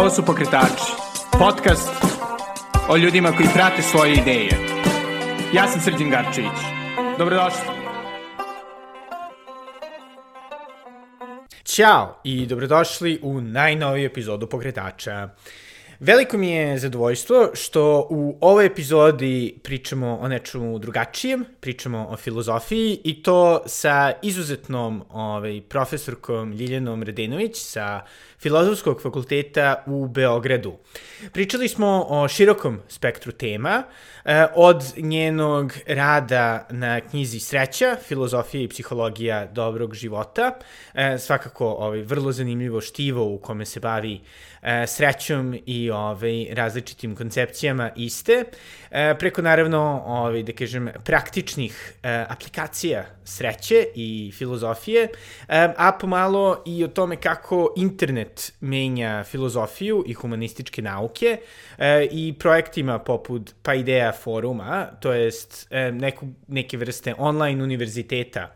Ovo 0.00 0.10
su 0.10 0.24
Pokretači, 0.24 0.92
podcast 1.38 1.92
o 2.88 2.96
ljudima 2.96 3.32
koji 3.32 3.48
prate 3.54 3.82
svoje 3.82 4.12
ideje. 4.12 4.50
Ja 5.54 5.68
sam 5.68 5.80
Srđan 5.80 6.10
Garčević. 6.10 6.58
Dobrodošli. 7.18 7.60
Ćao 11.64 12.20
i 12.24 12.46
dobrodošli 12.46 13.20
u 13.22 13.40
najnoviju 13.40 14.06
epizodu 14.06 14.46
Pokretača. 14.46 15.28
Veliko 16.00 16.38
mi 16.38 16.50
je 16.50 16.78
zadovoljstvo 16.78 17.50
što 17.54 18.06
u 18.10 18.38
ovoj 18.40 18.66
epizodi 18.66 19.58
pričamo 19.62 20.18
o 20.20 20.28
nečemu 20.28 20.78
drugačijem, 20.78 21.44
pričamo 21.60 22.06
o 22.10 22.16
filozofiji 22.16 23.00
i 23.04 23.22
to 23.22 23.62
sa 23.66 24.12
izuzetnom 24.22 25.04
ovaj, 25.10 25.60
profesorkom 25.68 26.52
Ljiljanom 26.52 27.02
Radenović 27.02 27.56
sa 27.56 28.00
Filozofskog 28.40 29.02
fakulteta 29.02 29.84
u 29.86 30.08
Beogradu. 30.08 30.72
Pričali 31.32 31.68
smo 31.68 32.06
o 32.08 32.28
širokom 32.28 32.80
spektru 32.88 33.32
tema, 33.32 33.82
eh, 34.24 34.46
od 34.54 34.84
njenog 34.96 35.72
rada 35.86 36.66
na 36.70 37.00
knjizi 37.00 37.40
Sreća, 37.40 37.96
filozofija 38.08 38.62
i 38.62 38.68
psihologija 38.68 39.46
dobrog 39.46 39.94
života, 39.94 40.58
eh, 40.94 41.18
svakako 41.18 41.66
ovaj, 41.66 42.02
vrlo 42.02 42.32
zanimljivo 42.32 42.80
štivo 42.80 43.34
u 43.34 43.38
kome 43.38 43.66
se 43.66 43.80
bavi 43.80 44.20
eh, 44.62 44.86
srećom 44.86 45.58
i 45.66 45.90
ovaj, 45.90 46.46
različitim 46.52 47.16
koncepcijama 47.16 47.90
iste, 47.96 48.44
preko 49.18 49.42
naravno, 49.42 50.02
ovaj, 50.06 50.42
da 50.42 50.52
kažem, 50.52 50.88
praktičnih 51.04 51.94
aplikacija 52.28 53.06
sreće 53.30 53.86
i 53.94 54.32
filozofije, 54.34 55.08
a 55.76 55.92
pomalo 56.00 56.62
i 56.66 56.84
o 56.84 56.88
tome 56.88 57.16
kako 57.16 57.72
internet 57.76 58.52
menja 58.60 59.24
filozofiju 59.24 60.04
i 60.06 60.14
humanističke 60.14 60.82
nauke 60.82 61.38
i 62.10 62.34
projektima 62.38 62.98
poput 62.98 63.54
pa 63.62 63.74
ideja 63.74 64.12
foruma, 64.12 64.86
to 65.00 65.12
jest 65.12 65.68
neku, 65.92 66.26
neke 66.48 66.76
vrste 66.76 67.14
online 67.18 67.62
univerziteta 67.62 68.54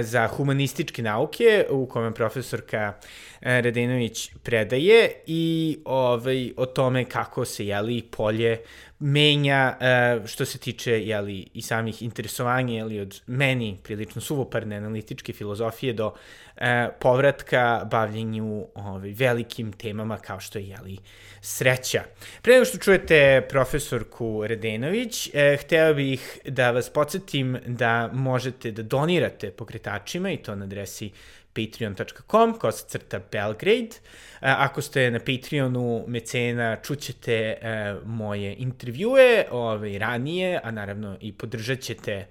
za 0.00 0.26
humanističke 0.26 1.02
nauke 1.02 1.66
u 1.70 1.86
kome 1.86 2.14
profesorka 2.14 2.94
Radenović 3.40 4.30
predaje 4.42 5.10
i 5.26 5.78
ovaj, 5.84 6.52
o 6.56 6.66
tome 6.66 7.04
kako 7.04 7.44
se 7.44 7.66
jeli 7.66 8.02
polje 8.02 8.60
menja 8.98 9.76
uh, 10.20 10.26
što 10.26 10.44
se 10.44 10.58
tiče 10.58 11.06
jeli, 11.06 11.46
i 11.54 11.62
samih 11.62 12.02
interesovanja 12.02 12.74
jeli, 12.74 13.00
od 13.00 13.20
meni 13.26 13.78
prilično 13.82 14.20
suvoparne 14.20 14.76
analitičke 14.76 15.32
filozofije 15.32 15.92
do 15.92 16.06
uh, 16.06 16.62
povratka 17.00 17.88
bavljenju 17.90 18.66
ovaj, 18.74 19.10
velikim 19.10 19.72
temama 19.72 20.18
kao 20.18 20.40
što 20.40 20.58
je 20.58 20.68
jeli, 20.68 20.98
sreća. 21.40 22.02
Pre 22.42 22.52
nego 22.52 22.64
što 22.64 22.78
čujete 22.78 23.46
profesorku 23.48 24.46
Redenović, 24.46 25.26
uh, 25.26 25.60
hteo 25.60 25.94
bih 25.94 26.38
da 26.44 26.70
vas 26.70 26.90
podsjetim 26.90 27.58
da 27.66 28.10
možete 28.12 28.70
da 28.70 28.82
donirate 28.82 29.50
pokretačima 29.50 30.30
i 30.30 30.36
to 30.36 30.54
na 30.54 30.64
adresi 30.64 31.10
patreon.com, 31.56 32.58
kosa 32.58 32.86
crta 32.88 33.20
Belgrade. 33.32 33.96
Ako 34.40 34.82
ste 34.82 35.10
na 35.10 35.18
Patreonu 35.18 36.04
mecena, 36.08 36.76
čućete 36.76 37.56
moje 38.04 38.54
intervjue 38.58 39.46
ovaj, 39.50 39.98
ranije, 39.98 40.60
a 40.64 40.70
naravno 40.70 41.16
i 41.20 41.32
podržat 41.32 41.80
ćete 41.80 42.26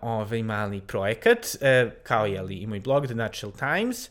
ovaj 0.00 0.42
mali 0.42 0.80
projekat, 0.80 1.38
kao 2.02 2.26
je 2.26 2.42
li 2.42 2.54
i 2.54 2.66
moj 2.66 2.80
blog 2.80 3.06
The 3.06 3.14
Natural 3.14 3.52
Times. 3.52 4.10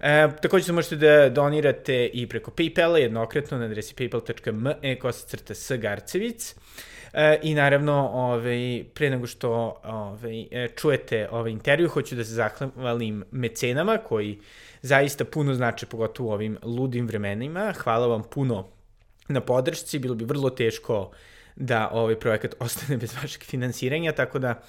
E, 0.00 0.28
takođe 0.42 0.64
se 0.64 0.72
možete 0.72 0.96
da 0.96 1.28
donirate 1.28 2.06
i 2.06 2.26
preko 2.26 2.50
Paypala 2.50 2.96
jednokratno 2.96 3.58
na 3.58 3.64
adresi 3.64 3.94
paypal.me 3.94 4.98
kosa 4.98 5.26
crta 5.26 5.54
s 5.54 5.72
Garcevic. 5.76 6.54
E, 7.12 7.38
I 7.42 7.54
naravno, 7.54 8.10
ovaj, 8.12 8.84
pre 8.94 9.10
nego 9.10 9.26
što 9.26 9.80
ovaj, 9.84 10.40
e, 10.50 10.68
čujete 10.76 11.28
ovaj 11.30 11.50
intervju, 11.50 11.88
hoću 11.88 12.16
da 12.16 12.24
se 12.24 12.32
zahvalim 12.32 13.24
mecenama 13.30 13.98
koji 13.98 14.38
zaista 14.82 15.24
puno 15.24 15.54
znače, 15.54 15.86
pogotovo 15.86 16.28
u 16.28 16.32
ovim 16.32 16.58
ludim 16.62 17.06
vremenima. 17.06 17.72
Hvala 17.72 18.06
vam 18.06 18.22
puno 18.22 18.68
na 19.28 19.40
podršci, 19.40 19.98
bilo 19.98 20.14
bi 20.14 20.24
vrlo 20.24 20.50
teško 20.50 21.10
da 21.56 21.90
ovaj 21.92 22.18
projekat 22.18 22.54
ostane 22.64 22.96
bez 22.96 23.14
vašeg 23.22 23.42
finansiranja, 23.42 24.12
tako 24.12 24.38
da 24.38 24.62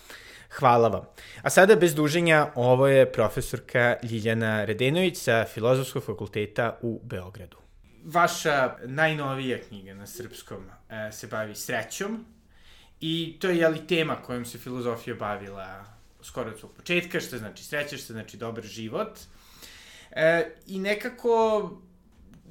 hvala 0.50 0.88
vam. 0.88 1.06
A 1.42 1.50
sada 1.50 1.76
bez 1.76 1.96
duženja, 1.96 2.52
ovo 2.56 2.88
je 2.88 3.12
profesorka 3.12 3.96
Ljiljana 4.04 4.66
Redenović 4.66 5.18
sa 5.18 5.46
Filozofskog 5.54 6.04
fakulteta 6.04 6.78
u 6.82 7.00
Beogradu 7.04 7.62
vaša 8.04 8.76
najnovija 8.86 9.58
knjiga 9.68 9.94
na 9.94 10.08
srpskom 10.08 10.64
e, 10.90 11.12
se 11.12 11.28
bavi 11.28 11.56
srećom 11.56 12.26
i 13.02 13.38
to 13.40 13.50
je 13.50 13.58
jeli 13.58 13.88
tema 13.88 14.16
kojom 14.16 14.46
se 14.46 14.58
filozofija 14.58 15.16
bavila 15.16 15.86
skoro 16.22 16.50
od 16.52 16.60
svog 16.60 16.72
početka, 16.74 17.20
što 17.20 17.38
znači 17.38 17.64
sreća, 17.64 17.98
što 17.98 18.14
znači 18.14 18.38
dobar 18.38 18.64
život. 18.64 19.20
E, 20.12 20.52
I 20.68 20.80
nekako, 20.80 21.72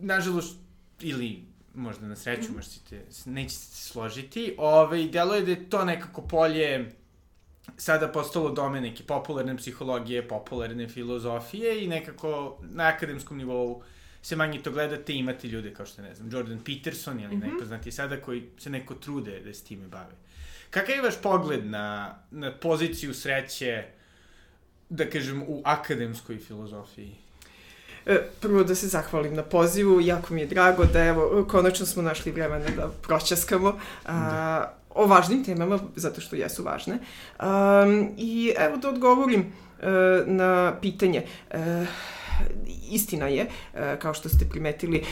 nažalost, 0.01 0.57
ili 1.01 1.45
možda 1.75 2.07
na 2.07 2.17
sreću, 2.17 2.53
mm. 2.53 2.57
možda 2.57 2.73
ćete, 2.73 3.05
nećete 3.25 3.65
se 3.65 3.85
složiti, 3.85 4.55
ovaj, 4.59 5.09
delo 5.09 5.35
je 5.35 5.43
da 5.43 5.51
je 5.51 5.71
to 5.71 5.85
nekako 5.85 6.23
polje 6.23 6.91
sada 7.77 8.09
postalo 8.09 8.51
dome 8.51 8.81
neke 8.81 9.03
popularne 9.03 9.57
psihologije, 9.57 10.29
popularne 10.29 10.89
filozofije 10.89 11.85
i 11.85 11.89
nekako 11.89 12.59
na 12.63 12.87
akademskom 12.87 13.39
nivou 13.39 13.73
uh, 13.73 13.85
se 14.23 14.37
manje 14.37 14.63
to 14.63 14.71
gledate, 14.71 15.15
imate 15.15 15.49
ljude 15.49 15.75
kao 15.75 15.87
što 15.87 16.03
ne 16.03 16.15
znam, 16.15 16.33
Jordan 16.33 16.61
Peterson 16.65 17.21
ili 17.21 17.37
mm 17.37 17.41
-hmm. 17.41 17.49
najpoznatiji 17.49 17.93
sada 17.93 18.21
koji 18.21 18.43
se 18.59 18.71
neko 18.71 18.95
trude 18.95 19.41
da 19.41 19.55
se 19.55 19.65
time 19.65 19.89
bave. 19.89 20.15
Kakav 20.71 20.95
je 20.95 21.03
vaš 21.03 21.15
pogled 21.23 21.67
na, 21.67 22.15
na 22.31 22.53
poziciju 22.53 23.15
sreće, 23.15 23.85
da 24.89 25.11
kažem, 25.11 25.43
u 25.43 25.63
akademskoj 25.65 26.39
filozofiji? 26.39 27.15
E, 28.07 28.19
prvo 28.41 28.65
da 28.65 28.75
se 28.75 28.89
zahvalim 28.89 29.35
na 29.35 29.43
pozivu, 29.43 30.01
jako 30.01 30.35
mi 30.35 30.41
je 30.41 30.47
drago 30.47 30.85
da 30.85 31.05
evo, 31.05 31.47
konačno 31.51 31.87
smo 31.87 32.03
našli 32.03 32.33
vremena 32.33 32.71
da 32.77 32.89
proćaskamo. 33.03 33.79
A, 34.05 34.13
da. 34.13 34.77
o 34.91 35.07
važnim 35.07 35.45
temama, 35.45 35.79
zato 35.97 36.21
što 36.21 36.37
jesu 36.37 36.65
važne. 36.65 36.99
Um, 37.41 38.15
I 38.17 38.55
evo 38.59 38.77
da 38.77 38.89
odgovorim 38.89 39.41
uh, 39.41 39.87
na 40.27 40.77
pitanje. 40.81 41.27
Uh, 41.51 41.59
istina 42.91 43.27
je, 43.27 43.47
e, 43.75 43.97
kao 44.03 44.15
što 44.15 44.29
ste 44.29 44.45
primetili, 44.51 45.05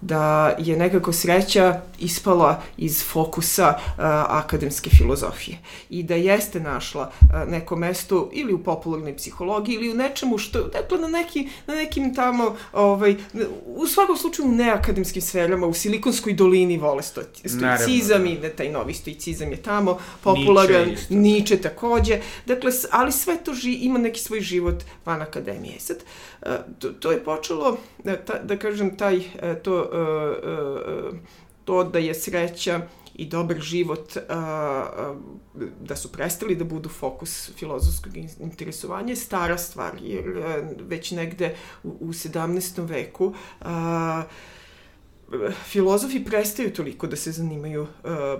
da 0.00 0.54
je 0.58 0.76
nekako 0.76 1.12
sreća 1.12 1.80
ispala 1.98 2.62
iz 2.76 3.04
fokusa 3.04 3.78
akademske 4.28 4.90
filozofije 4.90 5.58
i 5.90 6.02
da 6.02 6.14
jeste 6.14 6.60
našla 6.60 7.12
neko 7.48 7.76
mesto 7.76 8.30
ili 8.32 8.52
u 8.52 8.62
popularnoj 8.62 9.16
psihologiji 9.16 9.74
ili 9.74 9.90
u 9.90 9.94
nečemu 9.94 10.38
što, 10.38 10.62
dakle, 10.62 10.98
na, 10.98 11.08
neki, 11.08 11.48
na 11.66 11.74
nekim 11.74 12.14
tamo, 12.14 12.56
ovaj, 12.72 13.16
u 13.66 13.86
svakom 13.86 14.16
slučaju 14.16 14.48
u 14.48 14.52
neakademskim 14.52 15.22
sferama, 15.22 15.66
u 15.66 15.74
Silikonskoj 15.74 16.32
dolini 16.32 16.78
vole 16.78 17.02
sto, 17.02 17.22
stoicizam 17.44 18.24
da. 18.24 18.30
i 18.30 18.56
taj 18.56 18.68
novi 18.68 18.94
stoicizam 18.94 19.50
je 19.50 19.62
tamo 19.62 19.98
popularan, 20.22 20.88
Niče, 20.88 21.14
Niče 21.14 21.56
takođe, 21.56 22.20
dakle, 22.46 22.72
ali 22.90 23.12
sve 23.12 23.36
to 23.44 23.54
ži, 23.54 23.72
ima 23.72 23.98
neki 23.98 24.20
svoj 24.20 24.40
život 24.40 24.84
van 25.04 25.22
akademije. 25.22 25.80
Sad, 25.80 25.96
to, 26.78 26.88
to 27.00 27.12
je 27.12 27.24
počelo, 27.24 27.76
da, 28.04 28.16
da 28.42 28.56
kažem, 28.56 28.96
taj, 28.96 29.16
e, 29.16 29.62
to, 29.62 29.90
e, 29.92 30.48
e, 30.48 31.18
to 31.64 31.84
da 31.84 31.98
je 31.98 32.14
sreća 32.14 32.80
i 33.14 33.26
dobar 33.26 33.60
život 33.60 34.16
da 35.80 35.96
su 35.96 36.12
prestali 36.12 36.56
da 36.56 36.64
budu 36.64 36.88
fokus 36.88 37.50
filozofskog 37.56 38.12
interesovanja 38.40 39.08
je 39.08 39.16
stara 39.16 39.58
stvar, 39.58 39.92
jer 40.02 40.24
već 40.88 41.10
negde 41.10 41.54
u, 41.82 41.88
u 41.88 42.08
17. 42.08 42.88
veku 42.88 43.34
filozofi 45.64 46.24
prestaju 46.24 46.72
toliko 46.72 47.06
da 47.06 47.16
se 47.16 47.32
zanimaju 47.32 47.82
uh, 47.82 47.88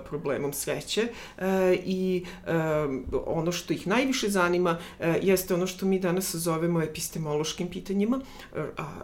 problemom 0.05 0.53
sreće 0.53 1.07
uh, 1.37 1.43
i 1.85 2.25
uh, 2.43 2.51
ono 3.25 3.51
što 3.51 3.73
ih 3.73 3.87
najviše 3.87 4.29
zanima 4.29 4.77
uh, 4.99 5.05
jeste 5.21 5.53
ono 5.53 5.67
što 5.67 5.85
mi 5.85 5.99
danas 5.99 6.35
zovemo 6.35 6.81
epistemološkim 6.81 7.69
pitanjima. 7.69 8.17
Uh, 8.17 8.59
a 8.77 9.01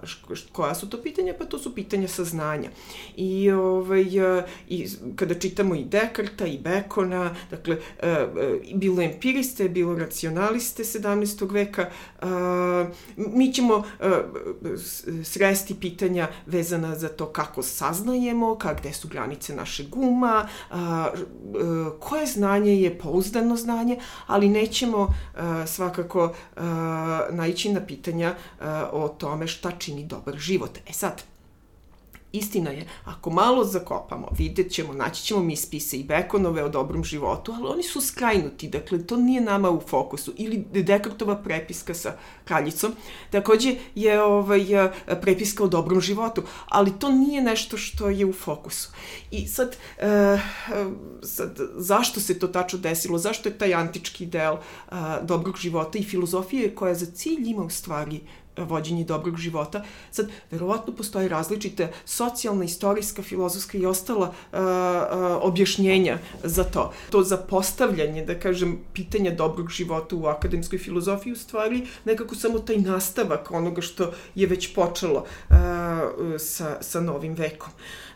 koja 0.51 0.75
su 0.75 0.89
to 0.89 1.01
pitanja? 1.01 1.33
Pa 1.39 1.45
to 1.45 1.59
su 1.59 1.75
pitanja 1.75 2.07
saznanja. 2.07 2.69
I, 3.15 3.51
ovaj, 3.51 4.37
uh, 4.37 4.43
i 4.69 4.87
kada 5.15 5.33
čitamo 5.33 5.75
i 5.75 5.83
Dekarta 5.83 6.45
i 6.45 6.57
Bekona, 6.57 7.35
dakle, 7.49 7.75
uh, 7.75 7.83
uh, 8.03 8.77
bilo 8.79 9.01
empiriste, 9.01 9.69
bilo 9.69 9.95
racionaliste 9.95 10.83
17. 10.83 11.51
veka, 11.51 11.89
uh, 12.21 12.27
mi 13.17 13.53
ćemo 13.53 13.75
uh, 13.75 13.83
sresti 15.23 15.75
pitanja 15.75 16.27
vezana 16.45 16.95
za 16.95 17.09
to 17.09 17.25
kako 17.25 17.63
saznajemo, 17.73 18.55
ka, 18.55 18.73
gde 18.73 18.93
su 18.93 19.07
granice 19.07 19.55
naše 19.55 19.83
guma, 19.83 20.47
a, 20.69 20.77
a, 20.77 21.11
koje 21.99 22.25
znanje 22.25 22.75
je 22.81 22.99
pouzdano 22.99 23.55
znanje, 23.55 23.99
ali 24.27 24.49
nećemo 24.49 25.07
a, 25.35 25.67
svakako 25.67 26.33
a, 26.55 27.27
naići 27.31 27.73
na 27.73 27.85
pitanja 27.85 28.35
a, 28.59 28.89
o 28.93 29.07
tome 29.07 29.47
šta 29.47 29.71
čini 29.71 30.05
dobar 30.05 30.37
život. 30.37 30.77
E 30.89 30.93
sad, 30.93 31.23
Istina 32.33 32.69
je, 32.71 32.87
ako 33.05 33.29
malo 33.29 33.63
zakopamo, 33.63 34.27
vidjet 34.37 34.71
ćemo, 34.71 34.93
naći 34.93 35.23
ćemo 35.23 35.43
mi 35.43 35.55
spise 35.55 35.97
i 35.97 36.03
Bekonove 36.03 36.63
o 36.63 36.69
dobrom 36.69 37.03
životu, 37.03 37.53
ali 37.55 37.67
oni 37.67 37.83
su 37.83 38.01
skrajnuti, 38.01 38.69
dakle, 38.69 39.07
to 39.07 39.17
nije 39.17 39.41
nama 39.41 39.69
u 39.69 39.81
fokusu. 39.81 40.33
Ili 40.37 40.65
Dekartova 40.71 41.35
prepiska 41.35 41.93
sa 41.93 42.17
kraljicom, 42.45 42.95
takođe 43.31 43.75
je 43.95 44.21
ovaj, 44.21 44.65
prepiska 45.21 45.63
o 45.63 45.67
dobrom 45.67 46.01
životu, 46.01 46.43
ali 46.65 46.99
to 46.99 47.11
nije 47.11 47.41
nešto 47.41 47.77
što 47.77 48.09
je 48.09 48.25
u 48.25 48.33
fokusu. 48.33 48.89
I 49.31 49.47
sad, 49.47 49.77
e, 49.97 50.39
sad 51.21 51.59
zašto 51.75 52.19
se 52.19 52.39
to 52.39 52.47
tačno 52.47 52.79
desilo, 52.79 53.17
zašto 53.17 53.49
je 53.49 53.57
taj 53.57 53.73
antički 53.73 54.25
deo 54.25 54.59
a, 54.89 55.21
dobrog 55.21 55.57
života 55.57 55.97
i 55.97 56.03
filozofije 56.03 56.75
koja 56.75 56.95
za 56.95 57.05
cilj 57.05 57.49
ima 57.49 57.63
u 57.63 57.69
stvari 57.69 58.21
vođenje 58.57 59.03
dobrog 59.03 59.37
života. 59.37 59.83
Sad, 60.11 60.29
verovatno 60.51 60.95
postoje 60.95 61.27
različite 61.29 61.91
socijalna, 62.05 62.63
istorijska, 62.65 63.21
filozofska 63.23 63.77
i 63.77 63.85
ostala 63.85 64.27
uh, 64.27 64.59
uh, 64.59 64.65
objašnjenja 65.41 66.17
za 66.43 66.63
to. 66.63 66.93
To 67.09 67.23
zapostavljanje, 67.23 68.25
da 68.25 68.39
kažem, 68.39 68.79
pitanja 68.93 69.31
dobrog 69.31 69.69
života 69.69 70.15
u 70.15 70.25
akademskoj 70.25 70.79
filozofiji 70.79 71.33
u 71.33 71.35
stvari 71.35 71.87
nekako 72.05 72.35
samo 72.35 72.59
taj 72.59 72.77
nastavak 72.77 73.51
onoga 73.51 73.81
što 73.81 74.11
je 74.35 74.47
već 74.47 74.73
počelo 74.75 75.25
uh, 75.49 75.57
sa, 76.39 76.77
sa 76.81 77.01
novim 77.01 77.33
vekom. 77.33 77.71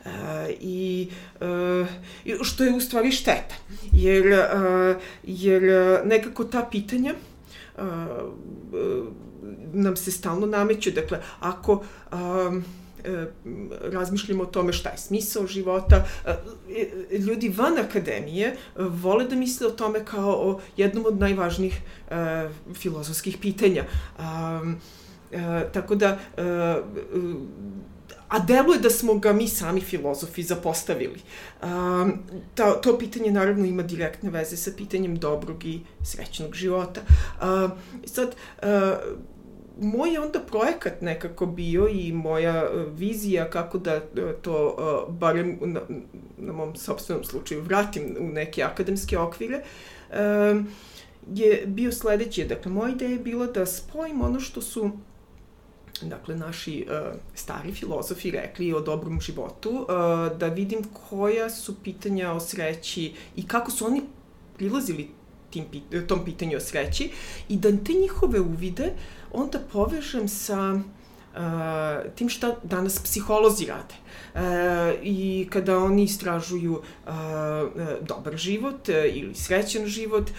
Uh, 0.05 0.11
i 0.59 1.09
uh, 1.41 1.87
što 2.41 2.63
je 2.63 2.73
u 2.73 2.79
stvari 2.79 3.11
šteta. 3.11 3.55
Jer, 3.91 4.27
uh, 4.27 5.01
jer 5.23 5.63
nekako 6.05 6.43
ta 6.43 6.67
pitanja 6.71 7.13
uh, 7.77 7.83
uh, 7.83 9.07
nam 9.73 9.95
se 9.95 10.11
stalno 10.11 10.45
nameću. 10.45 10.91
Dakle, 10.91 11.19
ako 11.39 11.83
um, 12.11 12.63
razmišljamo 13.81 14.43
o 14.43 14.45
tome 14.45 14.73
šta 14.73 14.89
je 14.89 14.97
smisao 14.97 15.47
života. 15.47 16.05
E, 16.25 17.17
ljudi 17.17 17.49
van 17.49 17.77
akademije 17.77 18.55
vole 18.75 19.25
da 19.25 19.35
misle 19.35 19.67
o 19.67 19.71
tome 19.71 20.05
kao 20.05 20.31
o 20.31 20.59
jednom 20.77 21.05
od 21.05 21.19
najvažnijih 21.19 21.81
uh, 22.07 22.15
filozofskih 22.75 23.37
pitanja. 23.41 23.83
Um, 24.19 24.75
tako 25.73 25.95
da 25.95 26.17
uh, 26.37 27.43
a 28.27 28.39
deluje 28.39 28.79
da 28.79 28.89
smo 28.89 29.15
ga 29.15 29.33
mi 29.33 29.47
sami 29.47 29.81
filozofi 29.81 30.43
zapostavili. 30.43 31.19
Um, 31.63 32.19
to, 32.55 32.79
to 32.83 32.97
pitanje 32.97 33.31
naravno 33.31 33.65
ima 33.65 33.83
direktne 33.83 34.29
veze 34.29 34.57
sa 34.57 34.71
pitanjem 34.77 35.15
dobrog 35.15 35.65
i 35.65 35.81
srećnog 36.03 36.55
života. 36.55 37.01
Um, 37.41 37.71
sad, 38.05 38.35
uh, 38.61 38.67
moj 39.81 40.17
onda 40.17 40.39
projekat 40.39 41.01
nekako 41.01 41.45
bio 41.45 41.87
i 41.87 42.13
moja 42.13 42.55
e, 42.55 42.85
vizija 42.91 43.49
kako 43.49 43.77
da 43.77 43.93
e, 43.93 44.01
to 44.41 44.75
uh, 44.77 45.13
barem 45.15 45.57
na, 45.61 45.81
na 46.37 46.53
mom 46.53 46.75
sobstvenom 46.75 47.23
slučaju 47.23 47.61
vratim 47.61 48.15
u 48.19 48.27
neke 48.27 48.63
akademske 48.63 49.17
okvire 49.17 49.63
je 51.33 51.63
bio 51.65 51.91
sledeći. 51.91 52.45
Dakle, 52.45 52.71
moja 52.71 52.91
ideja 52.91 53.11
je 53.11 53.19
bila 53.19 53.45
da 53.45 53.65
spojim 53.65 54.21
ono 54.21 54.39
što 54.39 54.61
su 54.61 54.91
dakle, 56.01 56.35
naši 56.35 56.87
stari 57.35 57.71
filozofi 57.71 58.31
rekli 58.31 58.73
o 58.73 58.79
dobrom 58.79 59.21
životu, 59.21 59.85
da 60.39 60.47
vidim 60.47 60.79
koja 61.09 61.49
su 61.49 61.75
pitanja 61.83 62.31
o 62.31 62.39
sreći 62.39 63.13
i 63.35 63.47
kako 63.47 63.71
su 63.71 63.85
oni 63.85 64.01
prilazili 64.57 65.09
tim, 65.91 66.07
tom 66.07 66.25
pitanju 66.25 66.57
o 66.57 66.59
sreći 66.59 67.11
i 67.49 67.57
da 67.57 67.71
te 67.83 67.93
njihove 67.93 68.39
uvide 68.39 68.93
onda 69.31 69.59
povežem 69.71 70.27
sa 70.27 70.73
uh, 70.73 70.81
tim 72.15 72.29
šta 72.29 72.55
danas 72.63 72.99
psiholozi 72.99 73.65
rade. 73.65 73.95
Uh, 74.33 74.41
I 75.03 75.47
kada 75.49 75.77
oni 75.77 76.03
istražuju 76.03 76.73
uh, 76.73 77.11
dobar 78.01 78.37
život 78.37 78.89
uh, 78.89 78.95
ili 79.15 79.35
srećan 79.35 79.85
život, 79.85 80.29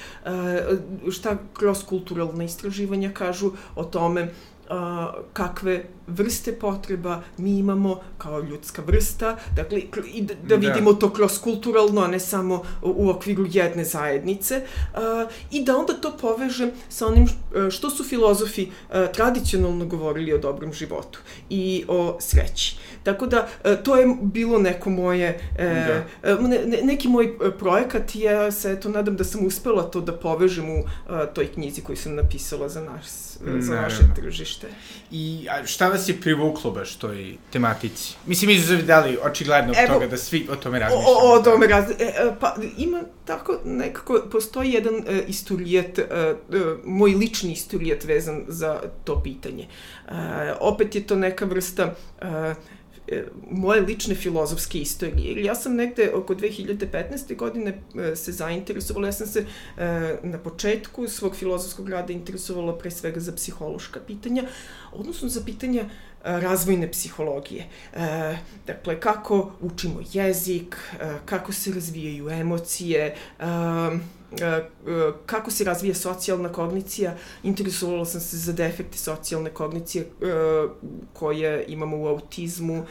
šta 1.12 1.37
kroz 1.53 1.85
kulturalne 1.85 2.44
istraživanja 2.44 3.11
kažu 3.12 3.50
o 3.76 3.85
tome 3.85 4.29
kakve 5.32 5.85
vrste 6.08 6.52
potreba 6.52 7.22
mi 7.38 7.58
imamo 7.58 8.00
kao 8.19 8.40
ljudska 8.40 8.82
vrsta, 8.82 9.37
dakle, 9.56 9.81
i 10.14 10.22
da, 10.22 10.34
da 10.34 10.55
vidimo 10.55 10.93
da. 10.93 10.99
to 10.99 11.12
kroz 11.12 11.38
kulturalno, 11.38 12.00
a 12.00 12.08
ne 12.08 12.20
samo 12.20 12.62
u 12.82 13.10
okviru 13.10 13.46
jedne 13.50 13.84
zajednice, 13.84 14.62
i 15.50 15.64
da 15.64 15.76
onda 15.76 15.93
to 15.93 16.16
povežem 16.20 16.70
sa 16.88 17.06
onim 17.06 17.28
što 17.70 17.90
su 17.90 18.05
filozofi 18.05 18.69
a, 18.90 19.06
tradicionalno 19.06 19.87
govorili 19.87 20.32
o 20.32 20.38
dobrom 20.38 20.72
životu 20.72 21.19
i 21.50 21.84
o 21.88 22.16
sreći. 22.20 22.76
Tako 23.02 23.26
da, 23.26 23.49
to 23.84 23.96
je 23.96 24.16
bilo 24.22 24.58
neko 24.58 24.90
moje, 24.90 25.40
e, 25.58 26.04
da. 26.22 26.49
ne, 26.49 26.81
neki 26.82 27.08
moj 27.08 27.38
projekat 27.58 28.14
i 28.14 28.20
ja 28.20 28.52
se, 28.52 28.72
eto, 28.72 28.88
nadam 28.88 29.16
da 29.16 29.25
sam 29.25 29.46
uspela 29.46 29.82
to 29.82 30.00
da 30.00 30.12
povežem 30.12 30.70
u 30.70 30.84
toj 31.34 31.46
knjizi 31.46 31.81
koju 31.81 31.96
sam 31.96 32.14
napisala 32.14 32.69
za 32.69 32.81
naš 32.81 33.04
za 33.58 33.75
naše 33.75 34.02
tržište. 34.16 34.66
I 35.11 35.46
a 35.50 35.66
šta 35.66 35.88
vas 35.88 35.98
je 36.06 36.21
privuklo 36.21 36.71
baš 36.71 36.97
toj 36.97 37.37
tematici? 37.53 38.15
Mislim, 38.27 38.50
izuzev 38.50 38.87
dali 38.87 39.19
očigledno 39.23 39.75
Evo, 39.77 39.95
toga 39.95 40.06
da 40.06 40.17
svi 40.17 40.47
o 40.50 40.56
tome 40.56 40.79
razmišljamo. 40.79 41.19
O, 41.19 41.39
o 41.39 41.43
tome 41.43 41.67
razmišljamo. 41.67 42.11
E, 42.11 42.29
e, 42.29 42.35
pa 42.41 42.55
ima 42.77 43.00
tako 43.25 43.59
nekako, 43.65 44.23
postoji 44.33 44.73
jedan 44.73 44.95
e, 44.95 45.23
istorijet, 45.27 45.99
e, 45.99 46.03
e, 46.03 46.35
moj 46.85 47.11
lični 47.11 47.53
istorijet 47.53 48.05
vezan 48.05 48.45
za 48.49 48.81
to 49.05 49.23
pitanje. 49.23 49.67
E, 50.09 50.12
opet 50.61 50.95
je 50.95 51.06
to 51.06 51.17
neka 51.17 51.45
vrsta 51.45 51.95
e, 52.21 52.55
moje 53.50 53.81
lične 53.81 54.14
filozofske 54.14 54.78
istorije. 54.78 55.44
Ja 55.44 55.55
sam 55.55 55.75
negde 55.75 56.10
oko 56.14 56.34
2015. 56.34 57.37
godine 57.37 57.78
e, 58.12 58.16
se 58.16 58.32
zainteresovala, 58.32 59.08
ja 59.08 59.12
sam 59.12 59.26
se 59.26 59.44
e, 59.76 60.16
na 60.22 60.38
početku 60.38 61.08
svog 61.08 61.37
filozofskog 61.37 61.88
rada 61.88 62.12
interesovala 62.12 62.78
pre 62.78 62.90
svega 62.90 63.20
za 63.20 63.32
psihološka 63.32 64.00
pitanja, 64.06 64.44
odnosno 64.93 65.28
za 65.28 65.40
pitanja 65.44 65.82
e, 65.82 65.88
razvojne 66.25 66.90
psihologije. 66.90 67.66
dakle, 68.66 69.00
kako 69.00 69.52
učimo 69.61 70.00
jezik, 70.12 70.76
kako 71.25 71.52
se 71.52 71.72
razvijaju 71.72 72.31
emocije, 72.31 73.14
E, 73.38 73.44
e, 73.44 74.18
kako 75.26 75.50
se 75.50 75.64
razvija 75.64 75.94
socijalna 75.94 76.52
kognicija, 76.52 77.16
interesovala 77.42 78.04
sam 78.04 78.20
se 78.20 78.36
za 78.36 78.52
defekte 78.52 78.98
socijalne 78.98 79.50
kognicije 79.50 80.04
e, 80.04 80.08
koje 81.12 81.64
imamo 81.69 81.96
u 81.96 82.06
autizmu. 82.06 82.87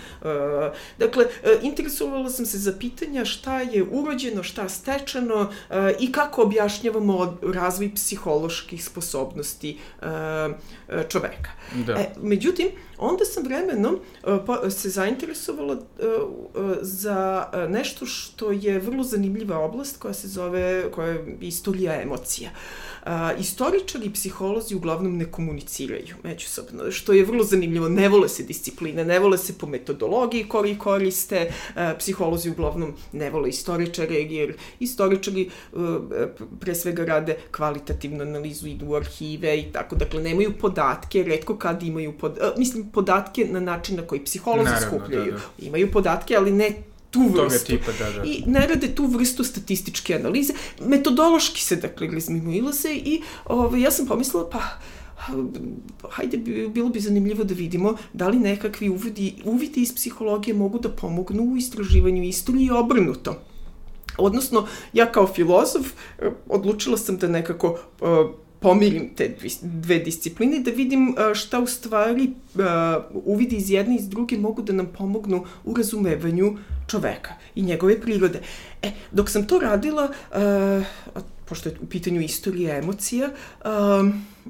Dakle, 1.00 1.26
interesovala 1.62 2.30
sam 2.30 2.46
se 2.46 2.58
za 2.58 2.74
pitanja 2.80 3.26
šta 3.26 3.62
je 3.62 3.84
urođeno, 3.92 4.44
šta 4.44 4.70
stečeno 4.70 5.52
i 6.00 6.12
kako 6.12 6.42
objašnjavamo 6.42 7.38
razvoj 7.42 7.92
psiholoških 7.96 8.86
sposobnosti 8.86 9.78
čoveka. 11.10 11.50
Da. 11.86 11.94
E, 11.94 12.10
međutim, 12.22 12.68
onda 12.98 13.26
sam 13.26 13.44
vremenom 13.44 14.00
se 14.70 14.90
zainteresovala 14.90 15.78
za 16.82 17.50
nešto 17.70 18.06
što 18.06 18.52
je 18.52 18.80
vrlo 18.80 19.04
zanimljiva 19.04 19.60
oblast 19.60 20.00
koja 20.00 20.14
se 20.14 20.28
zove, 20.28 20.92
koja 20.92 21.08
je 21.08 21.38
istorija 21.42 22.02
emocija. 22.02 22.50
A, 23.08 23.34
istoričari 23.40 24.06
i 24.06 24.14
psiholozi 24.14 24.76
uglavnom 24.76 25.18
ne 25.18 25.32
komuniciraju 25.32 26.16
međusobno, 26.24 26.92
što 26.92 27.14
je 27.14 27.26
vrlo 27.26 27.44
zanimljivo. 27.44 27.90
Ne 27.90 28.10
vole 28.10 28.30
se 28.30 28.44
discipline, 28.44 29.06
ne 29.06 29.20
vole 29.20 29.38
se 29.38 29.58
po 29.58 29.68
metodologiji 29.68 30.48
koji 30.48 30.78
koriste, 30.78 31.52
a, 31.76 31.94
psiholozi 32.00 32.50
uglavnom 32.50 32.94
ne 33.12 33.30
vole 33.30 33.50
istoričare, 33.50 34.16
jer 34.16 34.54
istoričari 34.80 35.50
a, 35.74 36.00
pre 36.60 36.76
svega 36.76 37.06
rade 37.06 37.38
kvalitativnu 37.52 38.22
analizu, 38.22 38.68
idu 38.68 38.86
u 38.86 38.96
arhive 38.96 39.60
i 39.60 39.72
tako, 39.72 39.96
dakle 39.96 40.22
nemaju 40.22 40.54
podatke, 40.78 41.24
redko 41.24 41.56
kad 41.58 41.84
imaju 41.84 42.18
pod, 42.18 42.38
a, 42.42 42.54
mislim 42.58 42.90
podatke 42.90 43.48
na 43.52 43.60
način 43.60 43.96
na 43.96 44.02
koji 44.02 44.24
psiholozi 44.24 44.70
Naravno, 44.70 44.88
skupljaju. 44.88 45.32
Da, 45.32 45.38
da. 45.38 45.68
Imaju 45.68 45.92
podatke, 45.92 46.36
ali 46.36 46.52
ne 46.52 46.72
tu 47.12 47.22
vrstu. 47.34 47.66
Tipa, 47.66 47.92
da, 48.00 48.12
da. 48.12 48.24
I 48.24 48.44
ne 48.46 48.68
rade 48.68 48.96
tu 48.96 49.06
vrstu 49.06 49.44
statističke 49.44 50.16
analize. 50.16 50.54
Metodološki 50.86 51.62
se, 51.62 51.76
dakle, 51.76 52.08
ilaze 52.54 52.94
i 52.94 53.22
ovaj, 53.46 53.82
ja 53.82 53.92
sam 53.92 54.06
pomislila, 54.06 54.50
pa, 54.50 54.62
hajde, 56.10 56.38
bilo 56.70 56.90
bi 56.90 57.00
zanimljivo 57.00 57.44
da 57.44 57.54
vidimo 57.54 57.96
da 58.14 58.28
li 58.28 58.40
nekakvi 58.40 58.90
uvidi, 58.90 59.36
uvidi 59.46 59.82
iz 59.82 59.96
psihologije 59.96 60.54
mogu 60.54 60.80
da 60.80 60.90
pomognu 60.90 61.44
u 61.44 61.58
istraživanju 61.58 62.24
istorije 62.24 62.66
i 62.66 62.72
obrnuto. 62.72 63.40
Odnosno, 64.18 64.68
ja 64.94 65.12
kao 65.12 65.28
filozof 65.28 65.88
eh, 66.20 66.32
odlučila 66.50 66.98
sam 66.98 67.18
da 67.18 67.28
nekako 67.28 67.80
uh, 68.02 68.47
pomirim 68.60 69.10
te 69.16 69.36
dve 69.62 70.00
discipline 70.00 70.60
da 70.60 70.72
vidim 70.72 71.16
šta 71.34 71.60
u 71.60 71.68
stvari 71.68 72.32
uvidi 73.14 73.56
iz 73.56 73.70
jedne 73.72 73.96
i 73.96 74.00
iz 74.00 74.10
druge 74.10 74.38
mogu 74.38 74.62
da 74.62 74.74
nam 74.74 74.88
pomognu 74.98 75.46
u 75.66 75.76
razumevanju 75.76 76.58
čoveka 76.88 77.34
i 77.56 77.62
njegove 77.62 78.02
prirode. 78.02 78.42
E, 78.82 78.92
dok 79.12 79.30
sam 79.30 79.48
to 79.48 79.60
radila, 79.60 80.12
pošto 81.46 81.70
je 81.70 81.76
u 81.82 81.86
pitanju 81.86 82.22
istorija 82.22 82.78
emocija, 82.78 83.30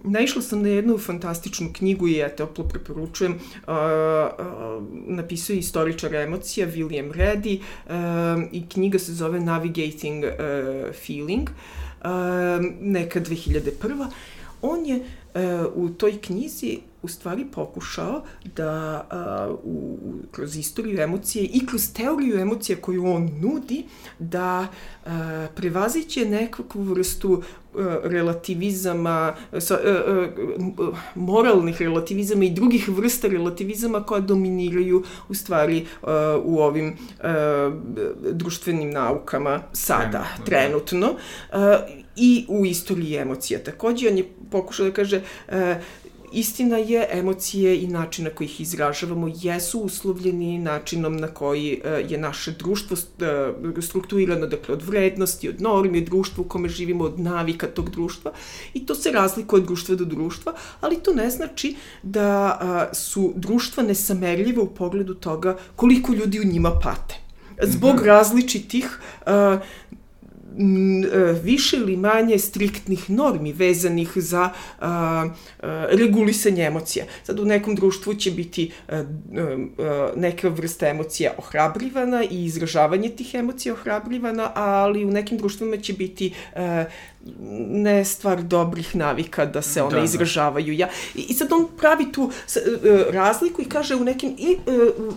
naišla 0.04 0.42
sam 0.42 0.62
na 0.62 0.70
jednu 0.70 0.98
fantastičnu 0.98 1.70
knjigu 1.74 2.08
i 2.08 2.14
ja 2.14 2.30
toplo 2.30 2.64
preporučujem. 2.64 3.34
Uh, 3.34 3.40
uh, 3.68 4.84
napisao 5.08 5.54
je 5.54 5.60
istoričar 5.60 6.16
emocija 6.16 6.68
William 6.68 7.12
Reddy 7.12 7.60
i 8.52 8.70
knjiga 8.70 9.00
se 9.00 9.14
zove 9.14 9.40
Navigating 9.40 10.24
Feeling, 11.06 11.50
neka 12.82 13.20
2001. 13.20 14.08
On 14.62 14.86
je 14.86 14.96
uh, 14.96 15.04
u 15.76 15.90
toj 15.90 16.22
knjizi 16.22 16.80
u 17.02 17.08
stvari 17.08 17.46
pokušao 17.46 18.22
da 18.56 19.04
uh, 19.52 19.60
u, 19.64 19.98
kroz 20.32 20.58
istoriju 20.58 21.02
emocije 21.02 21.46
i 21.46 21.66
kroz 21.66 21.94
teoriju 21.94 22.40
emocije 22.40 22.76
koju 22.76 23.06
on 23.06 23.30
nudi 23.42 23.86
da 24.20 24.68
uh, 25.06 25.12
prevaziće 25.56 26.26
nekakvu 26.26 26.84
vrstu 26.84 27.44
relativizama, 28.04 29.36
sa, 29.60 29.80
uh, 29.84 30.88
uh, 30.88 30.98
moralnih 31.16 31.82
relativizama 31.82 32.46
i 32.46 32.50
drugih 32.50 32.90
vrsta 32.90 33.28
relativizama 33.28 34.04
koja 34.04 34.22
dominiraju 34.22 35.04
u 35.30 35.34
stvari 35.34 35.86
u 36.44 36.60
ovim 36.60 36.98
društvenim 38.32 38.90
naukama 38.90 39.62
sada, 39.74 40.26
trenutno. 40.46 40.78
trenutno. 40.88 41.08
Uh, 41.54 41.58
I 42.16 42.46
u 42.50 42.66
istoriji 42.66 43.16
emocija 43.16 43.60
takođe. 43.64 44.08
On 44.10 44.18
je 44.18 44.26
pokušao 44.52 44.86
da 44.86 44.92
kaže 44.92 45.22
istina 46.32 46.78
je, 46.78 47.08
emocije 47.12 47.82
i 47.82 47.88
način 47.88 48.26
na 48.26 48.30
koji 48.30 48.46
ih 48.46 48.62
izražavamo 48.62 49.30
jesu 49.42 49.80
uslovljeni 49.80 50.60
načinom 50.60 51.18
na 51.18 51.28
koji 51.28 51.82
e, 51.84 52.06
je 52.10 52.18
naše 52.18 52.52
društvo 52.52 52.98
e, 52.98 53.82
strukturirano, 53.82 54.48
dakle 54.48 54.74
od 54.74 54.84
vrednosti, 54.84 55.50
od 55.50 55.62
normi, 55.62 55.98
od 55.98 56.04
društva 56.04 56.44
u 56.44 56.48
kome 56.48 56.70
živimo, 56.70 57.04
od 57.04 57.20
navika 57.20 57.68
tog 57.68 57.90
društva 57.90 58.32
i 58.74 58.86
to 58.86 58.96
se 58.96 59.12
razlikuje 59.12 59.62
od 59.62 59.68
društva 59.68 59.96
do 59.96 60.06
društva, 60.06 60.54
ali 60.82 61.04
to 61.04 61.14
ne 61.14 61.30
znači 61.30 61.76
da 62.04 62.90
su 62.94 63.34
društva 63.36 63.84
nesamerljive 63.84 64.62
u 64.62 64.68
pogledu 64.68 65.14
toga 65.14 65.58
koliko 65.76 66.14
ljudi 66.14 66.40
u 66.40 66.44
njima 66.44 66.80
pate 66.84 67.16
zbog 67.62 67.96
-hmm. 67.96 68.06
različitih 68.06 69.00
uh, 69.26 69.28
E, 69.28 69.60
više 71.44 71.78
ili 71.78 71.98
manje 71.98 72.38
striktnih 72.40 73.10
normi 73.10 73.54
vezanih 73.54 74.12
za 74.16 74.50
a, 74.80 75.30
a, 75.60 75.88
regulisanje 75.92 76.64
emocija. 76.64 77.06
Sad 77.24 77.40
u 77.40 77.46
nekom 77.46 77.76
društvu 77.76 78.14
će 78.14 78.32
biti 78.32 78.72
a, 78.90 79.04
a, 79.78 80.12
neka 80.16 80.50
vrsta 80.50 80.88
emocija 80.88 81.32
ohrabrivana 81.38 82.24
i 82.32 82.46
izražavanje 82.46 83.10
tih 83.10 83.34
emocija 83.34 83.74
ohrabrivana, 83.74 84.52
ali 84.56 85.06
u 85.06 85.12
nekim 85.12 85.38
društvima 85.38 85.78
će 85.78 85.94
biti 85.94 86.34
ne 87.70 88.06
stvar 88.06 88.44
dobrih 88.44 88.96
navika 88.96 89.46
da 89.46 89.62
se 89.62 89.82
one 89.82 89.92
da, 89.92 89.98
da. 89.98 90.04
izražavaju. 90.04 90.74
Ja, 90.74 90.90
i, 91.16 91.22
I 91.30 91.34
sad 91.34 91.54
on 91.54 91.68
pravi 91.78 92.12
tu 92.12 92.24
uh, 92.24 92.32
razliku 93.10 93.62
i 93.62 93.66
kaže 93.66 93.96
u 93.96 94.04
nekim, 94.04 94.36
i, 94.38 94.58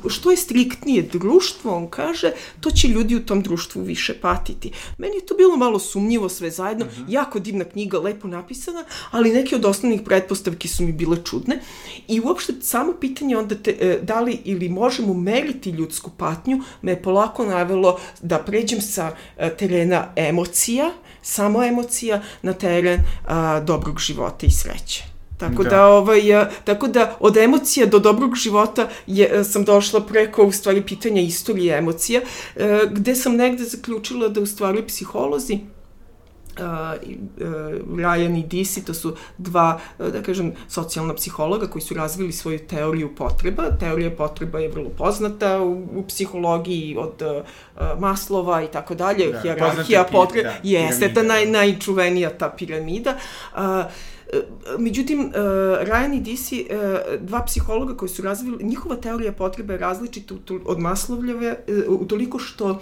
uh, 0.05 0.11
što 0.11 0.31
je 0.31 0.37
striktnije 0.37 1.03
društvo, 1.03 1.77
on 1.77 1.89
kaže, 1.89 2.33
to 2.61 2.71
će 2.71 2.89
ljudi 2.89 3.17
u 3.17 3.27
tom 3.27 3.43
društvu 3.43 3.83
više 3.83 4.15
patiti. 4.21 4.73
Meni 4.99 5.17
je 5.17 5.27
to 5.27 5.35
bilo 5.35 5.57
malo 5.57 5.79
sumnjivo 5.79 6.29
sve 6.29 6.51
zajedno, 6.51 6.85
uh 6.85 6.93
mhm. 6.93 7.03
-huh. 7.03 7.13
jako 7.13 7.39
divna 7.39 7.65
knjiga, 7.65 7.99
lepo 7.99 8.29
napisana, 8.29 8.85
ali 9.11 9.33
neke 9.33 9.57
od 9.57 9.65
osnovnih 9.65 10.01
pretpostavki 10.05 10.69
su 10.69 10.83
mi 10.83 10.93
bile 10.93 11.17
čudne. 11.25 11.61
I 12.09 12.21
uopšte 12.21 12.53
samo 12.61 12.93
pitanje 12.93 13.37
onda 13.37 13.55
te, 13.55 13.77
uh, 13.81 14.05
da 14.05 14.21
li 14.21 14.39
ili 14.45 14.69
možemo 14.69 15.15
meriti 15.15 15.71
ljudsku 15.71 16.11
patnju, 16.17 16.63
me 16.83 16.93
je 16.93 17.03
polako 17.03 17.45
navelo 17.45 18.01
da 18.23 18.39
pređem 18.39 18.81
sa 18.81 19.11
uh, 19.11 19.49
terena 19.59 20.13
emocija, 20.17 20.93
samo 21.23 21.65
emocija 21.65 22.23
na 22.43 22.53
teren 22.53 23.01
a, 23.27 23.61
dobrog 23.61 23.99
života 23.99 24.47
i 24.47 24.51
sreće. 24.51 25.05
Tako 25.39 25.63
da. 25.63 25.71
da 25.71 25.87
ovaj 25.87 26.21
tako 26.65 26.89
da 26.89 27.17
od 27.21 27.37
emocija 27.37 27.87
do 27.87 27.99
dobrog 27.99 28.37
života 28.37 28.89
je 29.07 29.45
sam 29.45 29.65
došla 29.65 30.01
preko 30.01 30.45
u 30.45 30.53
stvari 30.53 30.83
pitanja 30.83 31.23
istorije 31.23 31.79
emocija 31.79 32.21
gde 32.91 33.15
sam 33.15 33.37
negde 33.37 33.65
zaključila 33.65 34.29
da 34.29 34.41
u 34.41 34.47
stvari 34.47 34.87
psiholozi 34.87 35.59
uh, 36.59 36.65
Ryan 37.97 38.37
i 38.37 38.43
Disi, 38.43 38.85
to 38.85 38.95
su 38.95 39.17
dva, 39.39 39.81
da 39.99 40.23
kažem, 40.23 40.53
socijalna 40.69 41.15
psihologa 41.15 41.67
koji 41.67 41.83
su 41.83 41.95
razvili 41.95 42.33
svoju 42.33 42.59
teoriju 42.59 43.15
potreba. 43.15 43.71
Teorija 43.81 44.11
potreba 44.11 44.59
je 44.59 44.69
vrlo 44.69 44.89
poznata 44.89 45.63
u, 45.63 45.73
u 45.95 46.05
psihologiji 46.09 46.97
od 46.99 47.23
uh, 47.23 48.01
Maslova 48.01 48.63
i 48.63 48.67
tako 48.67 48.95
dalje, 48.95 49.33
da, 49.33 49.41
hjerarhija 49.41 50.05
potreba, 50.13 50.49
da, 50.49 50.57
jeste 50.63 51.15
ta 51.15 51.23
naj, 51.23 51.47
najčuvenija 51.47 52.31
ta 52.39 52.55
piramida. 52.59 53.15
Uh, 53.55 53.61
Međutim, 54.79 55.21
uh, 55.21 55.35
Ryan 55.89 56.17
i 56.17 56.21
Disi, 56.21 56.67
uh, 56.71 57.27
dva 57.27 57.43
psihologa 57.45 57.97
koji 57.97 58.09
su 58.09 58.23
razvili, 58.23 58.65
njihova 58.65 58.97
teorija 58.97 59.33
potrebe 59.33 59.75
je 59.75 59.79
različita 59.79 60.35
od 60.65 60.79
Maslovljeve, 60.79 61.65
uh, 61.89 62.01
utoliko 62.01 62.39
što 62.39 62.71
uh, 62.71 62.79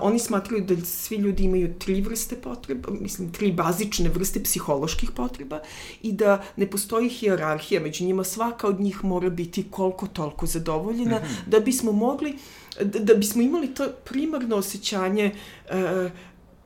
oni 0.00 0.18
smatraju 0.18 0.64
da 0.64 0.84
svi 0.84 1.16
ljudi 1.16 1.44
imaju 1.44 1.74
tri 1.78 2.00
vrste 2.00 2.36
potreba, 2.36 2.90
mislim, 3.00 3.32
tri 3.32 3.52
bazične 3.52 4.08
vrste 4.08 4.42
psiholoških 4.42 5.10
potreba 5.10 5.60
i 6.02 6.12
da 6.12 6.42
ne 6.56 6.70
postoji 6.70 7.08
hijerarhija, 7.08 7.80
među 7.80 8.04
njima 8.04 8.24
svaka 8.24 8.68
od 8.68 8.80
njih 8.80 9.04
mora 9.04 9.30
biti 9.30 9.64
koliko 9.70 10.06
toliko 10.06 10.46
zadovoljena, 10.46 11.18
mm 11.18 11.22
-hmm. 11.22 11.50
da 11.50 11.60
bismo 11.60 11.92
mogli, 11.92 12.38
da, 12.80 12.98
da 12.98 13.14
bismo 13.14 13.42
imali 13.42 13.74
to 13.74 13.88
primarno 14.04 14.56
osjećanje 14.56 15.30
uh, 15.70 16.10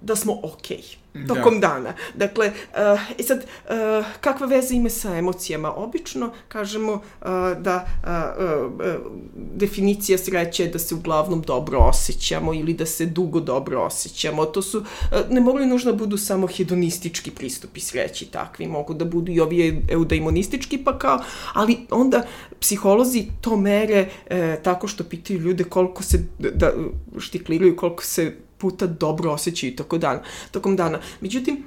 da 0.00 0.16
smo 0.16 0.40
okej. 0.42 0.78
Okay 0.78 1.07
tokom 1.28 1.60
da. 1.60 1.68
dana. 1.68 1.94
Dakle, 2.14 2.46
uh, 2.46 3.00
i 3.18 3.22
sad, 3.22 3.38
uh, 3.38 4.06
kakva 4.20 4.46
veza 4.46 4.74
ima 4.74 4.90
sa 4.90 5.16
emocijama? 5.16 5.72
Obično 5.72 6.32
kažemo 6.48 6.92
uh, 6.92 7.28
da 7.58 7.86
uh, 8.02 8.74
uh, 8.74 9.12
definicija 9.34 10.18
sreće 10.18 10.62
je 10.62 10.68
da 10.68 10.78
se 10.78 10.94
uglavnom 10.94 11.42
dobro 11.42 11.78
osjećamo 11.78 12.54
ili 12.54 12.74
da 12.74 12.86
se 12.86 13.06
dugo 13.06 13.40
dobro 13.40 13.80
osjećamo. 13.80 14.44
To 14.44 14.62
su, 14.62 14.78
uh, 14.78 14.84
ne 15.30 15.40
moraju 15.40 15.66
nužno 15.66 15.92
budu 15.92 16.16
samo 16.16 16.46
hedonistički 16.46 17.30
pristupi 17.30 17.80
sreći 17.80 18.26
takvi, 18.26 18.66
mogu 18.66 18.94
da 18.94 19.04
budu 19.04 19.32
i 19.32 19.40
ovi 19.40 19.82
eudaimonistički 19.88 20.78
pa 20.78 20.98
kao, 20.98 21.18
ali 21.54 21.76
onda 21.90 22.22
psiholozi 22.60 23.26
to 23.40 23.56
mere 23.56 24.08
uh, 24.30 24.62
tako 24.62 24.88
što 24.88 25.04
pitaju 25.04 25.40
ljude 25.40 25.64
koliko 25.64 26.02
se, 26.02 26.24
da 26.38 26.72
štikliraju 27.18 27.76
koliko 27.76 28.04
se 28.04 28.32
puta 28.58 28.86
dobro 28.86 29.32
osjećaju 29.32 29.76
toko 29.76 29.98
dana, 29.98 30.20
tokom 30.50 30.76
dana. 30.76 30.97
Međutim, 31.20 31.64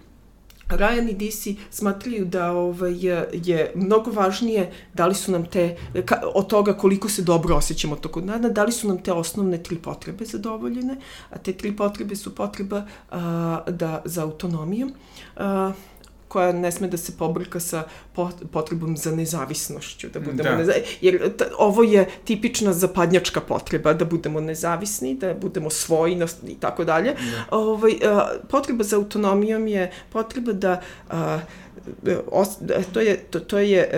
Ryan 0.71 1.09
i 1.09 1.13
DC 1.13 1.59
smatraju 1.69 2.25
da 2.25 2.51
ovaj, 2.51 3.05
je, 3.05 3.29
je 3.33 3.71
mnogo 3.75 4.11
važnije 4.11 4.71
da 4.93 5.07
li 5.07 5.15
su 5.15 5.31
nam 5.31 5.45
te, 5.45 5.77
ka, 6.05 6.21
od 6.35 6.47
toga 6.47 6.73
koliko 6.73 7.09
se 7.09 7.21
dobro 7.21 7.55
osjećamo 7.55 7.95
toko 7.95 8.21
dana, 8.21 8.49
da 8.49 8.63
li 8.63 8.71
su 8.71 8.87
nam 8.87 9.03
te 9.03 9.11
osnovne 9.11 9.63
tri 9.63 9.77
potrebe 9.77 10.25
zadovoljene, 10.25 10.97
a 11.29 11.37
te 11.37 11.53
tri 11.53 11.75
potrebe 11.75 12.15
su 12.15 12.35
potreba 12.35 12.85
a, 13.11 13.63
da, 13.67 14.01
za 14.05 14.23
autonomijom, 14.23 14.93
a, 15.35 15.71
koja 16.31 16.51
ne 16.51 16.71
sme 16.71 16.87
da 16.87 16.97
se 16.97 17.11
pobrka 17.17 17.59
sa 17.59 17.83
potrebom 18.51 18.97
za 18.97 19.11
nezavisnošću, 19.11 20.09
da 20.13 20.19
budemo 20.19 20.49
da. 20.49 20.57
Neza... 20.57 20.73
jer 21.01 21.35
ta, 21.37 21.45
ovo 21.57 21.83
je 21.83 22.05
tipična 22.23 22.73
zapadnjačka 22.73 23.41
potreba 23.41 23.93
da 23.93 24.05
budemo 24.05 24.39
nezavisni, 24.39 25.15
da 25.15 25.33
budemo 25.33 25.69
svoji 25.69 26.21
i 26.47 26.55
tako 26.55 26.83
dalje. 26.83 27.13
Da. 27.13 27.57
Ovaj 27.57 27.91
potreba 28.49 28.83
za 28.83 28.95
autonomijom 28.95 29.67
je 29.67 29.91
potreba 30.09 30.53
da 30.53 30.81
a, 31.09 31.39
os, 32.31 32.49
to 32.93 32.99
je, 32.99 33.17
to, 33.17 33.39
to 33.39 33.59
je 33.59 33.89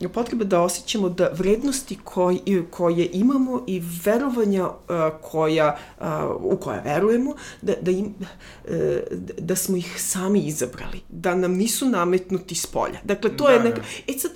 e, 0.00 0.08
potreba 0.08 0.44
da 0.44 0.60
osjećamo 0.60 1.08
da 1.08 1.30
vrednosti 1.32 1.98
koj, 2.04 2.38
koje 2.70 3.08
imamo 3.12 3.64
i 3.66 3.82
verovanja 4.04 4.64
e, 4.64 4.92
koja, 5.22 5.78
e, 6.00 6.04
u 6.40 6.56
koja 6.56 6.80
verujemo, 6.80 7.34
da, 7.62 7.72
da, 7.80 7.90
im, 7.90 8.14
e, 8.68 9.02
da 9.38 9.56
smo 9.56 9.76
ih 9.76 10.02
sami 10.02 10.40
izabrali, 10.40 11.00
da 11.08 11.34
nam 11.34 11.52
nisu 11.52 11.88
nametnuti 11.88 12.54
s 12.54 12.66
polja. 12.66 12.98
Dakle, 13.04 13.36
to 13.36 13.44
da, 13.44 13.52
je 13.52 13.60
neka... 13.60 13.80
Da. 13.80 14.12
E 14.14 14.18
sad, 14.18 14.30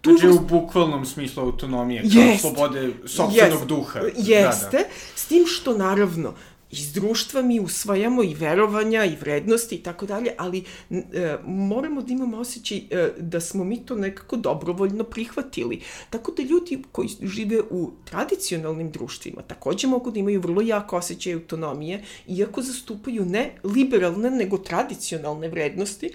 tu 0.00 0.10
znači 0.10 0.28
u 0.28 0.40
bukvalnom 0.40 1.06
smislu 1.06 1.42
autonomije, 1.42 2.02
kao 2.02 2.22
jest, 2.22 2.40
slobode 2.40 2.92
sobstvenog 3.06 3.58
jest, 3.58 3.66
duha. 3.66 4.00
Jeste, 4.16 4.76
da, 4.76 4.78
da. 4.78 4.84
s 5.14 5.26
tim 5.26 5.44
što 5.46 5.78
naravno 5.78 6.34
iz 6.70 6.92
društva 6.92 7.42
mi 7.42 7.60
usvajamo 7.60 8.22
i 8.22 8.34
verovanja 8.34 9.04
i 9.04 9.16
vrednosti 9.20 9.74
i 9.74 9.82
tako 9.82 10.06
dalje, 10.06 10.34
ali 10.38 10.64
e, 10.90 11.36
moramo 11.44 12.02
da 12.02 12.12
imamo 12.12 12.38
osjećaj 12.38 12.78
e, 12.90 13.12
da 13.18 13.40
smo 13.40 13.64
mi 13.64 13.86
to 13.86 13.94
nekako 13.94 14.36
dobrovoljno 14.36 15.04
prihvatili. 15.04 15.80
Tako 16.10 16.32
da 16.32 16.42
ljudi 16.42 16.82
koji 16.92 17.08
žive 17.22 17.60
u 17.70 17.90
tradicionalnim 18.04 18.90
društvima 18.90 19.42
takođe 19.42 19.86
mogu 19.86 20.10
da 20.10 20.18
imaju 20.18 20.40
vrlo 20.40 20.62
jako 20.62 20.96
osjećaj 20.96 21.32
autonomije, 21.32 22.04
iako 22.26 22.62
zastupaju 22.62 23.24
ne 23.24 23.54
liberalne, 23.64 24.30
nego 24.30 24.58
tradicionalne 24.58 25.48
vrednosti, 25.48 26.12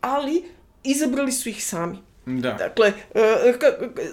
ali 0.00 0.42
izabrali 0.84 1.32
su 1.32 1.48
ih 1.48 1.64
sami. 1.64 2.11
Da. 2.26 2.52
Dakle, 2.52 2.92
uh, 3.14 3.22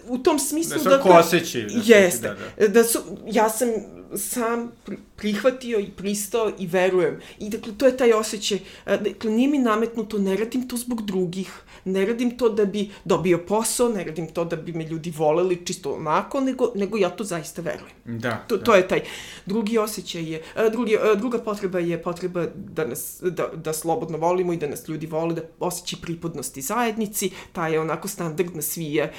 u 0.07 0.17
tom 0.17 0.39
smislu... 0.39 0.73
Da 0.73 0.83
su 0.83 0.89
dakle, 0.89 1.11
ko 1.11 1.17
osjećaju. 1.17 1.67
Da 1.69 1.95
jeste. 1.95 2.27
Da, 2.27 2.35
da. 2.57 2.67
da 2.67 2.83
su, 2.83 2.99
ja 3.27 3.49
sam 3.49 3.69
sam 4.15 4.71
prihvatio 5.15 5.79
i 5.79 5.91
pristao 5.97 6.51
i 6.59 6.67
verujem. 6.67 7.19
I 7.39 7.49
dakle, 7.49 7.73
to 7.77 7.85
je 7.85 7.97
taj 7.97 8.13
osjećaj. 8.13 8.59
Dakle, 8.85 9.31
nije 9.31 9.47
mi 9.47 9.57
nametnuto, 9.57 10.17
ne 10.17 10.35
radim 10.35 10.67
to 10.67 10.77
zbog 10.77 11.05
drugih, 11.05 11.51
ne 11.85 12.05
radim 12.05 12.37
to 12.37 12.49
da 12.49 12.65
bi 12.65 12.89
dobio 13.05 13.37
posao, 13.37 13.89
ne 13.89 14.03
radim 14.03 14.27
to 14.27 14.45
da 14.45 14.55
bi 14.55 14.73
me 14.73 14.83
ljudi 14.83 15.13
voleli 15.17 15.65
čisto 15.65 15.93
onako, 15.93 16.41
nego, 16.41 16.71
nego 16.75 16.97
ja 16.97 17.09
to 17.09 17.23
zaista 17.23 17.61
verujem. 17.61 17.95
Da, 18.05 18.43
to, 18.47 18.57
da. 18.57 18.63
to 18.63 18.75
je 18.75 18.87
taj. 18.87 19.01
Drugi 19.45 19.77
osjećaj 19.77 20.31
je, 20.31 20.41
drugi, 20.71 20.97
druga 21.17 21.37
potreba 21.37 21.79
je 21.79 22.01
potreba 22.03 22.45
da 22.55 22.85
nas, 22.85 23.21
da, 23.21 23.47
da 23.53 23.73
slobodno 23.73 24.17
volimo 24.17 24.53
i 24.53 24.57
da 24.57 24.67
nas 24.67 24.87
ljudi 24.87 25.07
vole, 25.07 25.35
da 25.35 25.41
osjećaj 25.59 25.99
pripadnosti 26.01 26.61
zajednici, 26.61 27.31
ta 27.51 27.67
je 27.67 27.79
onako 27.79 28.07
standardna 28.07 28.61
svi 28.61 28.85
je, 28.93 29.13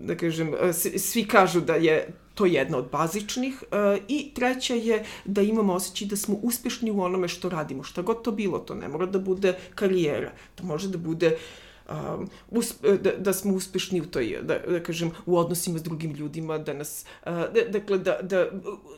da 0.00 0.16
kažem, 0.16 0.54
svi 0.96 1.24
kažu 1.24 1.60
da 1.60 1.74
je 1.74 2.08
to 2.36 2.46
jedna 2.46 2.78
od 2.78 2.88
bazičnih 2.92 3.62
uh, 3.62 4.02
i 4.08 4.30
treća 4.34 4.74
je 4.74 5.04
da 5.24 5.42
imamo 5.42 5.74
osjećaj 5.74 6.08
da 6.08 6.16
smo 6.16 6.38
uspešni 6.42 6.90
u 6.90 7.00
onome 7.00 7.28
što 7.28 7.48
radimo, 7.48 7.82
šta 7.82 8.02
god 8.02 8.22
to 8.22 8.32
bilo, 8.32 8.58
to 8.58 8.74
ne 8.74 8.88
mora 8.88 9.06
da 9.06 9.18
bude 9.18 9.56
karijera, 9.74 10.32
to 10.54 10.64
može 10.64 10.88
da 10.88 10.98
bude 10.98 11.26
uh, 11.26 11.66
um, 11.88 12.28
usp, 12.50 12.86
da, 13.02 13.10
da 13.18 13.32
smo 13.32 13.54
uspešni 13.54 14.00
u 14.00 14.06
toj, 14.06 14.38
da, 14.42 14.58
da 14.58 14.82
kažem, 14.82 15.10
u 15.26 15.36
odnosima 15.36 15.78
s 15.78 15.82
drugim 15.82 16.12
ljudima, 16.12 16.58
da 16.58 16.72
nas, 16.72 17.04
uh, 17.26 17.32
da, 17.32 17.60
dakle, 17.68 17.98
da, 17.98 18.18
da, 18.22 18.46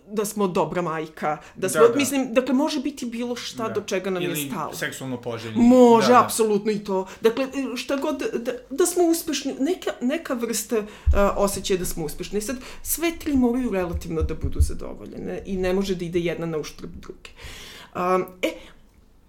da 0.07 0.25
smo 0.25 0.49
dobra 0.49 0.83
majka, 0.83 1.39
da 1.57 1.69
smo, 1.69 1.81
da, 1.81 1.89
da. 1.89 1.97
mislim, 1.97 2.35
dakle, 2.35 2.55
može 2.55 2.81
biti 2.81 3.07
bilo 3.07 3.37
šta 3.37 3.69
da. 3.69 3.75
do 3.75 3.81
čega 3.81 4.11
nam 4.11 4.23
Ili 4.23 4.43
je 4.43 4.51
stalo. 4.51 4.69
Ili 4.69 4.77
seksualno 4.77 5.21
poželjni. 5.21 5.57
Može, 5.57 6.09
da, 6.09 6.13
da. 6.13 6.25
apsolutno 6.25 6.73
i 6.73 6.79
to. 6.79 7.07
Dakle, 7.21 7.47
šta 7.77 7.97
god, 7.97 8.19
da, 8.19 8.53
da 8.71 8.87
smo 8.87 9.05
uspešni, 9.05 9.55
neka, 9.61 9.91
neka 10.01 10.35
vrsta 10.35 10.79
uh, 10.79 10.85
osjećaja 11.37 11.79
da 11.79 11.85
smo 11.85 12.05
uspešni. 12.05 12.41
Sad, 12.41 12.57
sve 12.83 13.13
tri 13.19 13.37
moraju 13.37 13.71
relativno 13.71 14.23
da 14.23 14.35
budu 14.35 14.61
zadovoljene 14.61 15.43
i 15.47 15.57
ne 15.57 15.73
može 15.73 15.95
da 15.95 16.05
ide 16.05 16.19
jedna 16.19 16.47
na 16.47 16.59
uštrb 16.59 16.91
druge. 17.01 17.31
Um, 17.95 18.25
e, 18.43 18.53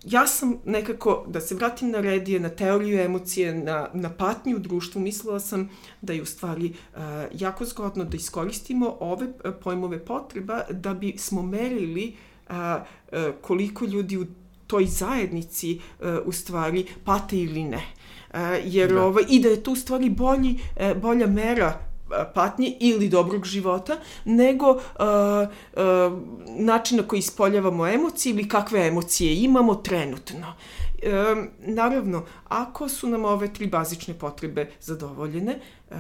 ja 0.03 0.27
sam 0.27 0.57
nekako, 0.65 1.25
da 1.27 1.41
se 1.41 1.55
vratim 1.55 1.91
na 1.91 2.01
redije, 2.01 2.39
na 2.39 2.49
teoriju 2.49 2.99
emocije, 2.99 3.53
na, 3.53 3.89
na 3.93 4.09
patnju 4.09 4.55
u 4.55 4.59
društvu, 4.59 5.01
mislila 5.01 5.39
sam 5.39 5.69
da 6.01 6.13
je 6.13 6.21
u 6.21 6.25
stvari 6.25 6.73
uh, 6.95 7.01
jako 7.33 7.65
zgodno 7.65 8.05
da 8.05 8.17
iskoristimo 8.17 8.97
ove 8.99 9.25
uh, 9.25 9.53
pojmove 9.63 10.05
potreba 10.05 10.61
da 10.69 10.93
bi 10.93 11.17
smo 11.17 11.41
merili 11.41 12.15
uh, 12.49 12.55
uh, 12.55 13.17
koliko 13.41 13.85
ljudi 13.85 14.17
u 14.17 14.25
toj 14.67 14.85
zajednici 14.85 15.79
uh, 15.99 16.07
u 16.25 16.31
stvari 16.31 16.85
pate 17.05 17.37
ili 17.37 17.63
ne. 17.63 17.83
Uh, 18.33 18.39
jer 18.63 18.93
da. 18.93 19.05
ovaj, 19.05 19.23
i 19.29 19.39
da 19.39 19.49
je 19.49 19.63
to 19.63 19.71
u 19.71 19.75
stvari 19.75 20.09
bolji, 20.09 20.59
uh, 20.75 21.01
bolja 21.01 21.27
mera 21.27 21.88
patnje 22.33 22.77
ili 22.79 23.09
dobrog 23.09 23.45
života, 23.45 23.97
nego 24.25 24.71
uh, 24.71 24.79
uh, 24.79 26.19
način 26.59 26.97
na 26.97 27.03
koji 27.03 27.19
ispoljavamo 27.19 27.87
emocije 27.87 28.33
ili 28.33 28.47
kakve 28.47 28.87
emocije 28.87 29.43
imamo 29.43 29.75
trenutno. 29.75 30.53
E, 31.01 31.35
naravno, 31.59 32.25
ako 32.47 32.89
su 32.89 33.07
nam 33.07 33.25
ove 33.25 33.53
tri 33.53 33.67
bazične 33.67 34.13
potrebe 34.13 34.69
zadovoljene, 34.81 35.59
e, 35.91 35.95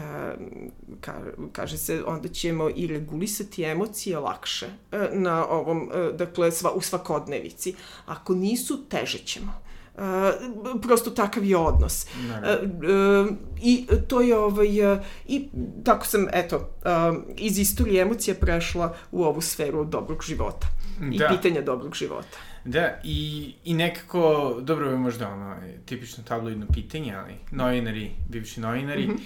ka, 1.01 1.13
kaže 1.51 1.77
se, 1.77 2.03
onda 2.05 2.27
ćemo 2.27 2.69
i 2.75 2.87
regulisati 2.87 3.63
emocije 3.63 4.19
lakše 4.19 4.67
e, 4.91 5.09
na 5.13 5.47
ovom, 5.47 5.89
e, 5.93 6.11
dakle, 6.13 6.51
sva, 6.51 6.71
u 6.71 6.81
svakodnevici. 6.81 7.75
Ako 8.05 8.35
nisu, 8.35 8.89
teže 8.89 9.17
ćemo. 9.17 9.68
Uh, 9.99 10.81
prosto 10.81 11.09
takav 11.09 11.43
je 11.45 11.57
odnos. 11.57 12.05
Uh, 12.05 12.29
uh, 12.29 13.37
I 13.61 13.87
to 14.07 14.21
je 14.21 14.37
ovaj, 14.37 14.93
uh, 14.93 14.99
i 15.27 15.49
tako 15.83 16.05
sam, 16.05 16.27
eto, 16.33 16.57
uh, 16.57 17.17
iz 17.37 17.59
istorije 17.59 18.01
emocija 18.01 18.35
prešla 18.35 18.95
u 19.11 19.23
ovu 19.23 19.41
sferu 19.41 19.85
dobrog 19.85 20.23
života. 20.23 20.67
Da. 20.99 21.25
I 21.25 21.37
pitanja 21.37 21.61
dobrog 21.61 21.95
života. 21.95 22.37
Da, 22.65 22.99
i, 23.03 23.53
i 23.65 23.73
nekako, 23.73 24.55
dobro 24.61 24.89
je 24.89 24.97
možda 24.97 25.29
ono, 25.29 25.55
tipično 25.85 26.23
tabloidno 26.23 26.65
pitanje, 26.73 27.15
ali 27.15 27.33
novinari, 27.51 28.11
bivši 28.29 28.61
novinari, 28.61 29.07
mm 29.07 29.11
-hmm. 29.11 29.19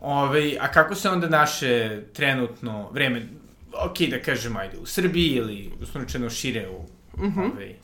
ovaj, 0.00 0.58
a 0.60 0.72
kako 0.72 0.94
se 0.94 1.10
onda 1.10 1.28
naše 1.28 2.02
trenutno 2.12 2.90
vreme, 2.90 3.28
ok, 3.72 3.98
da 4.10 4.22
kažemo, 4.22 4.58
ajde, 4.58 4.78
u 4.78 4.86
Srbiji 4.86 5.28
ili 5.28 5.72
usnočeno 5.82 6.30
šire 6.30 6.68
u 6.68 6.82
mm 7.22 7.26
-hmm. 7.26 7.52
ovaj, 7.52 7.74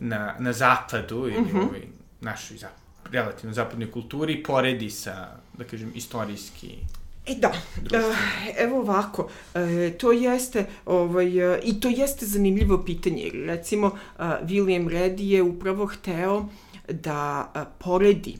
na, 0.00 0.36
na 0.38 0.52
zapadu 0.52 1.28
ili 1.28 1.40
mm 1.40 1.48
-hmm. 1.52 1.62
ovoj 1.62 1.88
našoj 2.20 2.56
zap, 2.56 2.70
relativno 3.12 3.54
zapadnoj 3.54 3.90
kulturi 3.90 4.42
poredi 4.42 4.90
sa, 4.90 5.36
da 5.58 5.64
kažem, 5.64 5.92
istorijski 5.94 6.78
E 7.26 7.34
da, 7.34 7.48
uh, 7.48 8.16
evo 8.58 8.78
ovako, 8.78 9.22
uh, 9.22 9.60
to 9.98 10.12
jeste, 10.12 10.66
ovaj, 10.86 11.52
uh, 11.52 11.58
i 11.64 11.80
to 11.80 11.88
jeste 11.88 12.26
zanimljivo 12.26 12.84
pitanje. 12.84 13.30
Recimo, 13.46 13.90
William 14.18 14.88
Reddy 14.88 15.22
je 15.22 15.42
upravo 15.42 15.86
hteo 15.86 16.48
da 16.88 17.52
poredi 17.78 18.36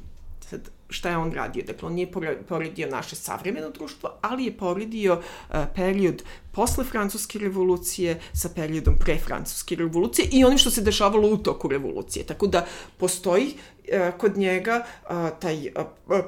šta 0.90 1.11
je 1.11 1.16
on 1.16 1.33
radio. 1.33 1.64
Dakle, 1.66 1.88
on 1.88 1.94
nije 1.94 2.12
poredio 2.48 2.88
naše 2.88 3.16
savremeno 3.16 3.70
društvo, 3.70 4.11
ali 4.20 4.44
je 4.44 4.57
poredio 4.57 5.14
uh, 5.14 5.57
period 5.74 6.22
posle 6.53 6.85
Francuske 6.85 7.38
revolucije 7.38 8.20
sa 8.33 8.48
periodom 8.55 8.94
pre 9.00 9.18
Francuske 9.18 9.76
revolucije 9.76 10.29
i 10.33 10.44
onim 10.44 10.59
što 10.59 10.70
se 10.70 10.83
dešavalo 10.83 11.29
u 11.29 11.37
toku 11.37 11.68
revolucije. 11.68 12.26
Tako 12.26 12.46
da 12.46 12.66
postoji 12.96 13.46
uh, 13.55 14.18
kod 14.18 14.37
njega 14.37 14.85
uh, 14.85 15.11
taj 15.40 15.72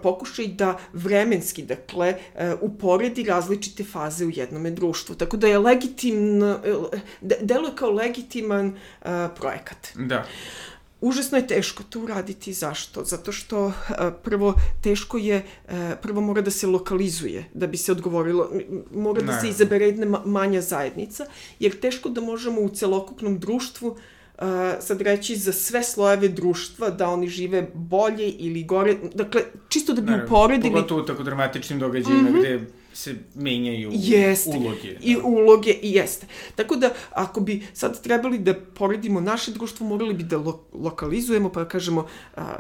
pokušaj 0.03 0.47
da 0.47 0.79
vremenski, 0.93 1.63
dakle, 1.63 2.15
uporedi 2.61 3.25
različite 3.25 3.85
faze 3.85 4.27
u 4.27 4.31
jednome 4.31 4.71
društvu. 4.71 5.15
Tako 5.15 5.37
da 5.37 5.47
je 5.47 5.59
legitimno, 5.59 6.59
deluje 7.21 7.73
kao 7.77 7.91
legitiman 7.91 8.79
projekat. 9.37 9.89
Da. 9.95 10.25
Užasno 11.03 11.39
je 11.39 11.47
teško 11.47 11.83
to 11.83 12.01
uraditi. 12.01 12.53
Zašto? 12.53 13.05
Zato 13.05 13.33
što 13.33 13.67
uh, 13.67 13.73
prvo 14.23 14.55
teško 14.81 15.19
je, 15.19 15.43
uh, 15.65 15.73
prvo 16.03 16.21
mora 16.21 16.43
da 16.43 16.51
se 16.51 16.67
lokalizuje 16.67 17.45
da 17.55 17.67
bi 17.67 17.77
se 17.77 17.93
odgovorilo, 17.93 18.51
mora 18.95 19.23
da 19.23 19.41
se 19.41 19.49
izabere 19.49 19.87
jedna 19.87 20.23
manja 20.25 20.61
zajednica, 20.61 21.27
jer 21.59 21.81
teško 21.81 22.09
da 22.09 22.21
možemo 22.21 22.61
u 22.61 22.69
celokupnom 22.69 23.39
društvu 23.39 23.89
uh, 23.89 24.45
sad 24.81 25.01
reći 25.01 25.37
za 25.37 25.53
sve 25.53 25.83
slojeve 25.83 26.29
društva 26.29 26.91
da 26.91 27.09
oni 27.09 27.29
žive 27.29 27.71
bolje 27.75 28.31
ili 28.31 28.65
gore. 28.65 28.97
Dakle, 29.15 29.43
čisto 29.69 29.93
da 29.93 30.01
bi 30.01 30.11
ne, 30.11 30.25
uporedili... 30.25 30.73
Pogotovo 30.73 31.01
u 31.01 31.05
tako 31.05 31.23
dramatičnim 31.23 31.79
događajima 31.79 32.31
mm 32.31 32.35
-hmm. 32.35 32.39
gde 32.39 32.67
se 32.93 33.15
menjaju 33.35 33.91
jeste. 33.95 34.51
uloge. 34.51 34.97
I 35.01 35.15
da. 35.15 35.23
uloge, 35.23 35.71
i 35.83 35.93
jeste. 35.93 36.27
Tako 36.55 36.77
da, 36.77 36.91
ako 37.11 37.41
bi 37.41 37.67
sad 37.75 38.03
trebali 38.03 38.39
da 38.39 38.55
poredimo 38.55 39.21
naše 39.21 39.51
društvo, 39.51 39.87
morali 39.87 40.15
bi 40.15 40.23
da 40.23 40.37
lo 40.39 40.65
lokalizujemo, 40.73 41.53
pa 41.53 41.63
da 41.63 41.69
kažemo 41.69 42.07
a, 42.37 42.59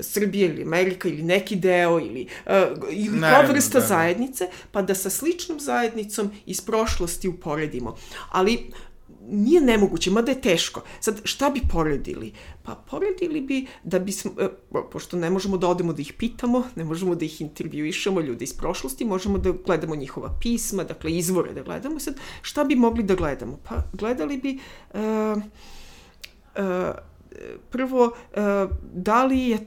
Srbija 0.00 0.46
ili 0.46 0.62
Amerika 0.62 1.08
ili 1.08 1.22
neki 1.22 1.56
deo 1.56 2.00
ili, 2.00 2.26
a, 2.46 2.74
ili 2.90 3.20
kao 3.20 3.42
vrsta 3.48 3.78
da, 3.78 3.80
da. 3.80 3.86
zajednice, 3.86 4.48
pa 4.70 4.82
da 4.82 4.94
sa 4.94 5.10
sličnom 5.10 5.60
zajednicom 5.60 6.30
iz 6.46 6.60
prošlosti 6.60 7.28
uporedimo. 7.28 7.96
Ali 8.30 8.70
nije 9.28 9.60
nemoguće, 9.60 10.10
mada 10.10 10.32
je 10.32 10.40
teško. 10.40 10.82
Sad, 11.00 11.20
šta 11.24 11.50
bi 11.50 11.60
poredili? 11.72 12.32
Pa 12.62 12.74
poredili 12.90 13.40
bi 13.40 13.66
da 13.82 13.98
bismo, 13.98 14.32
e, 14.40 14.48
pošto 14.92 15.16
ne 15.16 15.30
možemo 15.30 15.56
da 15.56 15.68
odemo 15.68 15.92
da 15.92 16.02
ih 16.02 16.12
pitamo, 16.12 16.64
ne 16.76 16.84
možemo 16.84 17.14
da 17.14 17.24
ih 17.24 17.40
intervjuišemo, 17.40 18.20
ljude 18.20 18.44
iz 18.44 18.54
prošlosti, 18.56 19.04
možemo 19.04 19.38
da 19.38 19.52
gledamo 19.66 19.96
njihova 19.96 20.38
pisma, 20.40 20.84
dakle 20.84 21.12
izvore 21.12 21.52
da 21.52 21.62
gledamo. 21.62 22.00
Sad, 22.00 22.20
šta 22.42 22.64
bi 22.64 22.74
mogli 22.74 23.02
da 23.02 23.14
gledamo? 23.14 23.58
Pa 23.68 23.82
gledali 23.92 24.36
bi... 24.36 24.58
Uh, 24.94 25.42
uh, 26.56 26.94
prvo, 27.70 28.04
uh, 28.04 28.76
da 28.92 29.24
li 29.24 29.48
je 29.48 29.66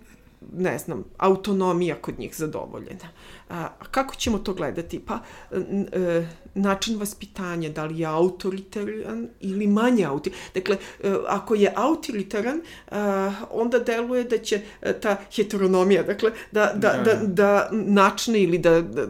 ne 0.53 0.77
znam, 0.77 1.03
autonomija 1.17 1.95
kod 1.95 2.19
njih 2.19 2.35
zadovoljena. 2.35 3.09
A, 3.49 3.67
kako 3.91 4.15
ćemo 4.15 4.37
to 4.37 4.53
gledati? 4.53 4.99
Pa, 4.99 5.19
e, 5.51 6.27
način 6.55 6.99
vaspitanja, 6.99 7.69
da 7.69 7.85
li 7.85 7.99
je 7.99 8.05
autoritaran 8.05 9.27
ili 9.39 9.67
manje 9.67 10.05
autoritaran. 10.05 10.49
Dakle, 10.53 10.77
e, 11.03 11.15
ako 11.27 11.55
je 11.55 11.73
autoritaran, 11.75 12.61
a, 12.91 13.31
onda 13.51 13.79
deluje 13.79 14.23
da 14.23 14.37
će 14.37 14.61
e, 14.81 14.93
ta 14.93 15.17
heteronomija, 15.35 16.03
dakle, 16.03 16.31
da, 16.51 16.71
da, 16.75 16.89
da, 16.89 17.13
da, 17.13 17.27
da 17.27 17.69
načne 17.71 18.43
ili 18.43 18.57
da, 18.57 18.81
da 18.81 19.05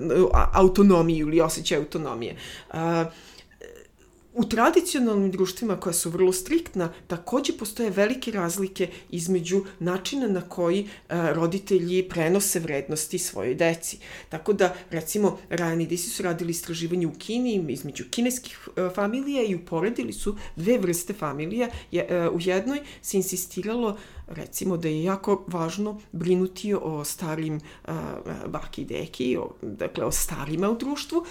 autonomiju 0.54 1.28
ili 1.28 1.42
osjećaj 1.42 1.78
autonomije. 1.78 2.36
A, 2.72 3.06
U 4.36 4.44
tradicionalnim 4.44 5.32
društvima 5.32 5.78
koja 5.80 5.94
su 5.94 6.10
vrlo 6.10 6.34
striktna, 6.34 6.94
takođe 7.08 7.54
postoje 7.58 7.90
velike 7.90 8.32
razlike 8.32 8.90
između 9.10 9.64
načina 9.80 10.28
na 10.28 10.42
koji 10.42 10.80
e, 10.82 10.88
roditelji 11.34 12.10
prenose 12.10 12.60
vrednosti 12.60 13.20
svojoj 13.20 13.56
deci. 13.56 13.98
Tako 14.30 14.54
da, 14.54 14.76
recimo, 14.90 15.38
Ryan 15.50 15.84
i 15.84 15.88
Disi 15.88 16.10
su 16.10 16.24
radili 16.24 16.52
istraživanje 16.52 17.08
u 17.08 17.12
Kini 17.18 17.66
između 17.70 18.04
kineskih 18.12 18.70
e, 18.76 18.90
familija 18.96 19.44
i 19.44 19.56
uporedili 19.56 20.14
su 20.14 20.36
dve 20.56 20.78
vrste 20.78 21.14
familija. 21.14 21.70
Je, 21.92 22.08
e, 22.10 22.30
u 22.30 22.40
jednoj 22.40 22.80
se 23.02 23.18
insistiralo 23.18 23.98
recimo 24.28 24.78
da 24.78 24.88
je 24.88 25.04
jako 25.04 25.44
važno 25.48 26.02
brinuti 26.12 26.74
o 26.74 27.04
starim 27.06 27.60
uh, 27.88 27.94
baki 28.48 28.82
i 28.82 28.86
deki, 28.86 29.38
o, 29.38 29.50
dakle 29.62 30.06
o 30.06 30.12
starima 30.12 30.70
u 30.70 30.78
društvu, 30.78 31.26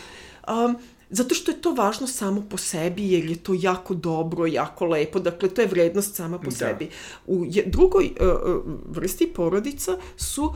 um, 0.48 0.76
zato 1.14 1.34
što 1.34 1.50
je 1.50 1.60
to 1.60 1.74
važno 1.74 2.06
samo 2.06 2.42
po 2.50 2.56
sebi, 2.56 3.12
jer 3.12 3.24
je 3.24 3.36
to 3.36 3.54
jako 3.58 3.94
dobro, 3.94 4.46
jako 4.46 4.86
lepo, 4.86 5.18
dakle, 5.18 5.48
to 5.48 5.60
je 5.60 5.66
vrednost 5.66 6.14
sama 6.14 6.38
po 6.38 6.50
Da. 6.50 6.56
sebi. 6.56 6.88
U 7.26 7.44
je, 7.48 7.62
drugoj 7.66 8.04
uh, 8.20 8.26
uh, 8.26 8.62
vrsti 8.86 9.26
porodica 9.26 9.96
su 10.16 10.44
uh, 10.44 10.54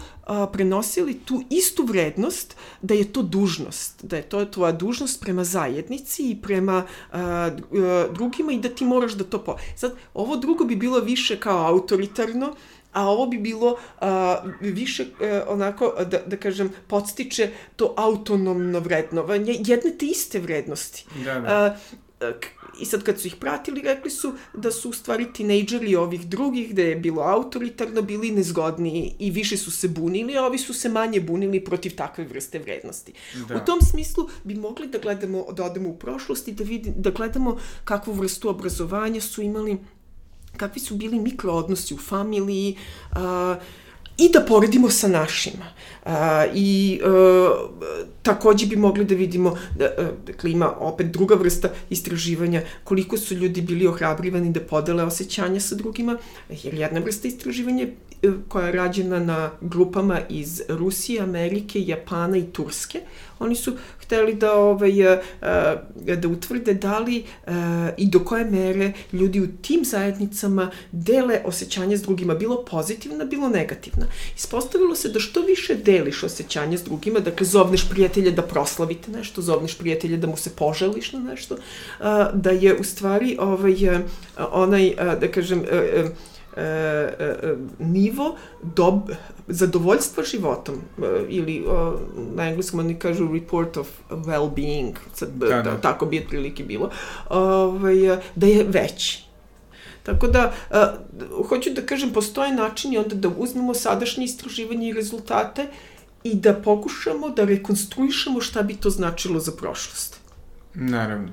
prenosili 0.53 1.15
tu 1.15 1.43
istu 1.51 1.85
vrednost 1.85 2.57
da 2.83 2.95
je 2.95 3.13
to 3.13 3.23
dužnost, 3.23 4.05
da 4.05 4.17
je 4.17 4.23
to 4.23 4.45
tvoja 4.45 4.73
dužnost 4.73 5.21
prema 5.21 5.45
zajednici 5.45 6.31
i 6.31 6.37
prema 6.43 6.85
uh, 7.13 7.19
uh, 7.19 8.15
drugima 8.15 8.53
i 8.53 8.59
da 8.59 8.69
ti 8.69 8.85
moraš 8.85 9.13
da 9.13 9.25
to 9.25 9.39
po... 9.39 9.57
Sad, 9.77 9.95
ovo 10.15 10.37
drugo 10.37 10.65
bi 10.65 10.77
bilo 10.77 11.01
više 11.01 11.41
kao 11.41 11.67
autoritarno, 11.67 12.55
a 12.99 13.07
ovo 13.07 13.27
bi 13.27 13.39
bilo 13.39 13.77
a, 14.01 14.37
više 14.61 15.07
e, 15.21 15.43
onako, 15.49 15.95
da, 16.11 16.19
da 16.27 16.37
kažem, 16.37 16.73
podstiče 16.87 17.51
to 17.77 17.95
autonomno 17.97 18.81
vrednovanje 18.81 19.57
jedne 19.59 19.93
te 19.99 20.07
iste 20.07 20.39
vrednosti. 20.39 21.07
Da, 21.25 21.41
da. 21.41 21.49
A, 21.49 21.77
a, 22.27 22.33
I 22.81 22.87
sad 22.87 23.03
kad 23.03 23.21
su 23.21 23.27
ih 23.27 23.37
pratili, 23.37 23.83
rekli 23.83 24.11
su 24.11 24.33
da 24.55 24.71
su 24.71 24.91
u 24.91 24.93
stvari 24.93 25.27
tinejdžeri 25.33 25.97
ovih 25.97 26.27
drugih, 26.27 26.75
da 26.75 26.83
je 26.83 26.97
bilo 26.97 27.23
autoritarno, 27.23 28.03
bili 28.03 28.31
nezgodniji 28.31 29.17
i 29.19 29.31
više 29.31 29.57
su 29.57 29.71
se 29.71 29.89
bunili, 29.89 30.37
a 30.37 30.45
ovi 30.45 30.59
su 30.59 30.75
se 30.75 30.89
manje 30.89 31.21
bunili 31.21 31.65
protiv 31.65 31.97
takve 31.97 32.25
vrste 32.25 32.59
vrednosti. 32.59 33.13
Da. 33.49 33.57
U 33.57 33.65
tom 33.67 33.81
smislu 33.83 34.29
bi 34.45 34.55
mogli 34.55 34.87
da 34.87 34.99
gledamo, 34.99 35.47
da 35.53 35.65
odemo 35.65 35.89
u 35.89 35.97
prošlost 35.99 36.49
i 36.49 36.53
da, 36.53 36.65
vidi, 36.65 36.93
da 36.97 37.11
gledamo 37.11 37.59
kakvu 37.85 38.13
vrstu 38.13 38.49
obrazovanja 38.49 39.21
su 39.21 39.43
imali 39.43 39.79
kakvi 40.59 40.81
su 40.81 40.97
bili 40.97 41.19
mikroodnosi 41.19 41.95
u 41.95 41.99
familiji 41.99 42.77
a, 43.13 43.57
i 44.19 44.29
da 44.33 44.41
poredimo 44.41 44.91
sa 44.91 45.09
našima. 45.09 45.65
A, 46.05 46.47
I 46.55 47.01
a, 47.05 47.69
takođe 48.23 48.67
bi 48.67 48.77
mogli 48.77 49.05
da 49.05 49.15
vidimo, 49.15 49.57
da, 49.79 49.85
a, 49.85 50.11
dakle 50.27 50.51
ima 50.51 50.71
opet 50.79 51.07
druga 51.07 51.35
vrsta 51.35 51.69
istraživanja, 51.91 52.63
koliko 52.85 53.17
su 53.17 53.35
ljudi 53.35 53.63
bili 53.63 53.87
ohrabrivani 53.87 54.53
da 54.53 54.61
podele 54.61 55.05
osjećanja 55.05 55.61
sa 55.61 55.75
drugima, 55.75 56.19
jer 56.49 56.75
jedna 56.75 57.01
vrsta 57.01 57.29
istraživanja 57.29 57.87
e, 58.23 58.29
koja 58.49 58.67
je 58.67 58.73
rađena 58.73 59.19
na 59.19 59.51
grupama 59.61 60.21
iz 60.29 60.63
Rusije, 60.69 61.23
Amerike, 61.23 61.83
Japana 61.83 62.37
i 62.37 62.47
Turske. 62.53 63.01
Oni 63.39 63.57
su 63.57 63.73
hteli 64.01 64.35
da, 64.35 64.53
ovaj, 64.53 65.03
e, 65.03 65.21
e, 66.07 66.17
da 66.17 66.29
utvrde 66.29 66.75
da 66.75 66.99
li 66.99 67.19
e, 67.19 67.53
i 67.97 68.07
do 68.07 68.25
koje 68.25 68.45
mere 68.45 68.93
ljudi 69.13 69.41
u 69.41 69.49
tim 69.63 69.85
zajednicama 69.85 70.71
dele 70.93 71.41
osjećanja 71.45 71.97
s 71.97 72.03
drugima, 72.03 72.35
bilo 72.35 72.65
pozitivna, 72.65 73.25
bilo 73.25 73.49
negativna. 73.49 74.07
Ispostavilo 74.37 74.95
se 74.95 75.09
da 75.09 75.21
što 75.21 75.41
više 75.41 75.75
deliš 75.75 76.23
osjećanja 76.23 76.79
s 76.79 76.83
drugima, 76.83 77.21
dakle 77.21 77.47
zovneš 77.47 77.89
prijatelja 77.91 78.31
da 78.31 78.43
proslavite 78.43 79.11
nešto, 79.11 79.43
zovneš 79.43 79.79
prijatelja 79.79 80.17
da 80.17 80.27
mu 80.27 80.37
se 80.37 80.51
poželiš 80.51 81.13
na 81.13 81.21
nešto, 81.21 81.57
da 82.35 82.51
je 82.51 82.75
u 82.81 82.85
stvari 82.85 83.37
ovaj, 83.41 83.77
onaj, 84.51 84.95
da 85.21 85.29
kažem, 85.31 85.65
nivo 87.79 88.37
dob, 88.63 89.11
zadovoljstva 89.49 90.25
životom 90.25 90.75
e, 90.75 91.25
ili 91.29 91.57
e, 91.57 91.63
na 92.35 92.49
engleskom 92.49 92.81
oni 92.81 92.95
kažu 92.95 93.33
report 93.33 93.77
of 93.77 93.89
well-being, 94.11 94.93
sad, 95.15 95.29
Da, 95.29 95.49
da, 95.49 95.63
da. 95.63 95.81
tako 95.81 96.07
bi 96.07 96.19
otprilike 96.19 96.65
bilo, 96.65 96.91
ovaj, 97.29 98.15
e, 98.15 98.21
da 98.35 98.47
je 98.47 98.65
veći. 98.65 99.29
Tako 100.03 100.27
da, 100.27 100.53
uh, 100.71 101.49
hoću 101.49 101.71
da 101.71 101.83
kažem, 101.87 102.13
postoje 102.13 102.55
načini 102.55 102.99
onda 102.99 103.15
da 103.15 103.29
uzmemo 103.29 103.75
sadašnje 103.75 104.25
istraživanje 104.25 104.89
i 104.89 104.93
rezultate 104.93 105.67
i 106.25 106.35
da 106.35 106.55
pokušamo 106.55 107.29
da 107.29 107.45
rekonstruišemo 107.45 108.41
šta 108.41 108.63
bi 108.63 108.77
to 108.77 108.91
značilo 108.91 109.41
za 109.41 109.53
prošlost. 109.53 110.21
Naravno. 110.75 111.29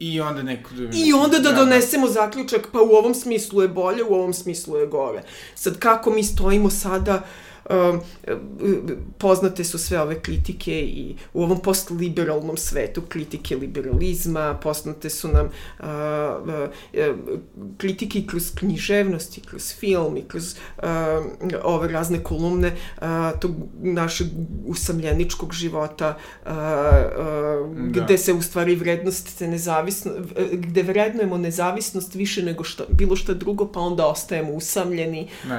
I 0.00 0.20
onda 0.20 0.42
neko... 0.42 0.70
I 0.94 1.12
onda 1.12 1.38
da 1.38 1.52
donesemo 1.52 2.08
zaključak, 2.08 2.68
pa 2.72 2.80
u 2.80 2.88
ovom 2.88 3.14
smislu 3.14 3.62
je 3.62 3.68
bolje, 3.68 4.04
u 4.04 4.14
ovom 4.14 4.34
smislu 4.34 4.76
je 4.76 4.86
gore. 4.86 5.22
Sad, 5.54 5.78
kako 5.78 6.10
mi 6.10 6.24
stojimo 6.24 6.70
sada, 6.70 7.26
um, 7.70 8.00
poznate 9.18 9.64
su 9.64 9.78
sve 9.78 10.00
ove 10.00 10.20
kritike 10.20 10.80
i 10.80 11.16
u 11.34 11.42
ovom 11.42 11.60
postliberalnom 11.60 12.56
svetu, 12.56 13.02
kritike 13.08 13.56
liberalizma, 13.56 14.58
poznate 14.62 15.10
su 15.10 15.28
nam 15.28 15.46
uh, 15.78 15.86
uh, 16.48 17.18
kritike 17.78 18.18
i 18.18 18.26
kroz 18.26 18.54
književnost 18.54 19.38
i 19.38 19.40
kroz 19.40 19.74
film 19.74 20.16
i 20.16 20.22
kroz 20.28 20.56
uh, 20.78 20.84
ove 21.62 21.88
razne 21.88 22.22
kolumne 22.22 22.76
uh, 22.96 23.06
tog 23.40 23.52
našeg 23.82 24.26
usamljeničkog 24.66 25.52
života 25.52 26.16
uh, 26.46 26.50
uh, 26.50 27.80
Da. 27.90 28.00
gde 28.04 28.18
se 28.18 28.32
u 28.32 28.42
stvari 28.42 28.74
vrednost 28.74 29.28
se 29.38 29.48
nezavisno, 29.48 30.12
gde 30.52 30.82
vrednujemo 30.82 31.38
nezavisnost 31.38 32.14
više 32.14 32.42
nego 32.42 32.64
što, 32.64 32.84
bilo 32.90 33.16
šta 33.16 33.34
drugo, 33.34 33.72
pa 33.72 33.80
onda 33.80 34.06
ostajemo 34.06 34.52
usamljeni. 34.52 35.28
Uh, 35.44 35.50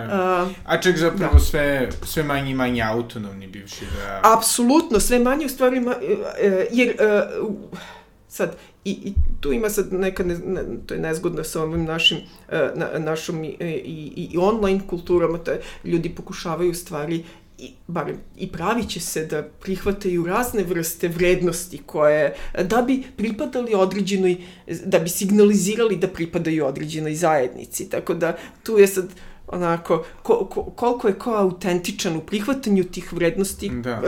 A 0.66 0.82
čak 0.82 0.98
zapravo 0.98 1.34
da. 1.34 1.40
sve, 1.40 1.90
sve 2.04 2.24
manje 2.24 2.52
i 2.52 2.54
manje 2.54 2.82
autonomni 2.82 3.48
bivši 3.48 3.86
da... 3.86 4.22
apsolutno, 4.38 5.00
sve 5.00 5.20
manje 5.20 5.46
u 5.46 5.50
stvari, 5.50 5.80
ma, 5.80 5.96
e, 6.42 6.68
jer 6.72 6.90
e, 6.90 7.28
sad, 8.28 8.56
i, 8.86 8.92
i 8.92 9.14
tu 9.40 9.54
ima 9.54 9.70
sad 9.70 9.94
neka, 9.94 10.24
ne, 10.24 10.38
ne, 10.38 10.62
to 10.86 10.94
je 10.94 11.00
nezgodno 11.00 11.44
sa 11.44 11.64
ovim 11.64 11.84
našim, 11.84 12.18
e, 12.50 12.70
na, 12.76 13.00
našom 13.00 13.44
i, 13.44 13.58
i, 13.60 14.28
i 14.32 14.38
online 14.38 14.82
kulturama, 14.88 15.38
to 15.38 15.52
je, 15.52 15.62
ljudi 15.84 16.10
pokušavaju 16.10 16.74
stvari 16.74 17.24
i, 17.62 17.72
barem, 17.88 18.18
i 18.38 18.52
pravit 18.52 18.90
će 18.90 19.00
se 19.00 19.26
da 19.26 19.44
prihvataju 19.44 20.26
razne 20.26 20.64
vrste 20.64 21.08
vrednosti 21.08 21.78
koje, 21.86 22.36
da 22.64 22.82
bi 22.82 23.04
pripadali 23.18 23.74
određenoj, 23.74 24.38
da 24.86 25.00
bi 25.00 25.10
signalizirali 25.10 25.96
da 25.96 26.08
pripadaju 26.08 26.66
određenoj 26.66 27.16
zajednici. 27.16 27.90
Tako 27.90 28.14
da 28.14 28.38
tu 28.64 28.78
je 28.78 28.88
sad 28.88 29.06
onako, 29.52 30.04
ko, 30.24 30.46
ko, 30.46 30.64
koliko 30.64 31.08
je 31.08 31.14
ko 31.14 31.34
autentičan 31.36 32.16
u 32.16 32.22
prihvatanju 32.22 32.84
tih 32.84 33.14
vrednosti 33.14 33.70
Da. 33.70 33.90
e, 33.90 34.02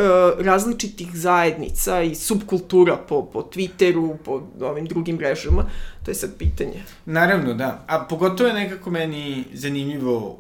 različitih 0.44 1.08
zajednica 1.14 2.02
i 2.02 2.16
subkultura 2.16 2.98
po, 2.98 3.26
po 3.26 3.42
Twitteru, 3.42 4.18
po 4.26 4.42
ovim 4.62 4.86
drugim 4.86 5.16
mrežama, 5.16 5.66
to 6.06 6.12
je 6.12 6.16
sad 6.16 6.38
pitanje. 6.38 6.84
Naravno, 7.06 7.54
da. 7.54 7.86
A 7.88 8.06
pogotovo 8.10 8.48
je 8.48 8.54
nekako 8.54 8.92
meni 8.92 9.44
zanimljivo 9.54 10.40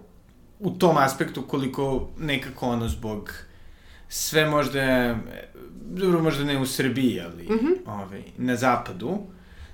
u 0.59 0.71
tom 0.71 0.97
aspektu 0.97 1.41
koliko 1.41 2.09
nekako 2.19 2.67
ono 2.67 2.87
zbog 2.87 3.33
sve 4.09 4.49
možda, 4.49 4.79
e, 4.79 5.17
dobro 5.73 6.21
možda 6.23 6.43
ne 6.43 6.59
u 6.59 6.65
Srbiji, 6.65 7.21
ali 7.21 7.43
mm 7.43 7.59
-hmm. 7.59 7.75
ovaj, 7.85 8.23
na 8.37 8.55
zapadu, 8.55 9.17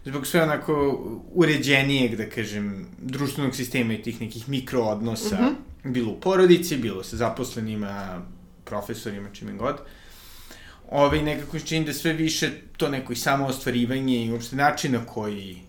zbog 0.10 0.28
sve 0.28 0.44
onako 0.44 1.00
uređenijeg, 1.34 2.16
da 2.16 2.30
kažem, 2.30 2.88
društvenog 2.98 3.56
sistema 3.56 3.94
i 3.94 4.02
tih 4.02 4.22
nekih 4.22 4.50
mikroodnosa, 4.50 5.42
mm 5.42 5.56
-hmm. 5.84 5.94
bilo 5.94 6.12
u 6.12 6.20
porodici, 6.20 6.78
bilo 6.78 7.04
sa 7.04 7.18
zaposlenima, 7.18 8.22
profesorima, 8.64 9.30
čime 9.34 9.54
god, 9.54 9.78
ovaj, 10.90 11.22
nekako 11.22 11.60
se 11.60 11.66
čini 11.66 11.86
da 11.86 11.94
sve 11.94 12.14
više 12.14 12.50
to 12.78 12.90
neko 12.90 13.14
i 13.14 13.16
samo 13.16 13.46
ostvarivanje 13.46 14.26
i 14.26 14.32
uopšte 14.32 14.56
način 14.56 14.92
na 14.92 15.06
koji 15.06 15.62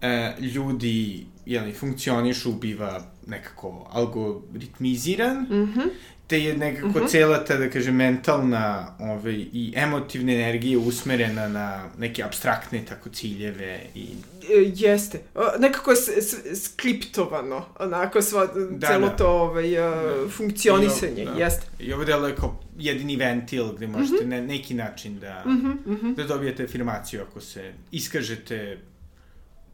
e, 0.00 0.34
ljudi 0.40 1.26
jeli, 1.46 1.72
funkcionišu 1.72 2.52
biva 2.52 3.02
nekako 3.26 3.88
algoritmiziran, 3.92 5.36
mm 5.36 5.72
-hmm. 5.74 5.88
Te 6.26 6.40
je 6.40 6.56
nekako 6.56 6.88
mm 6.88 6.92
-hmm. 6.94 7.10
cela 7.10 7.44
ta, 7.44 7.56
da 7.56 7.70
kažem, 7.70 7.94
mentalna 7.94 8.94
ovaj, 8.98 9.34
i 9.52 9.72
emotivna 9.76 10.32
energija 10.32 10.78
usmerena 10.78 11.48
na 11.48 11.88
neke 11.98 12.22
abstraktne 12.22 12.84
tako 12.84 13.08
ciljeve 13.08 13.80
i 13.94 14.06
E, 14.50 14.72
jeste. 14.74 15.20
Nekako 15.58 15.90
je 15.90 15.96
skriptovano, 16.56 17.64
onako 17.78 18.22
sva, 18.22 18.46
Da, 18.70 18.86
celo 18.88 19.08
da. 19.08 19.16
to 19.16 19.26
ovaj, 19.28 19.70
da. 19.70 20.28
funkcionisanje, 20.30 21.22
I 21.22 21.28
ovo- 21.28 21.38
jeste. 21.38 21.66
I 21.78 21.92
ovo 21.92 22.04
delo 22.04 22.28
je 22.28 22.36
kao 22.36 22.60
jedini 22.78 23.16
ventil 23.16 23.72
gde 23.72 23.86
možete 23.86 24.16
mm 24.16 24.26
-hmm. 24.26 24.30
na 24.30 24.40
neki 24.42 24.74
način 24.74 25.18
da, 25.18 25.42
mm 25.46 25.52
Mhm, 25.52 25.92
mhm. 25.92 26.14
da 26.14 26.24
dobijete 26.24 26.64
afirmaciju 26.64 27.22
ako 27.22 27.40
se 27.40 27.72
iskažete, 27.90 28.78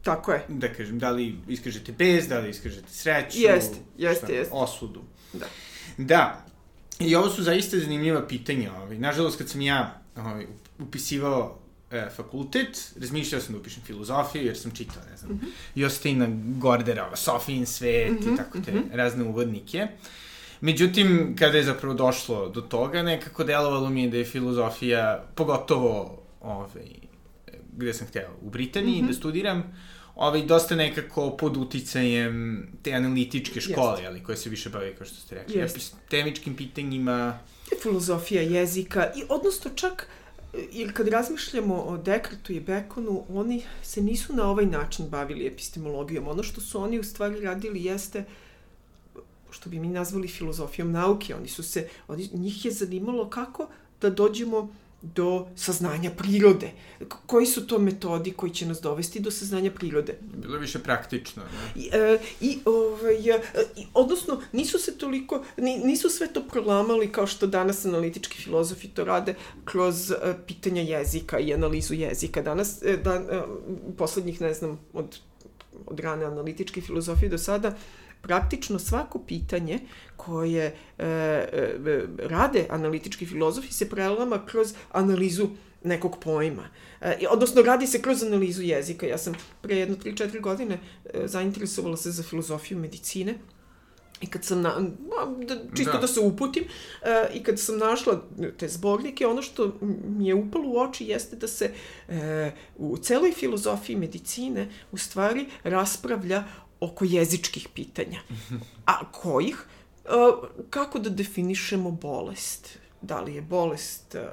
Tako 0.01 0.31
je. 0.31 0.41
da 0.47 0.67
kažem, 0.67 0.99
da 0.99 1.09
li 1.09 1.35
iskažete 1.47 1.91
bez, 1.91 2.27
da 2.27 2.39
li 2.39 2.49
iskažete 2.49 2.89
sreću, 2.89 3.37
Jeste, 3.39 3.77
jeste, 3.97 4.33
jeste. 4.33 4.53
osudu. 4.53 5.01
Da. 5.33 5.45
Da. 5.97 6.45
I 6.99 7.15
ovo 7.15 7.29
su 7.29 7.43
zaista 7.43 7.79
zanimljiva 7.79 8.27
pitanja. 8.27 8.73
Ovaj. 8.73 8.97
Nažalost, 8.97 9.37
kad 9.37 9.49
sam 9.49 9.61
ja 9.61 10.01
ovaj, 10.15 10.45
upisivao 10.79 11.59
e, 11.91 12.09
fakultet, 12.15 12.93
razmišljao 13.01 13.41
sam 13.41 13.53
da 13.53 13.59
upišem 13.59 13.83
filozofiju, 13.83 14.45
jer 14.45 14.57
sam 14.57 14.71
čitao, 14.71 15.03
ne 15.11 15.17
znam, 15.17 15.31
mm 15.31 15.39
-hmm. 15.39 15.49
Jostina 15.75 16.27
Gordera, 16.57 17.05
ovo, 17.07 17.15
Sofijin 17.15 17.65
svet 17.65 18.11
mm 18.11 18.15
-hmm, 18.15 18.33
i 18.33 18.37
tako 18.37 18.59
te 18.59 18.71
mm 18.71 18.75
-hmm. 18.75 18.95
razne 18.95 19.23
uvodnike. 19.23 19.87
Međutim, 20.61 21.35
kada 21.39 21.57
je 21.57 21.63
zapravo 21.63 21.93
došlo 21.93 22.49
do 22.49 22.61
toga, 22.61 23.03
nekako 23.03 23.43
delovalo 23.43 23.89
mi 23.89 24.03
je 24.03 24.09
da 24.09 24.17
je 24.17 24.25
filozofija, 24.25 25.25
pogotovo 25.35 26.23
ovaj, 26.41 26.85
gde 27.77 27.93
sam 27.93 28.07
hteo, 28.07 28.29
u 28.41 28.49
Britaniji, 28.49 29.01
mm 29.01 29.05
-hmm. 29.05 29.07
da 29.07 29.13
studiram, 29.13 29.63
ovaj, 30.15 30.45
dosta 30.45 30.75
nekako 30.75 31.29
pod 31.37 31.57
uticajem 31.57 32.67
te 32.81 32.93
analitičke 32.93 33.61
škole, 33.61 33.91
Jeste. 33.91 34.07
ali 34.07 34.23
koje 34.23 34.37
se 34.37 34.49
više 34.49 34.69
bave, 34.69 34.95
kao 34.95 35.05
što 35.05 35.15
ste 35.15 35.35
rekli, 35.35 35.55
Jeste. 35.55 35.77
epistemičkim 35.77 36.55
pitanjima. 36.55 37.39
filozofija 37.81 38.41
jezika 38.41 39.11
i 39.15 39.23
odnosno 39.29 39.71
čak 39.75 40.07
jer 40.71 40.93
kad 40.93 41.07
razmišljamo 41.07 41.75
o 41.75 41.97
Dekartu 41.97 42.53
i 42.53 42.59
Bekonu, 42.59 43.23
oni 43.29 43.63
se 43.83 44.01
nisu 44.01 44.33
na 44.33 44.49
ovaj 44.49 44.65
način 44.65 45.09
bavili 45.09 45.47
epistemologijom. 45.47 46.27
Ono 46.27 46.43
što 46.43 46.61
su 46.61 46.81
oni 46.81 46.99
u 46.99 47.03
stvari 47.03 47.41
radili 47.41 47.83
jeste 47.83 48.25
što 49.51 49.69
bi 49.69 49.79
mi 49.79 49.87
nazvali 49.87 50.27
filozofijom 50.27 50.91
nauke. 50.91 51.35
Oni 51.35 51.47
su 51.47 51.63
se, 51.63 51.87
oni, 52.07 52.29
njih 52.33 52.65
je 52.65 52.71
zanimalo 52.71 53.29
kako 53.29 53.67
da 54.01 54.09
dođemo 54.09 54.75
do 55.03 55.47
saznanja 55.55 56.11
prirode. 56.17 56.71
Koji 57.25 57.45
su 57.45 57.67
to 57.67 57.79
metodi 57.79 58.31
koji 58.31 58.51
će 58.51 58.65
nas 58.65 58.81
dovesti 58.81 59.19
do 59.19 59.31
saznanja 59.31 59.71
prirode? 59.71 60.17
Bilo 60.21 60.57
više 60.57 60.79
praktično. 60.79 61.43
Ne? 61.43 61.81
I, 61.81 61.89
e, 61.93 62.19
i, 62.41 62.59
ovaj, 62.65 63.29
e, 63.29 63.41
i, 63.75 63.85
odnosno, 63.93 64.41
nisu 64.51 64.79
se 64.79 64.97
toliko, 64.97 65.43
nisu 65.83 66.09
sve 66.09 66.33
to 66.33 66.43
prolamali 66.43 67.11
kao 67.11 67.27
što 67.27 67.47
danas 67.47 67.85
analitički 67.85 68.37
filozofi 68.37 68.87
to 68.87 69.03
rade 69.03 69.35
kroz 69.65 70.11
e, 70.11 70.15
pitanja 70.47 70.81
jezika 70.81 71.39
i 71.39 71.53
analizu 71.53 71.93
jezika. 71.93 72.41
Danas, 72.41 72.81
e, 72.81 72.97
dan, 72.97 73.23
e, 73.29 73.41
poslednjih, 73.97 74.41
ne 74.41 74.53
znam, 74.53 74.79
od, 74.93 75.19
od 75.85 75.99
rane 75.99 76.25
analitičke 76.25 76.81
filozofije 76.81 77.29
do 77.29 77.37
sada, 77.37 77.75
praktično 78.23 78.79
svako 78.79 79.19
pitanje 79.19 79.79
koje 80.17 80.65
e, 80.65 81.05
e, 81.05 82.05
rade 82.17 82.65
analitički 82.69 83.25
filozofi 83.25 83.73
se 83.73 83.89
prelama 83.89 84.45
kroz 84.45 84.73
analizu 84.91 85.47
nekog 85.83 86.17
pojma. 86.19 86.69
E, 87.01 87.27
odnosno, 87.29 87.61
radi 87.61 87.87
se 87.87 88.01
kroz 88.01 88.23
analizu 88.23 88.61
jezika. 88.61 89.05
Ja 89.07 89.17
sam 89.17 89.33
pre 89.61 89.75
jedno 89.75 89.95
3-4 89.95 90.41
godine 90.41 90.79
e, 91.13 91.27
zainteresovala 91.27 91.97
se 91.97 92.11
za 92.11 92.23
filozofiju 92.23 92.77
medicine 92.77 93.35
I 94.23 94.27
kad 94.27 94.43
sam, 94.45 94.61
na, 94.61 94.71
da, 95.47 95.55
čisto 95.75 95.91
da. 95.91 95.97
da 95.97 96.07
se 96.07 96.19
uputim, 96.19 96.63
e, 97.01 97.27
i 97.33 97.43
kad 97.43 97.59
sam 97.59 97.77
našla 97.77 98.21
te 98.57 98.67
zbornike, 98.67 99.27
ono 99.27 99.41
što 99.41 99.73
mi 100.07 100.27
je 100.27 100.35
upalo 100.35 100.69
u 100.69 100.79
oči 100.79 101.05
jeste 101.05 101.35
da 101.35 101.47
se 101.47 101.71
e, 102.09 102.51
u 102.77 102.97
celoj 102.97 103.31
filozofiji 103.31 103.95
medicine 103.95 104.69
u 104.91 104.97
stvari 104.97 105.45
raspravlja 105.63 106.43
oko 106.83 107.05
jezičkih 107.05 107.67
pitanja. 107.73 108.19
A 108.85 109.11
kojih? 109.11 109.65
E, 110.05 110.09
kako 110.69 110.99
da 110.99 111.09
definišemo 111.09 111.91
bolest? 111.91 112.77
Da 113.01 113.19
li 113.21 113.35
je 113.35 113.41
bolest 113.41 114.15
e, 114.15 114.27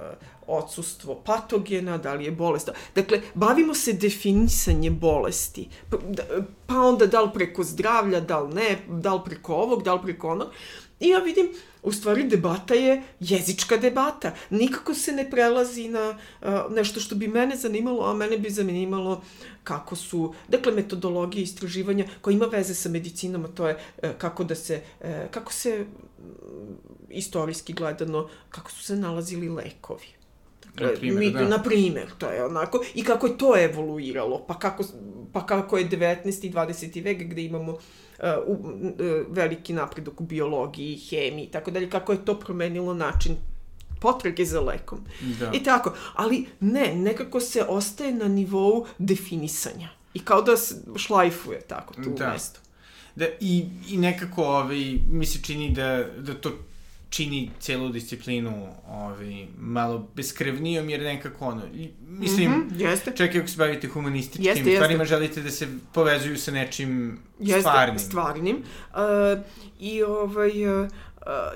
odsustvo 0.47 1.15
patogena, 1.15 1.99
da 1.99 2.15
li 2.15 2.25
je 2.25 2.31
bolest... 2.31 2.69
Dakle, 2.95 3.21
bavimo 3.35 3.75
se 3.75 3.93
definisanjem 3.93 4.99
bolesti. 4.99 5.69
Da, 5.91 6.23
pa 6.67 6.75
onda 6.75 7.07
da 7.07 7.21
li 7.21 7.31
preko 7.35 7.65
zdravlja, 7.65 8.21
da 8.21 8.41
li 8.41 8.55
ne, 8.55 8.79
da 8.89 9.15
li 9.15 9.21
preko 9.25 9.55
ovog, 9.55 9.83
da 9.83 9.95
li 9.95 10.03
preko 10.03 10.29
onog. 10.29 10.49
I 11.01 11.09
ja 11.09 11.19
vidim, 11.19 11.49
u 11.83 11.93
stvari 11.93 12.25
debata 12.25 12.75
je 12.75 13.03
jezička 13.21 13.77
debata. 13.77 14.35
Nikako 14.51 14.95
se 14.95 15.13
ne 15.13 15.31
prelazi 15.31 15.89
na 15.89 16.19
uh, 16.43 16.49
nešto 16.71 17.01
što 17.01 17.15
bi 17.15 17.29
mene 17.29 17.57
zanimalo, 17.57 18.05
a 18.05 18.15
mene 18.15 18.39
bi 18.39 18.51
zanimalo 18.51 19.23
kako 19.65 19.97
su, 19.97 20.35
dakle, 20.49 20.73
metodologije 20.73 21.43
istraživanja 21.43 22.05
koja 22.21 22.35
ima 22.35 22.47
veze 22.47 22.75
sa 22.75 22.89
medicinom, 22.89 23.45
a 23.45 23.49
to 23.49 23.69
je 23.69 23.75
uh, 23.75 24.11
kako 24.19 24.45
da 24.45 24.55
se, 24.55 24.83
uh, 25.01 25.07
kako 25.31 25.53
se 25.53 25.87
istorijski 27.09 27.73
gledano, 27.73 28.29
kako 28.51 28.71
su 28.71 28.85
se 28.85 28.97
nalazili 28.97 29.49
lekovi. 29.49 30.20
Na 30.81 30.93
primjer, 30.99 31.19
mi, 31.19 31.31
da. 31.31 31.49
Na 31.49 31.63
primjer, 31.63 32.07
to 32.19 32.31
je 32.31 32.45
onako. 32.45 32.85
I 32.95 33.05
kako 33.05 33.27
je 33.27 33.39
to 33.39 33.57
evoluiralo, 33.57 34.45
pa 34.47 34.59
kako, 34.59 34.85
pa 35.33 35.47
kako 35.47 35.79
je 35.79 35.89
19. 35.89 36.47
i 36.47 36.51
20. 36.51 37.05
vek 37.05 37.23
gde 37.23 37.45
imamo 37.45 37.73
uh, 37.73 37.79
uh, 38.47 38.57
veliki 39.29 39.73
napredak 39.73 40.21
u 40.21 40.25
biologiji, 40.25 40.97
hemiji 40.97 41.45
i 41.45 41.51
tako 41.51 41.71
dalje, 41.71 41.91
kako 41.91 42.13
je 42.13 42.25
to 42.25 42.39
promenilo 42.39 42.95
način 42.95 43.37
potrage 44.01 44.45
za 44.45 44.61
lekom. 44.61 44.99
Da. 45.39 45.51
I 45.55 45.63
tako. 45.63 45.95
Ali 46.15 46.47
ne, 46.61 46.95
nekako 46.95 47.41
se 47.41 47.65
ostaje 47.69 48.13
na 48.13 48.29
nivou 48.29 48.87
definisanja. 48.99 49.89
I 50.15 50.19
kao 50.19 50.43
da 50.43 50.57
se 50.57 50.75
šlajfuje 50.97 51.61
tako 51.61 51.95
tu 51.95 52.11
da. 52.19 52.33
mesto. 52.33 52.61
Da, 53.17 53.27
i, 53.41 53.67
i 53.89 53.99
nekako 53.99 54.45
ovaj, 54.45 54.99
mi 55.11 55.27
se 55.27 55.39
čini 55.43 55.71
da, 55.71 56.05
da 56.19 56.35
to 56.35 56.53
čini 57.11 57.51
celu 57.61 57.89
disciplinu 57.89 58.69
ovaj, 58.89 59.47
malo 59.59 60.09
beskrevnijom, 60.15 60.91
jer 60.91 61.01
nekako 61.01 61.47
ono, 61.47 61.63
mislim, 62.01 62.51
mm 62.51 62.69
-hmm, 62.71 62.81
jeste. 62.81 63.13
čak 63.17 63.37
ako 63.37 63.49
se 63.49 63.57
bavite 63.57 63.89
humanističkim 63.89 64.47
jeste, 64.47 64.75
stvarima, 64.75 65.03
jeste. 65.03 65.15
želite 65.15 65.43
da 65.43 65.51
se 65.51 65.69
povezuju 65.93 66.37
sa 66.37 66.51
nečim 66.51 67.19
jeste, 67.41 67.61
stvarnim. 67.61 67.99
stvarnim. 67.99 68.57
Uh, 68.57 69.45
I 69.81 70.03
ovaj, 70.03 70.83
uh, 70.83 70.89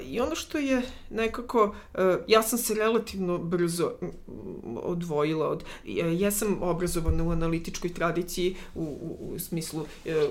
I 0.02 0.20
ono 0.20 0.34
što 0.34 0.58
je 0.58 0.82
nekako, 1.10 1.74
e, 1.94 2.16
ja 2.28 2.42
sam 2.42 2.58
se 2.58 2.74
relativno 2.74 3.38
brzo 3.38 3.92
odvojila 4.76 5.48
od, 5.48 5.64
ja 6.18 6.30
sam 6.30 6.62
obrazovana 6.62 7.24
u 7.24 7.30
analitičkoj 7.30 7.94
tradiciji 7.94 8.56
u, 8.74 8.82
u, 8.82 9.34
u 9.34 9.38
smislu 9.38 9.86
e, 10.04 10.28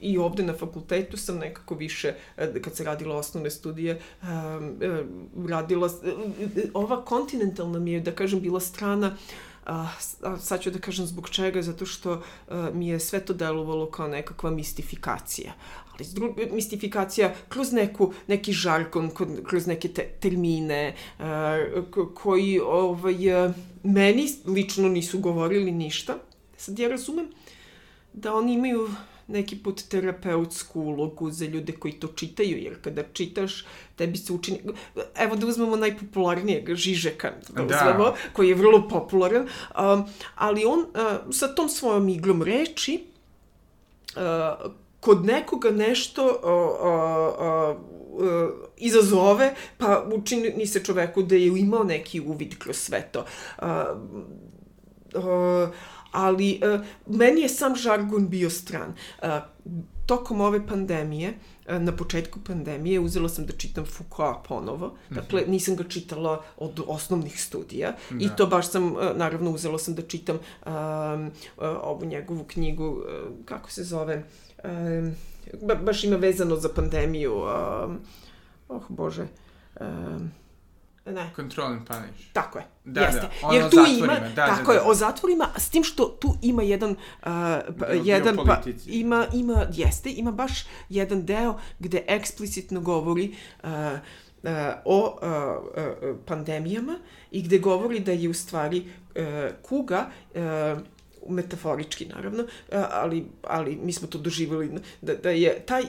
i 0.00 0.18
ovde 0.18 0.42
na 0.42 0.54
fakultetu 0.54 1.16
sam 1.16 1.38
nekako 1.38 1.74
više, 1.74 2.14
e, 2.36 2.62
kad 2.62 2.76
se 2.76 2.84
radila 2.84 3.16
osnovne 3.16 3.50
studije, 3.50 4.00
radila, 5.48 5.90
ova 6.74 7.04
kontinentalna 7.04 7.78
mi 7.78 7.92
je, 7.92 8.00
da 8.00 8.12
kažem, 8.12 8.40
bila 8.40 8.60
strana 8.60 9.16
a, 9.66 9.88
sad 10.40 10.60
ću 10.60 10.70
da 10.70 10.78
kažem 10.78 11.06
zbog 11.06 11.28
čega, 11.28 11.62
zato 11.62 11.86
što 11.86 12.22
a, 12.48 12.70
mi 12.74 12.88
je 12.88 13.00
sve 13.00 13.20
to 13.20 13.32
delovalo 13.32 13.90
kao 13.90 14.08
nekakva 14.08 14.50
mistifikacija 14.50 15.52
ali 16.04 16.52
mistifikacija 16.52 17.34
kroz 17.48 17.72
neku, 17.72 18.12
neki 18.26 18.52
žargon, 18.52 19.10
kroz 19.44 19.66
neke 19.66 19.88
te, 19.88 20.08
termine 20.20 20.94
uh, 21.18 21.24
koji 22.14 22.60
ovaj, 22.60 23.16
meni 23.82 24.28
lično 24.46 24.88
nisu 24.88 25.18
govorili 25.18 25.70
ništa. 25.70 26.18
Sad 26.56 26.78
ja 26.78 26.88
razumem 26.88 27.26
da 28.12 28.34
oni 28.34 28.54
imaju 28.54 28.88
neki 29.30 29.56
put 29.56 29.82
terapeutsku 29.88 30.80
ulogu 30.80 31.30
za 31.30 31.44
ljude 31.44 31.72
koji 31.72 31.92
to 31.92 32.08
čitaju, 32.08 32.58
jer 32.58 32.80
kada 32.82 33.02
čitaš, 33.12 33.64
tebi 33.96 34.18
se 34.18 34.32
učini... 34.32 34.60
Evo 35.16 35.36
da 35.36 35.46
uzmemo 35.46 35.76
najpopularnijeg, 35.76 36.74
Žižeka, 36.74 37.32
da, 37.48 37.62
da. 37.62 37.76
uzmemo, 37.76 38.14
koji 38.32 38.48
je 38.48 38.54
vrlo 38.54 38.88
popularan, 38.88 39.42
um, 39.42 40.04
ali 40.34 40.64
on 40.64 40.78
uh, 40.78 41.32
sa 41.34 41.54
tom 41.54 41.68
svojom 41.68 42.08
iglom 42.08 42.42
reči 42.42 43.04
uh, 44.16 44.72
kod 45.00 45.24
nekoga 45.24 45.70
nešto 45.70 46.40
o, 46.42 46.50
o, 46.50 46.90
o, 47.38 47.76
o, 48.24 48.50
izazove, 48.76 49.54
pa 49.78 50.04
učini 50.14 50.66
se 50.66 50.84
čoveku 50.84 51.22
da 51.22 51.34
je 51.34 51.46
imao 51.46 51.84
neki 51.84 52.20
uvid 52.20 52.58
kroz 52.58 52.76
sve 52.76 53.08
to. 53.12 53.24
A, 53.58 53.94
a, 55.14 55.70
ali 56.12 56.60
a, 56.62 56.82
meni 57.06 57.40
je 57.40 57.48
sam 57.48 57.76
žargon 57.76 58.28
bio 58.28 58.50
stran. 58.50 58.94
A, 59.22 59.40
tokom 60.06 60.40
ove 60.40 60.66
pandemije, 60.66 61.34
na 61.68 61.96
početku 61.96 62.40
pandemije, 62.46 63.00
uzela 63.00 63.28
sam 63.28 63.46
da 63.46 63.52
čitam 63.52 63.84
Foucault 63.86 64.48
ponovo. 64.48 64.96
Dakle, 65.10 65.42
mhm. 65.42 65.50
nisam 65.50 65.76
ga 65.76 65.84
čitala 65.84 66.42
od 66.56 66.80
osnovnih 66.86 67.42
studija. 67.42 67.92
Da. 68.10 68.24
I 68.24 68.28
to 68.36 68.46
baš 68.46 68.70
sam, 68.70 68.94
naravno, 69.14 69.50
uzela 69.50 69.78
sam 69.78 69.94
da 69.94 70.02
čitam 70.02 70.38
um, 70.66 71.30
ovu 71.82 72.04
njegovu 72.04 72.44
knjigu, 72.44 73.02
kako 73.44 73.70
se 73.70 73.84
zove, 73.84 74.24
um, 74.64 75.14
ba, 75.62 75.74
baš 75.74 76.04
ima 76.04 76.16
vezano 76.16 76.56
za 76.56 76.68
pandemiju. 76.68 77.34
Um, 77.34 78.00
oh, 78.68 78.82
bože. 78.88 79.26
Um, 79.80 80.30
Ne. 81.06 81.30
Control 81.36 81.66
and 81.66 81.86
punish. 81.86 82.32
Tako 82.32 82.58
je. 82.58 82.64
Da, 82.84 83.00
jeste. 83.00 83.20
da. 83.20 83.30
Ono 83.42 83.58
Jer 83.58 83.70
tu 83.70 83.76
ima, 83.98 84.18
da, 84.34 84.46
tako 84.46 84.72
da, 84.72 84.78
da. 84.78 84.84
je, 84.84 84.90
o 84.90 84.94
zatvorima, 84.94 85.48
s 85.56 85.70
tim 85.70 85.84
što 85.84 86.04
tu 86.04 86.36
ima 86.42 86.62
jedan, 86.62 86.90
uh, 86.90 86.96
pa, 87.78 87.86
jedan 88.04 88.36
pa, 88.46 88.62
ima, 88.86 89.26
ima, 89.32 89.66
jeste, 89.72 90.10
ima 90.10 90.32
baš 90.32 90.66
jedan 90.88 91.26
deo 91.26 91.58
gde 91.78 92.04
eksplicitno 92.06 92.80
govori 92.80 93.34
uh, 93.62 93.70
uh, 94.42 94.50
o 94.84 95.18
uh, 95.22 96.10
uh, 96.10 96.16
pandemijama 96.26 96.98
i 97.30 97.42
gde 97.42 97.58
govori 97.58 98.00
da 98.00 98.12
je 98.12 98.28
u 98.28 98.34
stvari 98.34 98.78
uh, 98.80 99.22
kuga 99.62 100.06
uh, 100.34 100.40
metaforički 101.28 102.06
naravno, 102.06 102.44
ali, 102.90 103.24
ali 103.42 103.76
mi 103.76 103.92
smo 103.92 104.08
to 104.08 104.18
doživjeli, 104.18 104.70
da, 105.02 105.14
da 105.14 105.30
je 105.30 105.62
taj 105.66 105.82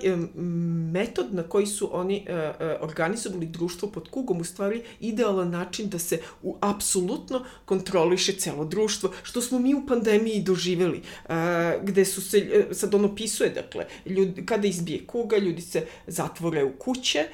metod 0.92 1.34
na 1.34 1.44
koji 1.44 1.66
su 1.66 1.90
oni 1.92 2.26
e, 2.28 2.34
e, 2.34 2.78
organizovali 2.82 3.46
društvo 3.46 3.90
pod 3.92 4.10
kugom 4.10 4.42
u 4.42 4.44
stvari 4.44 4.84
idealan 5.00 5.50
način 5.50 5.90
da 5.90 6.00
se 6.00 6.20
u, 6.44 6.58
apsolutno 6.62 7.46
kontroliše 7.66 8.34
celo 8.34 8.66
društvo, 8.66 9.12
što 9.24 9.42
smo 9.42 9.60
mi 9.60 9.74
u 9.74 9.86
pandemiji 9.88 10.42
doživjeli, 10.42 11.02
gde 11.84 12.06
su 12.06 12.22
se, 12.22 12.38
e, 12.38 12.74
sad 12.74 12.96
on 12.96 13.06
opisuje, 13.06 13.50
dakle, 13.50 13.86
ljudi, 14.06 14.46
kada 14.46 14.68
izbije 14.68 15.06
kuga, 15.08 15.38
ljudi 15.38 15.62
se 15.62 15.86
zatvore 16.08 16.64
u 16.64 16.72
kuće, 16.72 17.26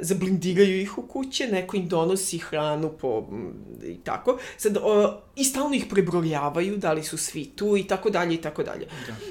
zablindiraju 0.00 0.80
ih 0.80 0.98
u 0.98 1.02
kuće, 1.02 1.48
neko 1.48 1.76
im 1.76 1.88
donosi 1.88 2.38
hranu 2.38 2.92
po, 3.00 3.28
i 3.84 3.96
tako, 4.04 4.38
sad, 4.56 4.76
o, 4.82 5.20
i 5.36 5.44
stalno 5.44 5.74
ih 5.74 5.86
prebrojavaju, 5.90 6.76
da 6.76 6.92
li 6.92 7.02
su 7.02 7.16
svi 7.16 7.44
tu 7.44 7.76
i 7.76 7.84
tako 7.84 8.10
dalje 8.10 8.34
i 8.34 8.40
tako 8.40 8.62
dalje. 8.62 8.86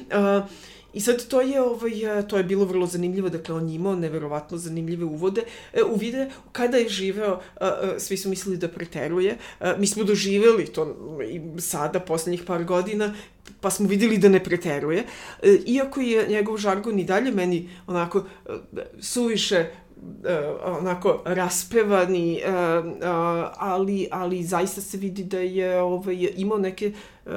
Da. 0.10 0.48
I 0.94 1.02
sad 1.02 1.28
to 1.28 1.42
je, 1.42 1.62
ovaj, 1.62 2.20
e, 2.20 2.28
to 2.28 2.38
je 2.38 2.44
bilo 2.44 2.66
vrlo 2.66 2.86
zanimljivo, 2.88 3.30
dakle 3.30 3.56
on 3.56 3.70
je 3.70 3.76
imao 3.76 3.96
neverovatno 3.96 4.58
zanimljive 4.58 5.06
uvode, 5.06 5.42
e, 5.74 5.84
uvide, 5.84 6.30
kada 6.52 6.78
je 6.78 6.90
živeo, 6.90 7.40
a, 7.60 7.94
svi 7.98 8.18
su 8.18 8.30
mislili 8.30 8.58
da 8.58 8.68
preteruje, 8.68 9.38
mi 9.78 9.88
smo 9.88 10.04
doživeli 10.04 10.66
to 10.66 10.98
i 11.30 11.62
sada, 11.62 12.00
poslednjih 12.00 12.44
par 12.44 12.64
godina, 12.64 13.14
pa 13.62 13.70
smo 13.70 13.88
videli 13.88 14.18
da 14.18 14.30
ne 14.30 14.44
preteruje, 14.44 15.06
e, 15.42 15.58
iako 15.66 16.02
je 16.02 16.28
njegov 16.28 16.58
žargon 16.58 17.00
i 17.00 17.04
dalje 17.04 17.32
meni 17.32 17.70
onako 17.88 18.24
e, 18.46 18.52
suviše 19.02 19.66
uh, 20.04 20.78
onako 20.80 21.22
raspevani, 21.26 22.42
uh, 22.46 22.86
uh, 22.86 22.94
ali, 23.58 24.08
ali 24.12 24.44
zaista 24.44 24.82
se 24.82 24.98
vidi 24.98 25.24
da 25.24 25.40
je 25.40 25.82
ovaj, 25.82 26.30
imao 26.36 26.58
neke 26.58 26.92
uh, 27.26 27.32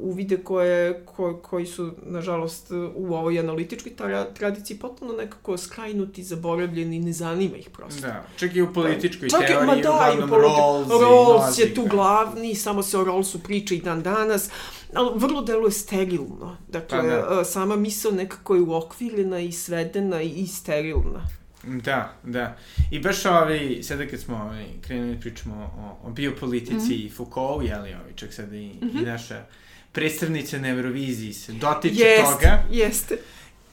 uvide 0.00 0.36
koje, 0.36 1.04
ko, 1.04 1.36
koji 1.42 1.66
su, 1.66 1.92
nažalost, 2.02 2.70
u 2.94 3.14
ovoj 3.14 3.38
analitičkoj 3.38 3.96
tra, 3.96 4.24
tradiciji 4.34 4.78
potpuno 4.78 5.12
nekako 5.12 5.56
skrajnuti, 5.56 6.22
zaboravljeni, 6.24 6.98
ne 6.98 7.12
zanima 7.12 7.56
ih 7.56 7.70
prosto. 7.70 8.00
Da, 8.00 8.24
čak 8.36 8.56
i 8.56 8.62
u 8.62 8.72
političkoj 8.72 9.28
Čak, 9.28 9.46
teoriji, 9.46 9.66
ma 9.66 9.74
da, 9.74 9.90
uglavnom 9.90 10.30
Rawls, 10.30 10.86
i 10.86 11.04
Rawls 11.04 11.60
je 11.60 11.74
tu 11.74 11.82
da. 11.82 11.88
glavni, 11.88 12.54
samo 12.54 12.82
se 12.82 12.98
o 12.98 13.04
Rawlsu 13.04 13.38
priča 13.44 13.74
i 13.74 13.80
dan 13.80 14.02
danas, 14.02 14.50
ali 14.94 15.10
vrlo 15.14 15.42
deluje 15.42 15.70
sterilno. 15.70 16.56
Dakle, 16.68 16.98
Pa 16.98 17.34
da. 17.34 17.44
sama 17.44 17.76
misao 17.76 18.12
nekako 18.12 18.54
je 18.54 18.62
uokvirena 18.62 19.40
i 19.40 19.52
svedena 19.52 20.22
i 20.22 20.46
sterilna. 20.46 21.41
Da, 21.64 22.14
da. 22.24 22.56
I 22.90 22.98
baš 23.00 23.24
ovi, 23.26 23.82
sada 23.82 24.06
kad 24.06 24.20
smo 24.20 24.36
ovi, 24.38 24.64
krenuli 24.80 25.20
pričamo 25.20 25.54
o, 26.02 26.08
o 26.08 26.10
biopolitici 26.10 26.74
Mhm. 26.76 26.92
i 26.92 27.10
Foucault, 27.10 27.64
jeli 27.64 27.94
ovi, 27.94 28.12
čak 28.14 28.32
sada 28.32 28.56
i, 28.56 28.66
i 28.94 29.04
naša 29.04 29.44
predstavnica 29.92 30.58
na 30.58 30.68
Euroviziji 30.68 31.32
se 31.32 31.52
dotiče 31.52 32.00
Jeste, 32.00 32.24
toga, 32.24 32.62
jeste. 32.70 33.18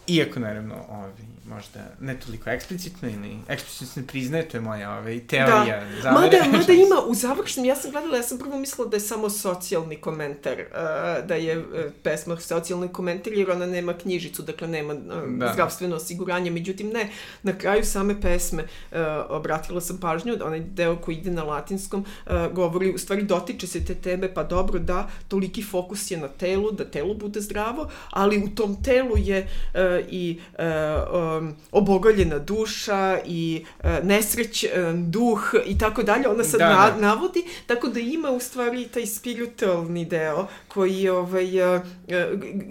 iako 0.08 0.40
naravno 0.40 0.76
ovi, 0.90 1.14
možda 1.50 1.80
ne 2.00 2.20
toliko 2.20 2.50
eksplicitno 2.50 3.10
ili 3.10 3.38
eksplicitno 3.48 4.02
ne 4.02 4.08
priznaje, 4.08 4.50
to 4.50 4.58
je 4.58 4.62
moja 4.62 4.92
ovaj, 4.92 5.20
teorija. 5.28 5.84
Da. 6.04 6.12
Mada, 6.12 6.38
mada 6.52 6.74
ima 6.74 7.02
u 7.08 7.16
završnom, 7.16 7.66
ja 7.66 7.76
sam 7.76 7.92
gledala, 7.92 8.18
ja 8.18 8.24
sam 8.24 8.38
prvo 8.38 8.58
mislila 8.58 8.88
da 8.88 8.96
je 8.96 9.02
samo 9.02 9.30
socijalni 9.30 9.96
komentar, 9.96 10.54
uh, 10.60 11.28
da 11.28 11.36
je 11.36 11.58
uh, 11.58 11.66
pesma 12.04 12.38
socijalni 12.40 12.88
komentar 12.88 13.34
jer 13.34 13.52
ona 13.52 13.66
nema 13.66 13.94
knjižicu, 13.94 14.42
dakle 14.42 14.68
nema 14.68 14.94
uh, 14.94 15.00
Da. 15.40 15.54
zdravstveno 15.54 15.96
osiguranje, 15.96 16.52
međutim 16.52 16.90
ne, 16.90 17.10
na 17.44 17.58
kraju 17.58 17.86
same 17.86 18.22
pesme 18.22 18.64
uh, 18.64 18.98
obratila 19.30 19.82
sam 19.82 19.98
pažnju, 19.98 20.38
onaj 20.44 20.60
deo 20.60 20.96
koji 20.96 21.16
ide 21.16 21.32
na 21.32 21.44
latinskom 21.44 22.06
uh, 22.26 22.32
govori, 22.54 22.94
u 22.94 22.98
stvari 22.98 23.24
dotiče 23.24 23.68
se 23.68 23.86
te 23.86 23.96
teme, 23.96 24.34
pa 24.34 24.44
dobro 24.44 24.80
da 24.80 25.10
toliki 25.28 25.64
fokus 25.64 26.12
je 26.12 26.18
na 26.18 26.28
telu, 26.28 26.72
da 26.72 26.86
telo 26.86 27.14
bude 27.14 27.42
zdravo, 27.42 27.90
ali 28.10 28.44
u 28.44 28.56
tom 28.56 28.84
telu 28.84 29.18
je 29.18 29.48
uh, 29.74 29.80
i 30.10 30.40
uh, 30.54 31.39
um, 31.40 31.56
obogoljena 31.72 32.40
duša 32.40 33.20
i 33.26 33.66
uh, 33.84 33.90
nesrećan 34.04 35.12
duh 35.12 35.54
i 35.66 35.78
tako 35.78 36.04
dalje, 36.04 36.28
ona 36.28 36.44
sad 36.44 36.60
Da, 36.60 36.68
da, 36.68 36.74
da. 36.74 36.96
na, 36.96 37.08
navodi, 37.08 37.44
tako 37.68 37.88
da 37.88 38.00
ima 38.00 38.30
u 38.30 38.40
stvari 38.40 38.88
taj 38.88 39.06
spiritualni 39.06 40.06
deo 40.06 40.48
koji 40.68 41.02
je 41.02 41.12
ovaj, 41.12 41.76
uh, 41.76 41.82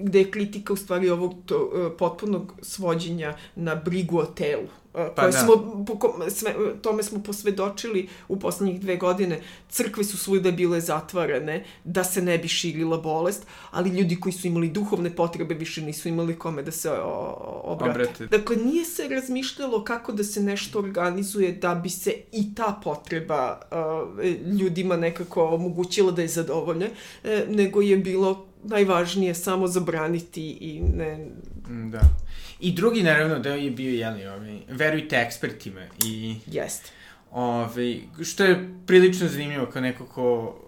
gde 0.02 0.18
je 0.18 0.30
kritika 0.30 0.72
u 0.72 0.76
stvari 0.76 1.10
ovog 1.10 1.34
to, 1.46 1.70
uh, 1.74 1.92
potpunog 1.98 2.52
svođenja 2.62 3.36
na 3.56 3.74
brigu 3.74 4.18
o 4.18 4.26
telu. 4.26 4.68
Uh, 4.98 5.14
Pa 5.16 5.22
koje 5.22 5.32
da. 5.32 5.38
smo, 5.38 5.84
po, 5.86 5.98
ko- 5.98 6.30
sve, 6.30 6.54
tome 6.82 7.02
smo 7.02 7.22
posvedočili 7.22 8.08
u 8.28 8.38
poslednjih 8.38 8.80
dve 8.80 8.96
godine. 8.96 9.40
Crkve 9.68 10.04
su 10.04 10.18
svuda 10.18 10.50
bile 10.50 10.80
zatvarane 10.80 11.64
da 11.84 12.04
se 12.04 12.22
ne 12.22 12.38
bi 12.38 12.48
širila 12.48 12.98
bolest, 12.98 13.46
ali 13.70 13.90
ljudi 13.90 14.20
koji 14.20 14.32
su 14.32 14.46
imali 14.46 14.68
duhovne 14.68 15.16
potrebe 15.16 15.54
više 15.54 15.82
nisu 15.82 16.08
imali 16.08 16.38
kome 16.38 16.62
da 16.62 16.70
se 16.70 16.90
o, 16.90 17.62
obrate. 17.64 17.90
Obrate. 17.90 18.26
Dakle, 18.26 18.56
nije 18.56 18.84
se 18.84 19.08
razmišljalo 19.08 19.84
kako 19.84 20.12
da 20.12 20.24
se 20.24 20.42
nešto 20.42 20.78
organizuje 20.78 21.52
da 21.52 21.74
bi 21.74 21.90
se 21.90 22.14
i 22.32 22.54
ta 22.54 22.80
potreba 22.84 23.60
uh, 23.70 24.58
ljudima 24.60 24.96
nekako 24.96 25.44
omogućila 25.44 26.12
da 26.12 26.22
je 26.22 26.28
zadovoljne, 26.28 26.90
e, 27.24 27.46
nego 27.48 27.80
je 27.80 27.96
bilo 27.96 28.46
najvažnije 28.64 29.34
samo 29.34 29.66
zabraniti 29.68 30.50
i 30.50 30.80
ne... 30.80 31.28
Da. 31.68 32.00
I 32.60 32.72
drugi, 32.72 33.02
naravno, 33.02 33.38
deo 33.38 33.54
je 33.54 33.70
bio, 33.70 33.90
jeli, 33.90 34.26
ovaj, 34.26 34.58
verujte 34.68 35.16
ekspertima 35.16 35.80
i 36.04 36.36
Jeste. 36.46 36.90
Ovaj, 37.32 38.00
što 38.22 38.44
je 38.44 38.70
prilično 38.86 39.28
zanimljivo 39.28 39.66
kao 39.66 39.82
neko 39.82 40.06
ko, 40.06 40.58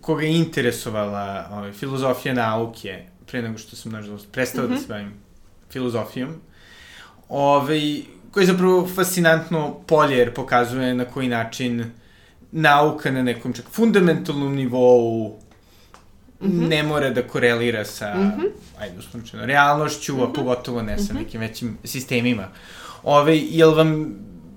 koga 0.00 0.22
je 0.22 0.36
interesovala 0.36 1.48
ovaj, 1.52 1.72
filozofija 1.72 2.34
nauke, 2.34 3.02
pre 3.26 3.42
nego 3.42 3.58
što 3.58 3.76
sam, 3.76 3.92
nažalost, 3.92 4.32
prestao 4.32 4.64
mm 4.64 4.66
-hmm. 4.66 4.70
da 4.70 4.78
se 4.78 4.86
bavim 4.88 5.12
filozofijom. 5.70 6.34
Ovaj, 7.28 8.02
koje 8.30 8.42
je 8.42 8.46
zapravo 8.46 8.88
fascinantno 8.94 9.80
polje, 9.86 10.16
jer 10.16 10.34
pokazuje 10.34 10.94
na 10.94 11.04
koji 11.04 11.28
način 11.28 11.84
nauka 12.52 13.10
na 13.10 13.22
nekom 13.22 13.52
čak 13.52 13.64
fundamentalnom 13.70 14.54
nivou 14.54 15.40
-hmm. 16.48 16.68
ne 16.68 16.82
mora 16.82 17.10
da 17.10 17.22
korelira 17.22 17.84
sa, 17.84 18.14
mm 18.14 18.20
-hmm. 18.20 18.50
ajde 18.78 18.98
uslovno, 18.98 19.46
realnošću, 19.46 20.14
mm 20.14 20.20
-hmm. 20.20 20.30
a 20.30 20.32
pogotovo 20.32 20.82
ne 20.82 20.98
sa 20.98 21.14
nekim 21.14 21.40
većim 21.40 21.78
sistemima. 21.84 22.48
Ove, 23.02 23.38
jel 23.38 23.74
vam 23.74 24.14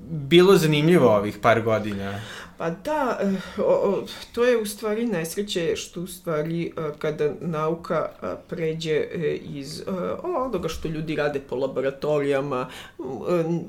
bilo 0.09 0.55
zanimljivo 0.57 1.15
ovih 1.15 1.37
par 1.41 1.61
godina? 1.61 2.19
Pa 2.57 2.69
da, 2.69 3.19
eh, 3.21 3.61
o, 3.61 3.63
o, 3.63 4.05
to 4.31 4.45
je 4.45 4.57
u 4.57 4.65
stvari 4.65 5.05
nesreće 5.05 5.75
što 5.75 6.01
u 6.01 6.07
stvari 6.07 6.65
eh, 6.65 6.91
kada 6.99 7.33
nauka 7.41 8.09
eh, 8.23 8.27
pređe 8.47 9.05
iz 9.43 9.81
eh, 9.81 9.91
onoga 10.23 10.69
što 10.69 10.87
ljudi 10.87 11.15
rade 11.15 11.39
po 11.39 11.55
laboratorijama, 11.55 12.69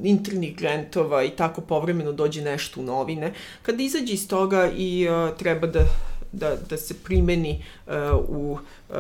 internih 0.02 0.56
grantova 0.56 1.24
i 1.24 1.30
tako 1.30 1.60
povremeno 1.60 2.12
dođe 2.12 2.42
nešto 2.42 2.80
u 2.80 2.84
novine, 2.84 3.32
kada 3.62 3.82
izađe 3.82 4.12
iz 4.12 4.28
toga 4.28 4.70
i 4.76 5.08
treba 5.38 5.66
da 5.66 5.80
da, 6.32 6.56
da 6.70 6.76
se 6.76 6.94
primeni 6.94 7.64
uh, 7.86 7.92
u, 8.28 8.58
uh, 8.88 8.96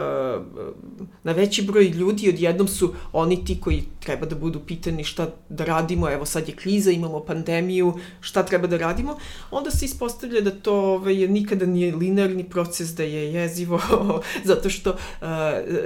na 1.22 1.32
veći 1.32 1.62
broj 1.62 1.84
ljudi, 1.84 2.28
odjednom 2.28 2.68
su 2.68 2.94
oni 3.12 3.44
ti 3.44 3.60
koji 3.60 3.84
treba 4.00 4.26
da 4.26 4.36
budu 4.36 4.60
pitani 4.60 5.04
šta 5.04 5.30
da 5.48 5.64
radimo, 5.64 6.10
evo 6.10 6.26
sad 6.26 6.48
je 6.48 6.56
kriza, 6.56 6.90
imamo 6.90 7.20
pandemiju, 7.20 7.94
šta 8.20 8.42
treba 8.42 8.66
da 8.66 8.76
radimo, 8.76 9.18
onda 9.50 9.70
se 9.70 9.84
ispostavlja 9.84 10.40
da 10.40 10.50
to 10.50 10.74
ovaj, 10.74 11.14
nikada 11.14 11.66
nije 11.66 11.96
linearni 11.96 12.44
proces, 12.44 12.94
da 12.94 13.02
je 13.02 13.32
jezivo, 13.32 13.80
zato 14.50 14.70
što, 14.70 14.90
uh, 14.90 15.28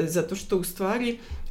zato 0.00 0.36
što 0.36 0.58
u 0.58 0.64
stvari 0.64 1.12
uh, 1.12 1.41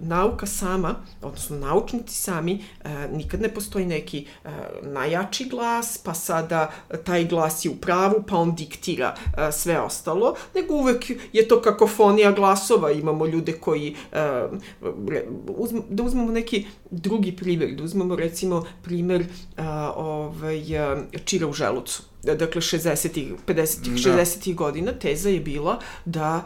nauka 0.00 0.46
sama, 0.46 0.94
odnosno 1.22 1.58
naučnici 1.58 2.14
sami, 2.14 2.64
uh, 2.84 2.90
nikad 3.16 3.40
ne 3.40 3.54
postoji 3.54 3.86
neki 3.86 4.26
uh, 4.44 4.50
najjači 4.82 5.48
glas, 5.48 5.98
pa 5.98 6.14
sada 6.14 6.70
taj 7.04 7.24
glas 7.24 7.64
je 7.64 7.70
u 7.70 7.76
pravu, 7.76 8.22
pa 8.28 8.36
on 8.36 8.54
diktira 8.54 9.14
uh, 9.16 9.54
sve 9.54 9.80
ostalo, 9.80 10.34
nego 10.54 10.74
uvek 10.74 11.10
je 11.32 11.48
to 11.48 11.62
kakofonija 11.62 12.32
glasova, 12.32 12.90
imamo 12.92 13.26
ljude 13.26 13.52
koji, 13.52 13.96
uh, 14.12 14.58
uzm, 15.48 15.78
da 15.88 16.02
uzmemo 16.02 16.32
neki 16.32 16.66
drugi 16.90 17.36
primjer, 17.36 17.74
da 17.74 17.84
uzmemo 17.84 18.16
recimo 18.16 18.64
primjer 18.82 19.20
uh, 19.20 19.64
ovaj, 19.96 20.62
čira 21.24 21.46
u 21.46 21.52
želucu 21.52 22.02
dakle 22.22 22.60
60-ih, 22.60 23.32
50-ih, 23.46 24.04
da. 24.04 24.24
60-ih 24.24 24.56
godina, 24.56 24.92
teza 24.92 25.28
je 25.28 25.40
bila 25.40 25.80
da 26.04 26.44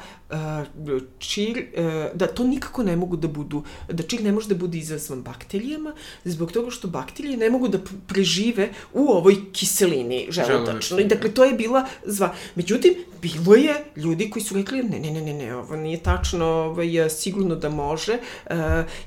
čir, 1.19 1.67
da 2.15 2.27
to 2.27 2.45
nikako 2.45 2.83
ne 2.83 2.97
mogu 2.97 3.17
da 3.17 3.29
budu, 3.29 3.63
da 3.89 4.03
čir 4.03 4.23
ne 4.23 4.33
može 4.33 4.49
da 4.49 4.55
bude 4.55 4.79
izazvan 4.79 5.23
bakterijama, 5.23 5.95
zbog 6.25 6.53
toga 6.53 6.71
što 6.71 6.89
bakterije 6.89 7.37
ne 7.37 7.51
mogu 7.51 7.69
da 7.69 7.79
prežive 8.07 8.69
u 8.93 9.09
ovoj 9.09 9.37
kiselini 9.53 10.27
želutačnoj. 10.31 11.05
Dakle, 11.05 11.35
to 11.35 11.45
je 11.45 11.53
bila 11.53 11.87
zva. 12.05 12.35
Međutim, 12.55 12.95
bilo 13.23 13.55
je 13.55 13.75
ljudi 13.97 14.31
koji 14.31 14.43
su 14.43 14.55
rekli, 14.55 14.83
ne, 14.83 14.99
ne, 15.01 15.11
ne, 15.11 15.23
ne, 15.23 15.35
ne, 15.35 15.57
ovo 15.57 15.77
nije 15.77 16.03
tačno, 16.03 16.47
ovaj, 16.47 17.11
sigurno 17.11 17.55
da 17.55 17.69
može. 17.69 18.19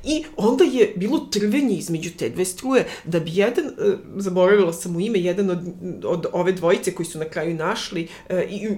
I 0.04 0.24
onda 0.38 0.64
je 0.64 0.94
bilo 0.96 1.20
trvenje 1.20 1.78
između 1.78 2.10
te 2.18 2.30
dve 2.30 2.46
struje, 2.46 2.86
da 3.06 3.20
bi 3.20 3.32
jedan, 3.34 3.66
uh, 3.66 4.00
zaboravila 4.18 4.74
sam 4.74 4.96
u 4.96 5.02
ime, 5.02 5.20
jedan 5.20 5.50
od, 5.50 5.60
od 6.04 6.26
ove 6.34 6.52
dvojice 6.52 6.96
koji 6.96 7.06
su 7.06 7.20
na 7.20 7.26
kraju 7.26 7.56
našli 7.56 8.08
uh, 8.30 8.40
i 8.50 8.70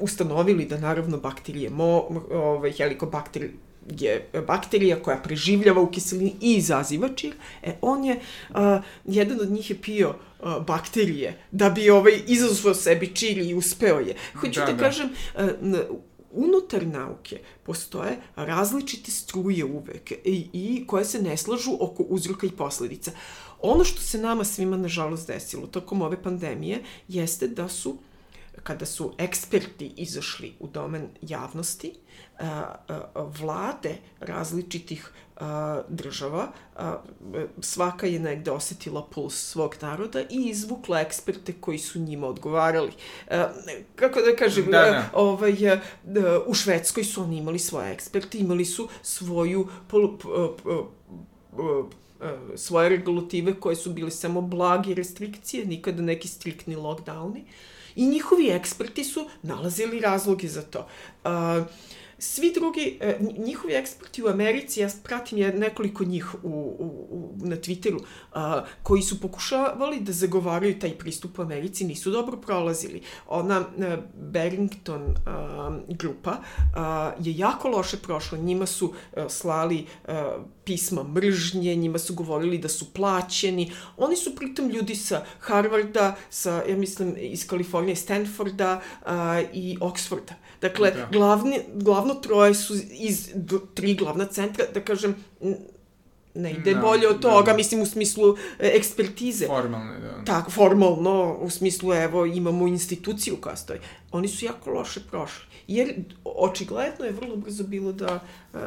ustanovili 0.00 0.66
da 0.66 0.78
naravno 0.78 1.18
bakterije, 1.18 1.70
mo, 1.70 2.22
ovaj, 2.30 2.72
helikobakter 2.72 3.50
je 3.90 4.30
bakterija 4.46 5.02
koja 5.02 5.16
preživljava 5.16 5.80
u 5.80 5.90
kiselini 5.90 6.34
i 6.40 6.54
izaziva 6.54 7.08
čir, 7.16 7.34
e 7.62 7.78
on 7.80 8.04
je, 8.04 8.20
uh, 8.50 8.56
jedan 9.04 9.40
od 9.40 9.50
njih 9.50 9.70
je 9.70 9.82
pio 9.82 10.08
uh, 10.08 10.64
bakterije 10.66 11.38
da 11.50 11.70
bi 11.70 11.90
ovaj, 11.90 12.22
izazvao 12.26 12.74
sebi 12.74 13.14
čir 13.14 13.38
i 13.38 13.54
uspeo 13.54 13.98
je. 13.98 14.14
Hoću 14.40 14.60
da, 14.60 14.66
da, 14.66 14.72
da. 14.72 14.78
kažem, 14.78 15.10
uh, 15.34 15.78
unutar 16.32 16.86
nauke 16.86 17.40
postoje 17.62 18.16
različite 18.36 19.10
struje 19.10 19.64
uvek 19.64 20.10
i, 20.10 20.46
i 20.52 20.84
koje 20.86 21.04
se 21.04 21.22
ne 21.22 21.36
slažu 21.36 21.76
oko 21.80 22.02
uzroka 22.02 22.46
i 22.46 22.50
posledica. 22.50 23.10
Ono 23.62 23.84
što 23.84 24.00
se 24.00 24.18
nama 24.18 24.44
svima 24.44 24.76
nažalost 24.76 25.26
desilo 25.26 25.66
tokom 25.66 26.02
ove 26.02 26.22
pandemije 26.22 26.82
jeste 27.08 27.48
da 27.48 27.68
su 27.68 27.98
kada 28.62 28.86
su 28.86 29.14
eksperti 29.18 29.92
izašli 29.96 30.54
u 30.60 30.66
domen 30.66 31.08
javnosti, 31.22 31.94
vlade 33.14 33.96
različitih 34.20 35.10
država, 35.88 36.52
svaka 37.60 38.06
je 38.06 38.18
negde 38.18 38.50
osetila 38.50 39.06
puls 39.14 39.34
svog 39.34 39.76
naroda 39.80 40.20
i 40.20 40.48
izvukla 40.48 41.00
eksperte 41.00 41.52
koji 41.60 41.78
su 41.78 41.98
njima 41.98 42.26
odgovarali. 42.26 42.92
Kako 43.96 44.20
da 44.20 44.36
kažem, 44.38 44.64
da, 44.64 44.70
da. 44.70 45.10
Ovaj, 45.14 45.54
u 46.46 46.54
Švedskoj 46.54 47.04
su 47.04 47.22
oni 47.22 47.36
imali 47.36 47.58
svoje 47.58 47.92
eksperte, 47.92 48.38
imali 48.38 48.64
su 48.64 48.88
svoju 49.02 49.68
pol, 49.88 50.18
svoje 52.56 52.88
regulative 52.88 53.60
koje 53.60 53.76
su 53.76 53.92
bile 53.92 54.10
samo 54.10 54.40
blage 54.40 54.94
restrikcije, 54.94 55.66
nikada 55.66 56.02
neki 56.02 56.28
striktni 56.28 56.76
lockdowni. 56.76 57.42
I 57.98 58.06
njihovi 58.06 58.50
eksperti 58.50 59.04
su 59.04 59.28
nalazili 59.42 60.00
razloge 60.00 60.48
za 60.48 60.62
to. 60.62 60.88
Uh, 61.24 61.30
Svi 62.20 62.52
drugi, 62.52 62.98
e, 63.00 63.18
njihovi 63.38 63.74
eksperti 63.74 64.22
u 64.22 64.28
Americi, 64.28 64.80
ja 64.80 64.88
pratim 65.02 65.38
je 65.38 65.52
nekoliko 65.52 66.04
njih 66.04 66.34
u, 66.34 66.48
u, 66.78 66.86
u, 67.10 67.36
na 67.46 67.56
Twitteru, 67.56 68.00
a, 68.32 68.64
koji 68.82 69.02
su 69.02 69.20
pokušavali 69.20 70.00
da 70.00 70.12
zagovaraju 70.12 70.78
taj 70.78 70.98
pristup 70.98 71.38
u 71.38 71.42
Americi, 71.42 71.84
nisu 71.84 72.10
dobro 72.10 72.36
prolazili. 72.36 73.02
Ona 73.28 73.56
a, 73.56 73.84
e, 73.84 73.96
Barrington 74.32 75.14
a, 75.26 75.78
grupa 75.88 76.36
a, 76.74 77.12
je 77.20 77.38
jako 77.38 77.68
loše 77.68 77.96
prošla, 77.96 78.38
njima 78.38 78.66
su 78.66 78.92
a, 79.16 79.28
slali 79.28 79.86
a, 80.06 80.38
pisma 80.64 81.02
mržnje, 81.02 81.74
njima 81.74 81.98
su 81.98 82.14
govorili 82.14 82.58
da 82.58 82.68
su 82.68 82.92
plaćeni. 82.92 83.72
Oni 83.96 84.16
su 84.16 84.36
pritom 84.36 84.68
ljudi 84.68 84.94
sa 84.94 85.24
Harvarda, 85.40 86.16
sa, 86.30 86.62
ja 86.68 86.76
mislim, 86.76 87.14
iz 87.18 87.46
Kalifornije, 87.46 87.96
Stanforda 87.96 88.80
a, 89.06 89.42
i 89.52 89.76
Oxforda. 89.80 90.34
Dakle, 90.60 90.90
da. 90.90 91.08
glavni, 91.12 91.60
glavno 92.08 92.22
troje 92.22 92.54
su 92.54 92.74
iz 92.90 93.30
do, 93.34 93.58
tri 93.74 93.94
glavna 93.94 94.26
centra, 94.26 94.64
da 94.74 94.80
kažem, 94.80 95.14
ne 96.34 96.52
ide 96.52 96.74
da, 96.74 96.80
bolje 96.80 97.08
od 97.08 97.20
toga, 97.20 97.50
da. 97.52 97.56
mislim 97.56 97.82
u 97.82 97.86
smislu 97.86 98.36
e, 98.58 98.70
ekspertize. 98.74 99.46
Formalne, 99.46 100.00
da. 100.00 100.24
Tako, 100.24 100.50
formalno, 100.50 101.38
u 101.40 101.50
smislu, 101.50 101.94
evo, 101.94 102.26
imamo 102.26 102.66
instituciju 102.66 103.36
koja 103.40 103.56
stoji. 103.56 103.80
Oni 104.12 104.28
su 104.28 104.44
jako 104.44 104.70
loše 104.70 105.00
prošli. 105.10 105.46
Jer 105.68 105.94
očigledno 106.24 107.04
je 107.04 107.12
vrlo 107.12 107.36
brzo 107.36 107.64
bilo 107.64 107.92
da 107.92 108.20
e, 108.54 108.58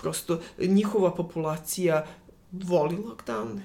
prosto 0.00 0.40
njihova 0.58 1.14
populacija 1.14 2.06
voli 2.52 2.96
lockdowne. 2.96 3.60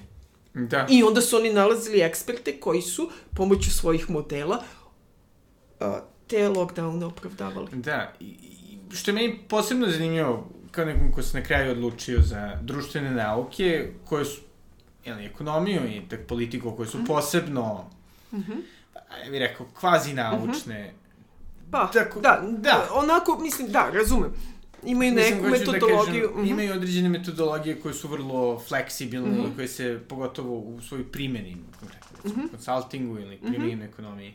Da. 0.54 0.86
I 0.90 1.02
onda 1.02 1.20
su 1.20 1.36
oni 1.36 1.52
nalazili 1.52 2.00
eksperte 2.00 2.60
koji 2.60 2.82
su 2.82 3.10
pomoću 3.34 3.70
svojih 3.70 4.10
modela 4.10 4.62
a, 5.80 6.00
te 6.26 6.48
lockdowne 6.48 7.04
opravdavali. 7.04 7.68
Da, 7.72 8.12
i, 8.20 8.55
što 8.92 9.10
je 9.10 9.14
meni 9.14 9.38
posebno 9.48 9.88
zanimljivo, 9.90 10.50
kao 10.70 10.84
nekom 10.84 11.12
ko 11.12 11.22
se 11.22 11.40
na 11.40 11.44
kraju 11.44 11.72
odlučio 11.72 12.20
za 12.20 12.58
društvene 12.62 13.10
nauke, 13.10 13.88
koje 14.04 14.24
su, 14.24 14.40
jel, 15.04 15.20
ekonomiju 15.20 15.80
i 15.86 16.08
tak 16.08 16.20
politiku, 16.28 16.76
koje 16.76 16.88
su 16.88 16.98
-hmm. 16.98 17.06
posebno, 17.06 17.90
mm 18.32 18.36
-hmm. 18.36 18.60
ja 19.24 19.30
bih 19.30 19.40
rekao, 19.40 19.66
kvazi 19.80 20.14
naučne. 20.14 20.84
Mm 20.84 20.86
-hmm. 20.86 21.70
Pa, 21.70 21.90
Tako, 21.92 22.20
da, 22.20 22.42
da, 22.58 22.88
onako, 22.92 23.38
mislim, 23.38 23.68
da, 23.68 23.90
razumem. 23.90 24.32
Imaju 24.84 25.12
neku 25.14 25.42
mislim, 25.42 25.50
metodologiju. 25.50 26.22
Da 26.22 26.28
kažem, 26.28 26.42
mm 26.42 26.46
-hmm. 26.46 26.50
Imaju 26.50 26.72
određene 26.72 27.08
metodologije 27.08 27.80
koje 27.80 27.94
su 27.94 28.08
vrlo 28.08 28.58
fleksibilne 28.58 29.28
mm 29.28 29.42
-hmm. 29.44 29.52
i 29.52 29.56
koje 29.56 29.68
se, 29.68 30.00
pogotovo 30.08 30.58
u 30.58 30.80
svojoj 30.80 31.12
primjeni, 31.12 31.56
konkretno, 31.80 32.18
mm 32.24 32.30
-hmm. 32.30 32.50
konsultingu 32.50 33.18
ili 33.18 33.36
primjeni 33.36 33.76
mm 33.76 33.80
-hmm. 33.80 33.88
ekonomiji, 33.88 34.34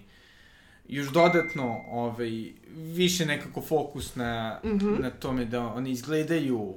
još 0.92 1.12
dodatno 1.12 1.82
ovaj, 1.89 2.52
više 2.76 3.26
nekako 3.26 3.62
fokus 3.62 4.16
na, 4.16 4.60
mm 4.64 4.70
-hmm. 4.70 5.02
na 5.02 5.10
tome 5.10 5.46
da 5.46 5.68
oni 5.68 5.92
izgledaju 5.92 6.74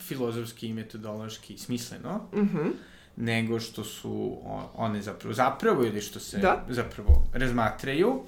filozofski 0.00 0.68
i 0.68 0.72
metodološki 0.72 1.58
smisleno, 1.58 2.28
mm 2.32 2.40
-hmm. 2.40 2.70
nego 3.16 3.60
što 3.60 3.84
su 3.84 4.38
one 4.74 5.02
zapravo 5.02 5.34
zapravo 5.34 5.84
ili 5.84 6.00
što 6.00 6.20
se 6.20 6.38
da. 6.38 6.66
zapravo 6.68 7.24
razmatraju. 7.32 8.22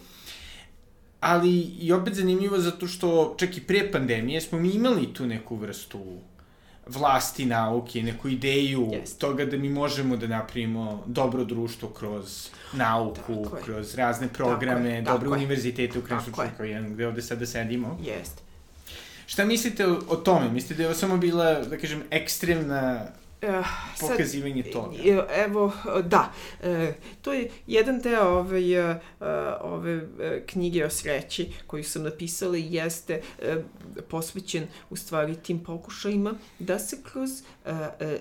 Ali 1.21 1.61
i 1.61 1.93
opet 1.93 2.15
zanimljivo 2.15 2.59
zato 2.59 2.87
što 2.87 3.35
čak 3.39 3.57
i 3.57 3.61
pre 3.61 3.93
pandemije 3.93 4.41
smo 4.41 4.59
mi 4.59 4.71
imali 4.71 5.15
tu 5.15 5.27
neku 5.27 5.57
vrstu 5.57 6.19
vlasti 6.89 7.47
nauke, 7.47 8.03
neku 8.03 8.29
ideju 8.29 8.81
yes. 8.81 9.19
toga 9.19 9.45
da 9.45 9.57
mi 9.57 9.69
možemo 9.69 10.17
da 10.17 10.27
napravimo 10.27 11.03
dobro 11.07 11.45
društvo 11.45 11.89
kroz 11.89 12.49
nauku, 12.73 13.45
tako 13.45 13.57
kroz 13.65 13.95
razne 13.95 14.29
programe, 14.29 15.05
tako 15.05 15.17
dobre 15.17 15.29
tako 15.29 15.37
univerzitete 15.37 15.99
u 15.99 16.03
krajem 16.03 16.25
slučaju 16.25 16.51
kao 16.57 16.67
jedan 16.67 16.95
gde 16.95 17.07
ovde 17.07 17.23
sada 17.23 17.47
sedimo. 17.47 17.99
Jeste. 18.03 18.43
Šta 19.27 19.45
mislite 19.45 19.87
o, 19.87 20.01
o 20.09 20.17
tome? 20.17 20.49
Mislite 20.49 20.75
da 20.75 20.83
je 20.83 20.87
ovo 20.89 20.97
samo 20.97 21.17
bila, 21.17 21.55
da 21.55 21.79
kažem, 21.79 22.03
ekstremna 22.11 23.07
Uh, 23.43 23.67
pokazivanje 24.01 24.63
sad, 24.63 24.73
toga. 24.73 24.97
Evo, 25.45 25.73
da, 26.05 26.33
uh, 26.63 26.67
to 27.23 27.33
je 27.33 27.51
jedan 27.67 27.99
deo 27.99 28.29
ove, 28.29 29.01
ove 29.61 30.09
knjige 30.47 30.85
o 30.85 30.91
sreći 30.91 31.53
koju 31.67 31.85
sam 31.85 32.03
napisala 32.03 32.57
i 32.57 32.75
jeste 32.75 33.23
posvećen 34.09 34.67
u 34.91 34.97
stvari 34.97 35.37
tim 35.37 35.65
pokušajima 35.65 36.35
da 36.59 36.79
se 36.79 37.03
kroz 37.03 37.31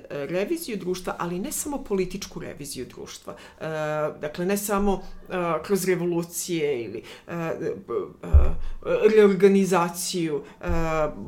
reviziju 0.10 0.78
društva, 0.78 1.16
ali 1.20 1.40
ne 1.40 1.52
samo 1.52 1.84
političku 1.84 2.40
reviziju 2.40 2.86
društva, 2.86 3.36
dakle 4.22 4.46
ne 4.46 4.58
samo 4.58 5.04
kroz 5.66 5.86
revolucije 5.86 6.84
ili 6.84 7.04
reorganizaciju 9.16 10.44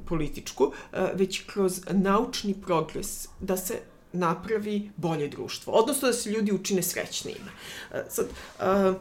političku, 0.07 0.71
već 1.13 1.45
kroz 1.45 1.81
naučni 1.91 2.61
progres, 2.61 3.27
da 3.39 3.57
se 3.57 3.79
napravi 4.13 4.91
bolje 4.97 5.27
društvo, 5.27 5.73
odnosno 5.73 6.07
da 6.07 6.13
se 6.13 6.29
ljudi 6.29 6.51
učine 6.51 6.81
srećnijima. 6.81 7.51
E, 7.93 8.03
sad, 8.09 8.25
e, 8.59 8.93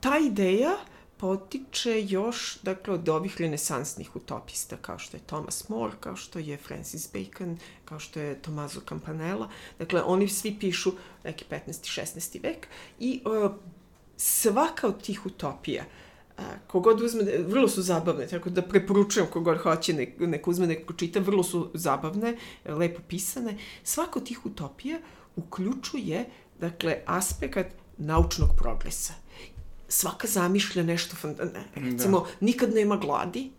ta 0.00 0.18
ideja 0.18 0.76
potiče 1.20 2.02
još, 2.08 2.58
dakle, 2.62 2.94
od 2.94 3.08
ovih 3.08 3.40
renesansnih 3.40 4.16
utopista, 4.16 4.76
kao 4.76 4.98
što 4.98 5.16
je 5.16 5.20
Thomas 5.26 5.68
More, 5.68 5.92
kao 6.00 6.16
što 6.16 6.38
je 6.38 6.56
Francis 6.56 7.12
Bacon, 7.12 7.58
kao 7.84 7.98
što 7.98 8.20
je 8.20 8.42
Tomaso 8.42 8.80
Campanella. 8.88 9.48
Dakle, 9.78 10.02
oni 10.02 10.28
svi 10.28 10.56
pišu 10.60 10.92
neki 11.24 11.44
15. 11.50 11.58
16. 11.68 12.42
vek 12.42 12.66
i 12.98 13.22
uh, 13.24 13.52
svaka 14.16 14.86
od 14.86 15.02
tih 15.02 15.26
utopija 15.26 15.84
uh, 15.84 16.44
kogod 16.66 17.00
uzme, 17.00 17.24
vrlo 17.38 17.68
su 17.68 17.82
zabavne, 17.82 18.26
tako 18.26 18.50
da 18.50 18.62
preporučujem 18.62 19.28
kogod 19.30 19.58
hoće 19.58 19.92
nek, 19.92 20.14
nek 20.18 20.48
uzme, 20.48 20.66
neko 20.66 20.92
čita, 20.92 21.20
vrlo 21.20 21.42
su 21.42 21.70
zabavne, 21.74 22.36
lepo 22.64 23.00
pisane. 23.08 23.58
Svako 23.82 24.20
tih 24.20 24.46
utopija 24.46 24.98
uključuje, 25.36 26.30
dakle, 26.60 27.02
aspekt 27.06 27.74
naučnog 27.98 28.50
progresa. 28.56 29.19
Svaka 29.92 30.26
zamišlja 30.26 30.82
nešto, 30.82 31.16
ne, 31.28 31.64
recimo, 31.74 32.20
da. 32.20 32.26
nikad 32.40 32.74
nema 32.74 32.96
gladi, 32.96 33.50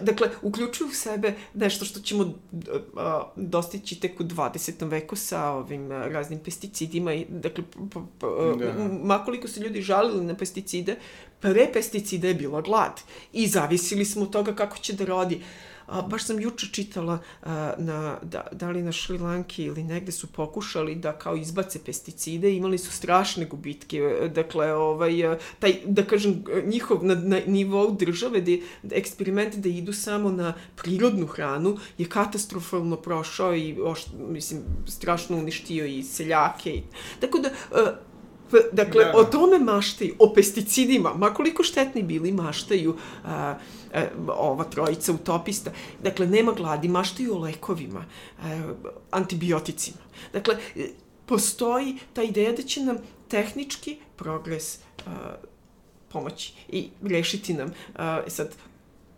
Dakle, 0.00 0.28
uključuju 0.42 0.88
u 0.88 0.94
sebe 0.94 1.34
nešto 1.54 1.84
što 1.84 2.00
ćemo 2.00 2.34
a, 2.96 3.22
dostići 3.36 4.00
tek 4.00 4.20
u 4.20 4.24
20. 4.24 4.88
veku 4.88 5.16
sa 5.16 5.50
ovim 5.50 5.90
a, 5.90 6.06
raznim 6.06 6.38
pesticidima. 6.38 7.14
I, 7.14 7.26
dakle, 7.28 7.64
p, 7.64 8.00
p, 8.20 8.26
da. 8.58 8.88
makoliko 9.02 9.48
se 9.48 9.60
ljudi 9.60 9.82
žalili 9.82 10.24
na 10.24 10.34
pesticide, 10.34 10.96
pre 11.40 11.68
pesticida 11.72 12.28
je 12.28 12.34
bila 12.34 12.60
glad. 12.60 13.00
I 13.32 13.46
zavisili 13.46 14.04
smo 14.04 14.22
od 14.22 14.30
toga 14.30 14.54
kako 14.54 14.78
će 14.78 14.92
da 14.92 15.04
rodi. 15.04 15.40
A, 15.86 16.02
baš 16.02 16.24
sam 16.24 16.40
juče 16.40 16.66
čitala 16.72 17.18
a, 17.42 17.72
na, 17.78 18.18
da, 18.22 18.46
da 18.52 18.70
li 18.70 18.82
na 18.82 18.92
Šrilanki 18.92 19.64
ili 19.64 19.82
negde 19.84 20.12
su 20.12 20.26
pokušali 20.26 20.94
da 20.94 21.12
kao 21.12 21.36
izbace 21.36 21.78
pesticide, 21.84 22.52
imali 22.54 22.78
su 22.78 22.92
strašne 22.92 23.46
gubitke, 23.46 24.30
dakle, 24.34 24.72
ovaj, 24.74 25.12
taj, 25.58 25.76
da 25.84 26.04
kažem, 26.04 26.44
njihov 26.64 27.04
na, 27.04 27.14
na 27.14 27.40
nivou 27.46 27.90
države, 27.90 28.40
da, 28.40 28.56
da 28.82 28.96
eksperimenti 28.96 29.58
da 29.58 29.68
idu 29.68 29.92
samo 29.92 30.30
na 30.30 30.54
prirodnu 30.76 31.26
hranu 31.26 31.76
je 31.98 32.08
katastrofalno 32.08 32.96
prošao 32.96 33.56
i, 33.56 33.76
oš, 33.82 34.06
mislim, 34.28 34.60
strašno 34.86 35.36
uništio 35.36 35.86
i 35.86 36.02
seljake. 36.02 36.70
I, 36.70 36.82
tako 37.20 37.38
da, 37.38 37.50
a, 37.72 37.92
dakle, 38.72 39.04
da. 39.04 39.12
o 39.16 39.24
tome 39.24 39.58
maštaju, 39.58 40.14
o 40.18 40.32
pesticidima, 40.34 41.14
makoliko 41.14 41.62
štetni 41.62 42.02
bili, 42.02 42.32
maštaju 42.32 42.96
a, 43.24 43.54
a, 43.94 44.04
ova 44.28 44.64
trojica 44.64 45.12
utopista. 45.12 45.72
Dakle, 46.02 46.26
nema 46.26 46.52
gladi, 46.52 46.88
maštaju 46.88 47.34
o 47.34 47.38
lekovima, 47.38 48.04
a, 48.42 48.74
antibioticima. 49.10 49.98
Dakle, 50.32 50.56
postoji 51.26 51.98
ta 52.12 52.22
ideja 52.22 52.52
da 52.52 52.62
će 52.62 52.80
nam 52.80 52.96
tehnički 53.28 53.96
progres 54.16 54.78
a, 55.06 55.34
pomoći 56.08 56.52
i 56.68 56.88
rešiti 57.02 57.54
nam. 57.54 57.72
A, 57.96 58.22
sad, 58.28 58.54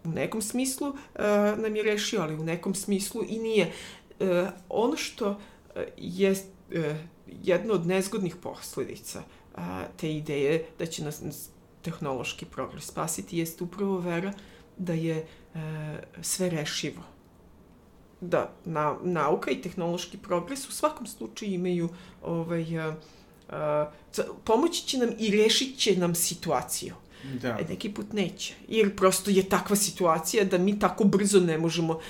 u 0.04 0.08
nekom 0.08 0.42
smislu 0.42 0.92
a, 1.14 1.54
nam 1.58 1.76
je 1.76 1.82
rešio, 1.82 2.20
ali 2.20 2.34
u 2.34 2.44
nekom 2.44 2.74
smislu 2.74 3.22
i 3.28 3.38
nije. 3.38 3.72
A, 4.20 4.50
ono 4.68 4.96
što 4.96 5.40
je 5.96 6.34
jedna 7.26 7.74
od 7.74 7.86
nezgodnih 7.86 8.36
posledica 8.36 9.22
a, 9.54 9.84
te 9.96 10.14
ideje 10.14 10.66
da 10.78 10.86
će 10.86 11.04
nas 11.04 11.48
tehnološki 11.82 12.44
progres 12.44 12.84
spasiti 12.84 13.38
jeste 13.38 13.64
upravo 13.64 13.98
vera 13.98 14.32
da 14.76 14.92
je 14.92 15.16
e, 15.16 15.26
sve 16.22 16.50
rešivo. 16.50 17.02
Da, 18.20 18.52
na, 18.64 18.96
nauka 19.02 19.50
i 19.50 19.62
tehnološki 19.62 20.18
progres 20.18 20.68
u 20.68 20.72
svakom 20.72 21.06
slučaju 21.06 21.52
imaju 21.52 21.88
ovaj, 22.22 22.78
a, 22.78 22.94
a, 23.48 23.90
pomoći 24.44 24.86
će 24.86 24.98
nam 24.98 25.10
i 25.18 25.30
rešit 25.30 25.78
će 25.78 25.96
nam 25.96 26.14
situaciju. 26.14 26.94
Da. 27.42 27.48
E, 27.48 27.64
neki 27.68 27.94
put 27.94 28.12
neće. 28.12 28.54
Jer 28.68 28.96
prosto 28.96 29.30
je 29.30 29.48
takva 29.48 29.76
situacija 29.76 30.44
da 30.44 30.58
mi 30.58 30.78
tako 30.78 31.04
brzo 31.04 31.40
ne 31.40 31.58
možemo, 31.58 32.00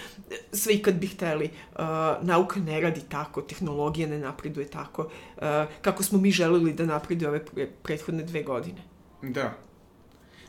sve 0.52 0.74
i 0.74 0.82
kad 0.82 0.94
bi 0.94 1.06
hteli, 1.06 1.50
uh, 1.72 1.80
nauka 2.22 2.60
ne 2.60 2.80
radi 2.80 3.00
tako, 3.08 3.42
tehnologija 3.42 4.08
ne 4.08 4.18
napreduje 4.18 4.68
tako, 4.68 5.02
uh, 5.02 5.42
kako 5.82 6.02
smo 6.02 6.18
mi 6.18 6.30
želeli 6.30 6.72
da 6.72 6.86
napreduje 6.86 7.28
ove 7.28 7.44
pre, 7.44 7.66
prethodne 7.82 8.22
dve 8.22 8.42
godine. 8.42 8.82
Da. 9.22 9.54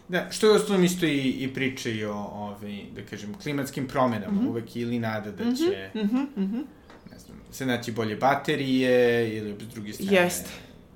Da, 0.08 0.32
što 0.32 0.48
je 0.48 0.54
osnovno 0.54 0.86
isto 0.86 1.06
i, 1.06 1.30
i 1.30 1.54
priče 1.54 1.96
i 1.96 2.06
o, 2.06 2.14
ovaj, 2.14 2.82
da 2.96 3.02
kažem, 3.02 3.34
klimatskim 3.34 3.88
promenama, 3.88 4.32
mm 4.32 4.40
-hmm. 4.40 4.50
uvek 4.50 4.76
ili 4.76 5.00
nada 5.00 5.32
da 5.32 5.44
će, 5.44 5.90
Mm 5.94 6.00
-hmm, 6.00 6.26
mm 6.36 6.44
-hmm. 6.44 6.64
ne 7.12 7.20
znam, 7.20 7.38
se 7.52 7.66
naći 7.66 7.92
bolje 7.92 8.16
baterije 8.16 9.38
ili 9.38 9.56
s 9.60 9.74
druge 9.74 9.94
strane. 9.94 10.18
Jeste. 10.18 10.50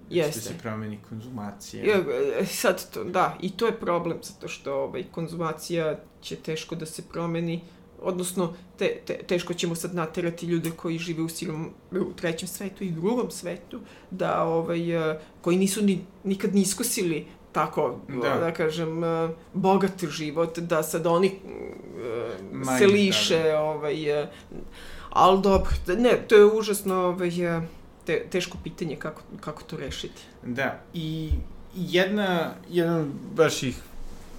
Jeste. 0.09 0.41
Se 0.41 0.57
promeni 0.61 0.99
konzumacija. 1.09 1.85
Ja, 1.85 1.97
e, 2.39 2.45
sad 2.45 2.91
to, 2.93 3.03
da, 3.03 3.37
i 3.41 3.51
to 3.51 3.65
je 3.65 3.79
problem, 3.79 4.17
zato 4.21 4.47
što 4.47 4.73
ovaj, 4.73 5.03
konzumacija 5.11 5.99
će 6.21 6.35
teško 6.35 6.75
da 6.75 6.85
se 6.85 7.01
promeni, 7.01 7.61
odnosno 8.01 8.53
te, 8.77 9.01
te, 9.05 9.17
teško 9.17 9.53
ćemo 9.53 9.75
sad 9.75 9.95
naterati 9.95 10.45
ljude 10.45 10.71
koji 10.71 10.97
žive 10.97 11.23
u 11.23 11.29
sirom, 11.29 11.69
u 11.91 12.13
trećem 12.13 12.47
svetu 12.47 12.83
i 12.83 12.91
drugom 12.91 13.31
svetu, 13.31 13.79
da 14.11 14.43
ovaj, 14.43 15.11
e, 15.11 15.19
koji 15.41 15.57
nisu 15.57 15.83
ni, 15.83 16.05
nikad 16.23 16.55
ni 16.55 16.61
iskusili 16.61 17.25
tako, 17.51 17.99
da, 18.07 18.39
da 18.39 18.53
kažem, 18.53 19.03
e, 19.03 19.29
bogat 19.53 20.05
život, 20.05 20.59
da 20.59 20.83
sad 20.83 21.07
oni 21.07 21.31
uh, 22.53 22.77
se 22.77 22.87
liše, 22.87 23.37
da, 23.37 23.49
da. 23.49 23.61
ovaj, 23.61 24.27
ali 25.09 25.41
dobro, 25.41 25.71
ne, 25.97 26.27
to 26.27 26.35
je 26.35 26.45
užasno, 26.45 26.95
ovaj, 26.95 27.31
te, 28.09 28.25
teško 28.29 28.57
pitanje 28.63 28.95
kako, 28.95 29.21
kako 29.39 29.63
to 29.63 29.77
rešiti. 29.77 30.21
Da, 30.43 30.79
i 30.93 31.29
jedna, 31.75 32.53
jedan 32.69 33.11
vaših 33.35 33.77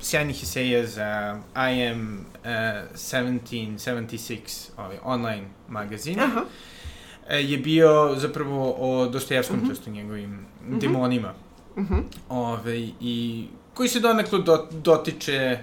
sjajnih 0.00 0.42
eseja 0.42 0.86
za 0.86 1.38
IM 1.72 2.18
uh, 2.18 2.50
1776, 2.94 4.70
ovaj, 4.76 4.98
online 5.04 5.46
magazin, 5.68 6.20
Aha. 6.20 6.40
Uh, 6.40 7.50
je 7.50 7.58
bio 7.58 8.14
zapravo 8.16 8.74
o 8.78 9.06
Dostojevskom, 9.06 9.58
uh 9.62 9.68
-huh. 9.68 9.84
to 9.84 9.90
njegovim 9.90 10.32
uh 10.32 10.66
mhm. 10.66 10.74
-huh. 10.74 10.80
demonima. 10.80 11.34
Uh 11.76 11.84
-huh. 11.84 12.02
Ove, 12.28 12.78
i 13.00 13.46
koji 13.74 13.88
se 13.88 14.00
donekle 14.00 14.42
do, 14.42 14.68
dotiče 14.70 15.58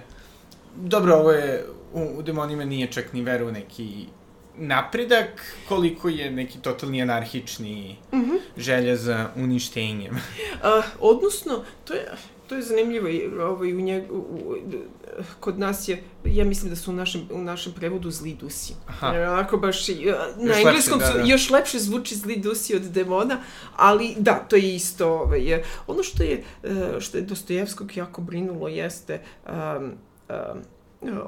dobro, 0.76 1.16
ovo 1.16 1.32
je, 1.32 1.64
u, 1.92 2.18
u 2.18 2.22
demonima 2.22 2.64
nije 2.64 2.92
čak 2.92 3.12
ni 3.12 3.22
veru 3.22 3.52
neki 3.52 4.06
napredak, 4.58 5.56
koliko 5.68 6.08
je 6.08 6.30
neki 6.30 6.58
totalni 6.58 7.02
anarhični 7.02 7.96
mm 8.12 8.16
-hmm. 8.16 8.38
želja 8.56 8.96
za 8.96 9.30
uništenjem. 9.36 10.14
uh, 10.78 10.84
odnosno, 11.00 11.64
to 11.84 11.94
je, 11.94 12.12
to 12.48 12.54
je 12.54 12.62
zanimljivo, 12.62 13.08
ovaj, 13.42 13.72
u 13.72 13.80
njeg, 13.80 14.12
u, 14.12 14.16
u, 14.16 14.56
kod 15.40 15.58
nas 15.58 15.88
je, 15.88 16.02
ja 16.24 16.44
mislim 16.44 16.70
da 16.70 16.76
su 16.76 16.90
u 16.90 16.94
našem, 16.94 17.28
u 17.32 17.38
našem 17.38 17.72
prevodu 17.72 18.10
zli 18.10 18.34
dusi. 18.34 18.74
Aha. 18.86 19.06
Ako 19.44 19.56
baš, 19.56 19.88
na 19.88 19.94
još 19.94 20.56
engleskom 20.56 20.98
lepše, 20.98 21.12
da, 21.12 21.18
da. 21.18 21.28
još 21.28 21.50
lepše 21.50 21.78
zvuči 21.78 22.14
zli 22.14 22.36
dusi 22.36 22.76
od 22.76 22.82
demona, 22.82 23.40
ali 23.76 24.14
da, 24.18 24.34
to 24.34 24.56
je 24.56 24.74
isto. 24.74 25.08
Ovaj, 25.08 25.62
ono 25.86 26.02
što 26.02 26.22
je, 26.22 26.42
e, 26.62 27.00
što 27.00 27.18
je 27.18 27.22
Dostojevskog 27.22 27.96
jako 27.96 28.20
brinulo 28.20 28.68
jeste 28.68 29.20
um, 29.46 29.92
um, 30.28 30.62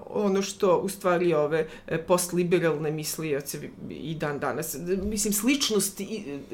ono 0.07 0.43
što 0.43 0.79
u 0.79 0.89
stvari 0.89 1.35
ove 1.35 1.67
e, 1.87 2.03
postliberalne 2.03 2.91
mislioce 2.91 3.59
i 3.91 4.15
dan 4.15 4.39
danas. 4.39 4.77
Mislim, 5.03 5.33
sličnost 5.33 6.01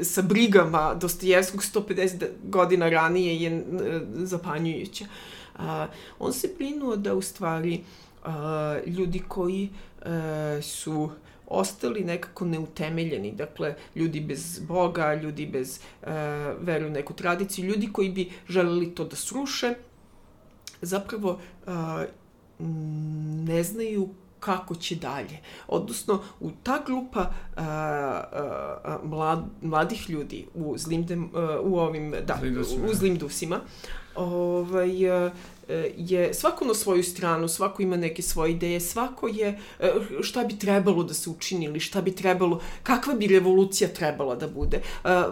sa 0.03 0.23
brigama 0.23 0.95
Dostojevskog 0.95 1.61
150 1.61 2.27
godina 2.45 2.89
ranije 2.89 3.43
je 3.43 3.65
zapanjujuća. 4.15 5.05
A, 5.57 5.87
on 6.19 6.33
se 6.33 6.49
brinuo 6.57 6.97
da 6.97 7.15
u 7.15 7.23
stvari 7.23 7.81
a, 8.25 8.79
ljudi 8.87 9.23
koji 9.29 9.69
a, 10.03 10.59
su 10.63 11.11
ostali 11.47 12.05
nekako 12.05 12.45
neutemeljeni, 12.45 13.33
dakle, 13.33 13.75
ljudi 13.95 14.21
bez 14.21 14.59
Boga, 14.59 15.15
ljudi 15.15 15.47
bez 15.47 15.81
veru 16.61 16.87
u 16.87 16.91
neku 16.91 17.13
tradiciju, 17.15 17.65
ljudi 17.65 17.89
koji 17.93 18.11
bi 18.11 18.31
želeli 18.49 18.95
to 18.95 19.05
da 19.05 19.17
sruše, 19.17 19.75
zapravo 20.83 21.41
ne 22.59 23.63
znaju 23.63 24.09
kako 24.41 24.75
će 24.75 24.95
dalje. 24.95 25.39
Odnosno, 25.69 26.23
u 26.41 26.51
ta 26.63 26.83
grupa 26.87 27.21
a, 27.21 27.63
a, 27.65 28.99
mlad, 29.05 29.45
mladih 29.63 30.11
ljudi 30.11 30.47
u 30.55 30.79
zlim, 30.79 31.07
dem, 31.07 31.31
a, 31.35 31.61
u 31.63 31.79
ovim, 31.79 32.15
da, 32.27 32.39
zlim 32.63 32.85
u 32.91 32.95
zlim 32.95 33.19
dusima, 33.19 33.61
ovaj, 34.15 35.11
a, 35.11 35.31
je 35.97 36.35
svako 36.35 36.65
na 36.65 36.75
svoju 36.75 37.03
stranu, 37.03 37.49
svako 37.49 37.83
ima 37.83 37.97
neke 37.97 38.23
svoje 38.23 38.53
ideje, 38.53 38.81
svako 38.81 39.29
je 39.29 39.59
šta 40.23 40.45
bi 40.45 40.59
trebalo 40.59 41.03
da 41.03 41.15
se 41.15 41.31
učini 41.31 41.65
ili 41.65 41.81
šta 41.81 42.03
bi 42.03 42.15
trebalo, 42.15 42.61
kakva 42.83 43.15
bi 43.15 43.27
revolucija 43.27 43.89
trebala 43.89 44.37
da 44.37 44.49
bude. 44.49 44.83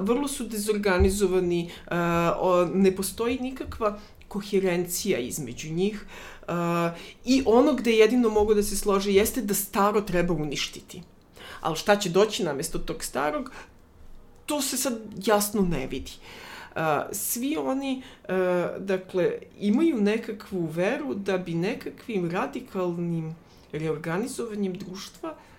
Vrlo 0.01 0.29
su 0.29 0.45
dezorganizovani, 0.45 1.71
ne 2.75 2.97
postoji 2.97 3.39
nikakva 3.39 3.99
koherencija 4.29 5.19
između 5.19 5.73
njih. 5.73 6.03
Uh, 6.03 6.34
I 7.25 7.43
ono 7.47 7.73
gde 7.75 7.93
jedino 7.93 8.29
mogu 8.29 8.55
da 8.55 8.63
se 8.63 8.77
slože 8.77 9.13
jeste 9.13 9.43
da 9.43 9.55
staro 9.55 10.01
treba 10.01 10.35
uništiti. 10.35 11.03
Ali 11.61 11.77
šta 11.77 11.97
će 11.97 12.11
doći 12.11 12.45
namesto 12.45 12.79
tog 12.79 13.05
starog, 13.05 13.51
to 14.47 14.63
se 14.63 14.77
sad 14.77 14.99
jasno 15.27 15.63
ne 15.63 15.87
vidi. 15.87 16.13
Uh, 16.77 16.81
svi 17.13 17.57
oni, 17.57 18.03
uh, 18.29 18.35
dakle, 18.79 19.33
imaju 19.59 20.01
nekakvu 20.01 20.67
veru 20.67 21.15
da 21.15 21.39
bi 21.39 21.55
nekakvim 21.55 22.31
radikalnim 22.31 23.37
reorganizovanjem 23.73 24.75
društva 24.75 25.31
uh, 25.31 25.54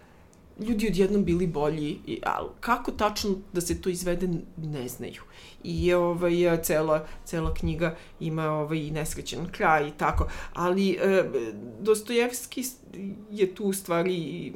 ljudi 0.60 0.88
odjednom 0.88 1.26
bili 1.26 1.48
bolji, 1.48 2.00
ali 2.24 2.50
kako 2.60 2.92
tačno 2.92 3.36
da 3.54 3.62
se 3.62 3.82
to 3.82 3.90
izvede, 3.90 4.28
ne 4.58 4.88
znaju. 4.88 5.22
I 5.64 5.94
ovaj, 5.94 6.62
cela, 6.64 7.08
cela 7.26 7.54
knjiga 7.54 7.96
ima 8.20 8.52
ovaj, 8.52 8.92
nesrećen 8.92 9.52
kraj 9.52 9.88
i 9.88 9.92
tako. 9.92 10.28
Ali 10.54 10.92
e, 10.92 11.24
Dostojevski 11.80 12.64
je 13.32 13.56
tu 13.56 13.64
u 13.66 13.74
stvari 13.74 14.54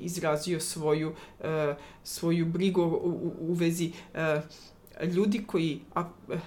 izrazio 0.00 0.60
svoju, 0.60 1.12
e, 1.40 1.74
svoju 2.04 2.46
brigu 2.46 2.82
u, 2.82 3.32
u 3.40 3.52
vezi 3.52 3.92
e, 4.14 4.40
ljudi 5.06 5.44
koji 5.46 5.80
a, 5.94 6.08
e, 6.30 6.38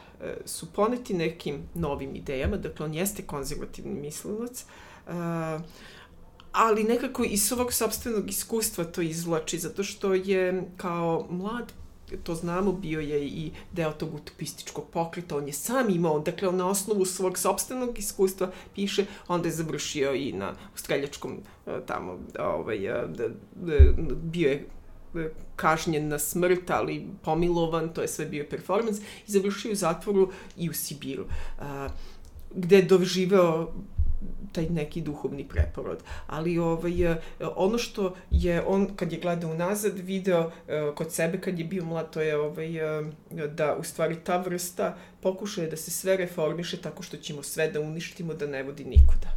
su 0.45 0.73
poneti 0.73 1.13
nekim 1.13 1.63
novim 1.73 2.15
idejama, 2.15 2.57
dakle 2.57 2.85
on 2.85 2.93
jeste 2.93 3.23
konzervativni 3.23 3.99
mislilac, 3.99 4.61
e, 4.61 5.11
ali 6.55 6.83
nekako 6.83 7.23
iz 7.23 7.43
svog 7.43 7.73
sobstvenog 7.73 8.29
iskustva 8.29 8.83
to 8.83 9.01
izvlači, 9.01 9.59
zato 9.59 9.83
što 9.83 10.13
je 10.13 10.63
kao 10.77 11.27
mlad 11.29 11.73
to 12.23 12.35
znamo, 12.35 12.71
bio 12.71 12.99
je 12.99 13.27
i 13.27 13.51
deo 13.71 13.91
tog 13.91 14.15
utopističkog 14.15 14.85
pokreta, 14.93 15.37
on 15.37 15.47
je 15.47 15.53
sam 15.53 15.89
imao, 15.89 16.19
dakle 16.19 16.47
on 16.47 16.55
na 16.55 16.69
osnovu 16.69 17.05
svog 17.05 17.37
sobstvenog 17.37 17.99
iskustva 17.99 18.51
piše, 18.75 19.05
onda 19.27 19.47
je 19.47 19.51
završio 19.51 20.13
i 20.13 20.33
na 20.33 20.53
streljačkom 20.75 21.37
e, 21.67 21.71
tamo, 21.85 22.19
ovaj, 22.39 22.85
e, 22.85 23.07
bio 24.23 24.49
je 24.49 24.67
e, 25.15 25.29
kažnjen 25.55 26.07
na 26.07 26.19
smrt, 26.19 26.69
ali 26.69 27.07
pomilovan, 27.21 27.93
to 27.93 28.01
je 28.01 28.07
sve 28.07 28.25
bio 28.25 28.45
performans, 28.49 28.97
i 28.99 29.31
završio 29.31 29.71
u 29.71 29.75
zatvoru 29.75 30.31
i 30.57 30.69
u 30.69 30.73
Sibiru, 30.73 31.25
gde 32.55 32.75
je 32.75 32.81
doživeo 32.81 33.73
taj 34.55 34.69
neki 34.69 35.01
duhovni 35.01 35.47
preporod. 35.47 36.03
Ali 36.27 36.57
ovaj, 36.57 37.11
e, 37.11 37.17
ono 37.55 37.77
što 37.77 38.15
je 38.31 38.63
on, 38.67 38.87
kad 38.95 39.11
je 39.11 39.19
gledao 39.19 39.51
unazad, 39.51 39.99
video 39.99 40.51
e, 40.67 40.91
kod 40.95 41.13
sebe 41.13 41.41
kad 41.41 41.59
je 41.59 41.65
bio 41.65 41.85
mlad, 41.85 42.09
to 42.13 42.21
je 42.21 42.37
ovaj, 42.37 42.77
e, 42.77 43.11
da 43.47 43.75
u 43.75 43.83
stvari 43.83 44.15
ta 44.23 44.37
vrsta 44.37 44.97
pokušaje 45.21 45.67
da 45.67 45.77
se 45.77 45.91
sve 45.91 46.17
reformiše 46.17 46.81
tako 46.81 47.03
što 47.03 47.17
ćemo 47.17 47.43
sve 47.43 47.71
da 47.71 47.81
uništimo, 47.81 48.33
da 48.33 48.47
ne 48.47 48.63
vodi 48.63 48.85
nikuda. 48.85 49.35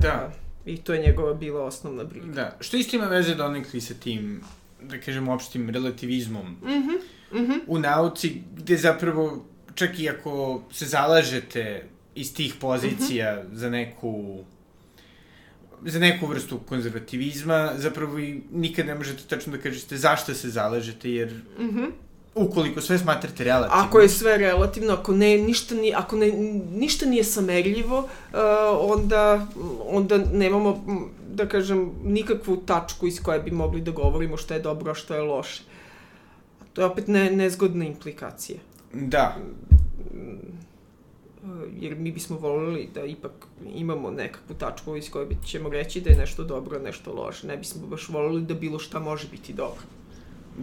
Da. 0.00 0.32
I 0.66 0.76
to 0.76 0.94
je 0.94 1.02
njegova 1.02 1.34
bila 1.34 1.64
osnovna 1.64 2.04
briga. 2.04 2.26
Da. 2.26 2.56
Što 2.60 2.76
isto 2.76 2.96
ima 2.96 3.06
veze 3.06 3.34
donekli 3.34 3.80
sa 3.80 3.94
tim, 3.94 4.40
da 4.82 5.00
kažem, 5.00 5.28
opštim 5.28 5.70
relativizmom 5.70 6.46
mm 6.46 6.66
-hmm. 6.66 6.98
Mm 7.32 7.46
-hmm. 7.46 7.60
u 7.66 7.78
nauci, 7.78 8.42
gde 8.56 8.76
zapravo, 8.76 9.44
čak 9.74 9.98
i 9.98 10.08
ako 10.08 10.62
se 10.72 10.86
zalažete 10.86 11.84
iz 12.14 12.34
tih 12.34 12.54
pozicija 12.60 13.34
mm 13.34 13.46
-hmm. 13.46 13.54
za 13.54 13.70
neku 13.70 14.38
za 15.86 15.98
neku 15.98 16.26
vrstu 16.26 16.58
konzervativizma, 16.58 17.72
zapravo 17.76 18.18
i 18.18 18.40
nikad 18.52 18.86
ne 18.86 18.94
možete 18.94 19.22
tačno 19.28 19.56
da 19.56 19.62
kažete 19.62 19.96
zašto 19.96 20.34
se 20.34 20.50
zalažete, 20.50 21.10
jer 21.10 21.32
mm 21.58 21.64
-hmm. 21.64 21.90
Ukoliko 22.34 22.80
sve 22.80 22.98
smatrate 22.98 23.44
relativno. 23.44 23.82
Ako 23.82 24.00
je 24.00 24.08
sve 24.08 24.38
relativno, 24.38 24.92
ako 24.92 25.12
ne, 25.12 25.38
ništa, 25.38 25.74
ni, 25.74 25.94
ako 25.94 26.16
ne, 26.16 26.32
ništa 26.72 27.06
nije 27.06 27.24
samerljivo, 27.24 27.98
uh, 27.98 28.38
onda, 28.80 29.46
onda 29.86 30.18
nemamo, 30.18 30.84
da 31.34 31.48
kažem, 31.48 31.90
nikakvu 32.04 32.56
tačku 32.56 33.06
iz 33.06 33.22
koje 33.22 33.40
bi 33.40 33.50
mogli 33.50 33.80
da 33.80 33.90
govorimo 33.90 34.36
šta 34.36 34.54
je 34.54 34.60
dobro, 34.60 34.90
a 34.90 34.94
šta 34.94 35.16
je 35.16 35.22
loše. 35.22 35.62
To 36.72 36.80
je 36.80 36.86
opet 36.86 37.08
ne, 37.08 37.30
nezgodna 37.30 37.84
implikacija. 37.84 38.58
Da. 38.92 39.36
Jer 41.80 41.96
mi 41.96 42.12
bismo 42.12 42.36
volili 42.36 42.88
da 42.94 43.04
ipak 43.04 43.32
imamo 43.74 44.10
nekakvu 44.10 44.56
tačku 44.56 44.96
iz 44.96 45.10
koje 45.10 45.26
ćemo 45.46 45.68
reći 45.68 46.00
da 46.00 46.10
je 46.10 46.16
nešto 46.16 46.44
dobro, 46.44 46.78
nešto 46.78 47.12
loše. 47.12 47.46
Ne 47.46 47.56
bismo 47.56 47.86
baš 47.86 48.08
volili 48.08 48.42
da 48.42 48.54
bilo 48.54 48.78
šta 48.78 49.00
može 49.00 49.28
biti 49.30 49.52
dobro. 49.52 49.82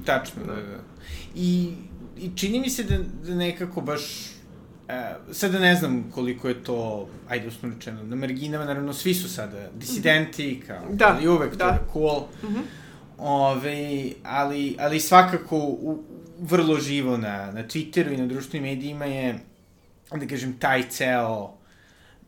Tačno, 0.05 0.43
da, 0.45 0.53
da. 0.53 0.79
I, 1.35 1.73
i 2.17 2.31
čini 2.35 2.59
mi 2.59 2.69
se 2.69 2.83
da, 2.83 2.97
da 3.23 3.35
nekako 3.35 3.81
baš 3.81 4.35
E, 4.89 5.15
sada 5.31 5.59
ne 5.59 5.75
znam 5.75 6.11
koliko 6.11 6.47
je 6.47 6.63
to, 6.63 7.07
ajde 7.29 7.47
usno 7.47 7.69
rečeno, 7.69 8.03
na 8.03 8.15
marginama, 8.15 8.65
naravno 8.65 8.93
svi 8.93 9.13
su 9.13 9.29
sada 9.29 9.69
disidenti, 9.75 10.61
kao, 10.67 10.85
da, 10.89 11.15
ali 11.15 11.27
uvek 11.27 11.55
da. 11.55 11.69
to 11.69 11.73
je 11.73 11.79
cool. 11.93 12.23
Mm 12.43 12.47
-hmm. 12.47 12.63
Ove, 13.17 14.11
ali, 14.23 14.75
ali 14.79 14.99
svakako 14.99 15.57
u, 15.57 16.03
vrlo 16.39 16.79
živo 16.79 17.17
na, 17.17 17.51
na 17.51 17.63
Twitteru 17.63 18.13
i 18.13 18.17
na 18.17 18.25
društvenim 18.25 18.69
medijima 18.69 19.05
je, 19.05 19.39
da 20.11 20.27
kažem, 20.27 20.57
taj 20.59 20.89
ceo 20.89 21.53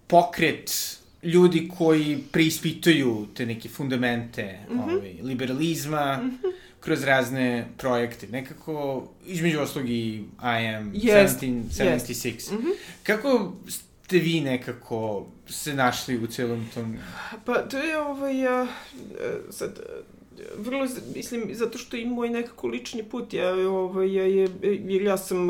pokret 0.07 0.97
ljudi 1.23 1.69
koji 1.77 2.23
preispituju 2.31 3.27
te 3.33 3.45
neke 3.45 3.69
fundamente 3.69 4.59
mm 4.69 4.73
-hmm. 4.73 4.83
ovaj, 4.83 5.13
liberalizma, 5.21 6.17
mm 6.17 6.39
-hmm 6.43 6.51
kroz 6.87 7.03
razne 7.03 7.67
projekte. 7.77 8.27
Nekako, 8.27 9.07
između 9.25 9.59
oslog 9.59 9.89
i 9.89 10.23
I 10.41 10.67
am 10.75 10.93
yes. 10.93 11.27
1776. 11.41 12.07
Yes. 12.07 12.51
Mm 12.51 12.57
-hmm. 12.57 12.73
Kako 13.03 13.53
ste 13.67 14.17
vi 14.17 14.41
nekako 14.41 15.27
se 15.47 15.73
našli 15.73 16.17
u 16.17 16.27
celom 16.27 16.65
tom... 16.73 16.97
Pa, 17.45 17.53
to 17.53 17.77
je 17.77 17.97
ovaj, 17.97 18.61
uh, 18.61 18.67
sad, 19.49 19.79
vrlo, 20.57 20.87
mislim, 21.15 21.49
zato 21.53 21.77
što 21.77 21.97
i 21.97 22.05
moj 22.05 22.29
nekako 22.29 22.67
lični 22.67 23.03
put, 23.03 23.33
ja, 23.33 23.53
ovaj, 23.53 24.13
ja, 24.13 24.23
je, 24.23 24.49
jer 24.61 25.01
ja 25.01 25.17
sam, 25.17 25.47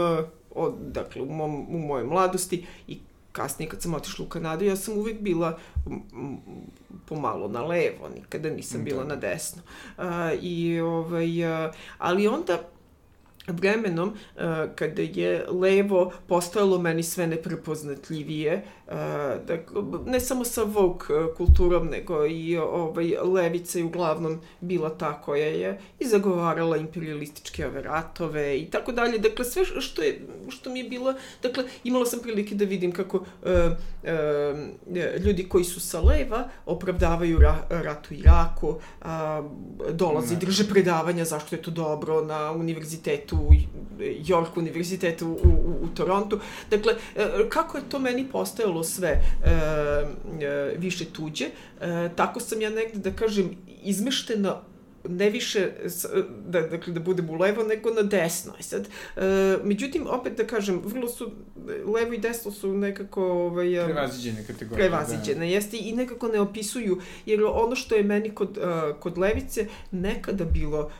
od, 0.57 0.73
dakle, 0.79 1.21
u, 1.21 1.25
mom, 1.25 1.75
u 1.75 1.79
mojoj 1.79 2.03
mladosti 2.03 2.65
i 2.87 2.99
kasnije 3.31 3.69
kad 3.69 3.81
sam 3.81 3.93
otišla 3.93 4.25
u 4.25 4.29
Kanadu, 4.29 4.65
ja 4.65 4.75
sam 4.75 4.97
uvek 4.97 5.19
bila 5.21 5.59
pomalo 7.05 7.47
na 7.47 7.65
levo, 7.65 8.09
nikada 8.15 8.49
nisam 8.49 8.83
bila 8.83 9.03
da. 9.03 9.09
na 9.09 9.15
desno. 9.15 9.61
Uh, 9.97 10.03
I, 10.41 10.79
ovaj, 10.79 11.65
uh, 11.65 11.73
ali 11.97 12.27
onda 12.27 12.59
vremenom, 13.47 14.09
uh, 14.09 14.43
kada 14.75 15.01
je 15.01 15.45
levo 15.49 16.11
postojalo 16.27 16.79
meni 16.79 17.03
sve 17.03 17.27
neprepoznatljivije, 17.27 18.63
dakle, 19.47 19.81
ne 20.05 20.19
samo 20.19 20.45
sa 20.45 20.63
Vogue 20.63 21.07
kulturom, 21.37 21.87
nego 21.87 22.25
i 22.25 22.57
ovaj, 22.57 23.15
levica 23.23 23.79
je 23.79 23.85
uglavnom 23.85 24.39
bila 24.61 24.89
ta 24.89 25.21
koja 25.21 25.45
je 25.45 25.79
i 25.99 26.07
zagovarala 26.07 26.77
imperialističke 26.77 27.67
ove 27.67 27.81
ratove 27.81 28.59
i 28.59 28.65
tako 28.65 28.91
dalje. 28.91 29.17
Dakle, 29.17 29.45
sve 29.45 29.65
što, 29.65 30.01
je, 30.01 30.21
što 30.49 30.69
mi 30.69 30.79
je 30.79 30.89
bilo, 30.89 31.13
dakle, 31.43 31.63
imala 31.83 32.05
sam 32.05 32.19
prilike 32.19 32.55
da 32.55 32.65
vidim 32.65 32.91
kako 32.91 33.17
uh, 33.17 33.23
uh, 34.03 35.21
ljudi 35.25 35.49
koji 35.49 35.63
su 35.63 35.79
sa 35.79 36.01
leva 36.01 36.49
opravdavaju 36.65 37.39
ra, 37.39 37.67
rat 37.69 38.11
u 38.11 38.13
Iraku, 38.13 38.67
uh, 38.67 39.07
dolazi, 39.91 40.33
ne. 40.33 40.39
drže 40.39 40.69
predavanja 40.69 41.25
zašto 41.25 41.55
je 41.55 41.61
to 41.61 41.71
dobro 41.71 42.21
na 42.21 42.51
univerzitetu 42.51 43.35
u 43.35 43.53
York 43.99 44.57
univerzitetu 44.57 45.27
u, 45.27 45.31
u, 45.31 45.83
u 45.83 45.87
Torontu. 45.87 46.39
Dakle, 46.69 46.93
e, 47.15 47.49
kako 47.49 47.77
je 47.77 47.83
to 47.89 47.99
meni 47.99 48.27
postajalo 48.31 48.76
sve 48.83 49.07
e, 49.09 49.51
e, 50.45 50.75
više 50.77 51.05
tuđe, 51.05 51.45
e, 51.45 52.09
tako 52.15 52.39
sam 52.39 52.61
ja 52.61 52.69
negde, 52.69 52.99
da 52.99 53.15
kažem, 53.15 53.57
izmeštena 53.83 54.61
ne 55.09 55.29
više 55.29 55.71
da, 56.47 56.61
dakle, 56.61 56.93
da 56.93 56.99
budem 56.99 57.29
u 57.29 57.35
levo, 57.35 57.63
nego 57.63 57.89
na 57.89 58.01
desno. 58.01 58.53
I 58.59 58.63
sad, 58.63 58.87
e, 59.15 59.57
međutim, 59.63 60.07
opet 60.07 60.37
da 60.37 60.47
kažem, 60.47 60.81
vrlo 60.85 61.07
su, 61.09 61.31
levo 61.85 62.13
i 62.13 62.17
desno 62.17 62.51
su 62.51 62.73
nekako... 62.73 63.23
Ovaj, 63.31 63.85
prevaziđene 63.85 64.45
kategorije. 64.47 64.89
Prevaziđene, 64.89 65.39
da. 65.39 65.45
jeste, 65.45 65.77
i 65.77 65.91
nekako 65.95 66.27
ne 66.27 66.39
opisuju, 66.39 67.01
jer 67.25 67.43
ono 67.43 67.75
što 67.75 67.95
je 67.95 68.03
meni 68.03 68.35
kod, 68.35 68.57
uh, 68.57 68.99
kod 68.99 69.17
levice 69.17 69.67
nekada 69.91 70.45
bilo 70.45 70.91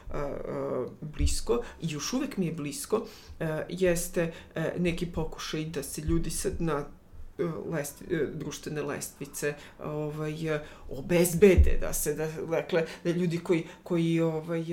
blisko, 1.02 1.64
i 1.82 1.88
još 1.90 2.14
uvek 2.14 2.38
mi 2.38 2.46
je 2.46 2.52
blisko, 2.52 3.06
jeste 3.70 4.34
neki 4.78 5.06
pokušaj 5.06 5.66
da 5.66 5.84
se 5.84 6.02
ljudi 6.02 6.30
sad 6.30 6.62
na 6.62 6.86
lest, 7.72 8.04
društvene 8.34 8.82
lestvice 8.82 9.54
ovaj, 9.84 10.60
obezbede, 10.90 11.78
da 11.82 11.94
se, 11.94 12.14
da, 12.14 12.28
dakle, 12.50 12.86
da 13.04 13.12
ljudi 13.12 13.38
koji, 13.38 13.68
koji 13.84 14.20
ovaj, 14.20 14.66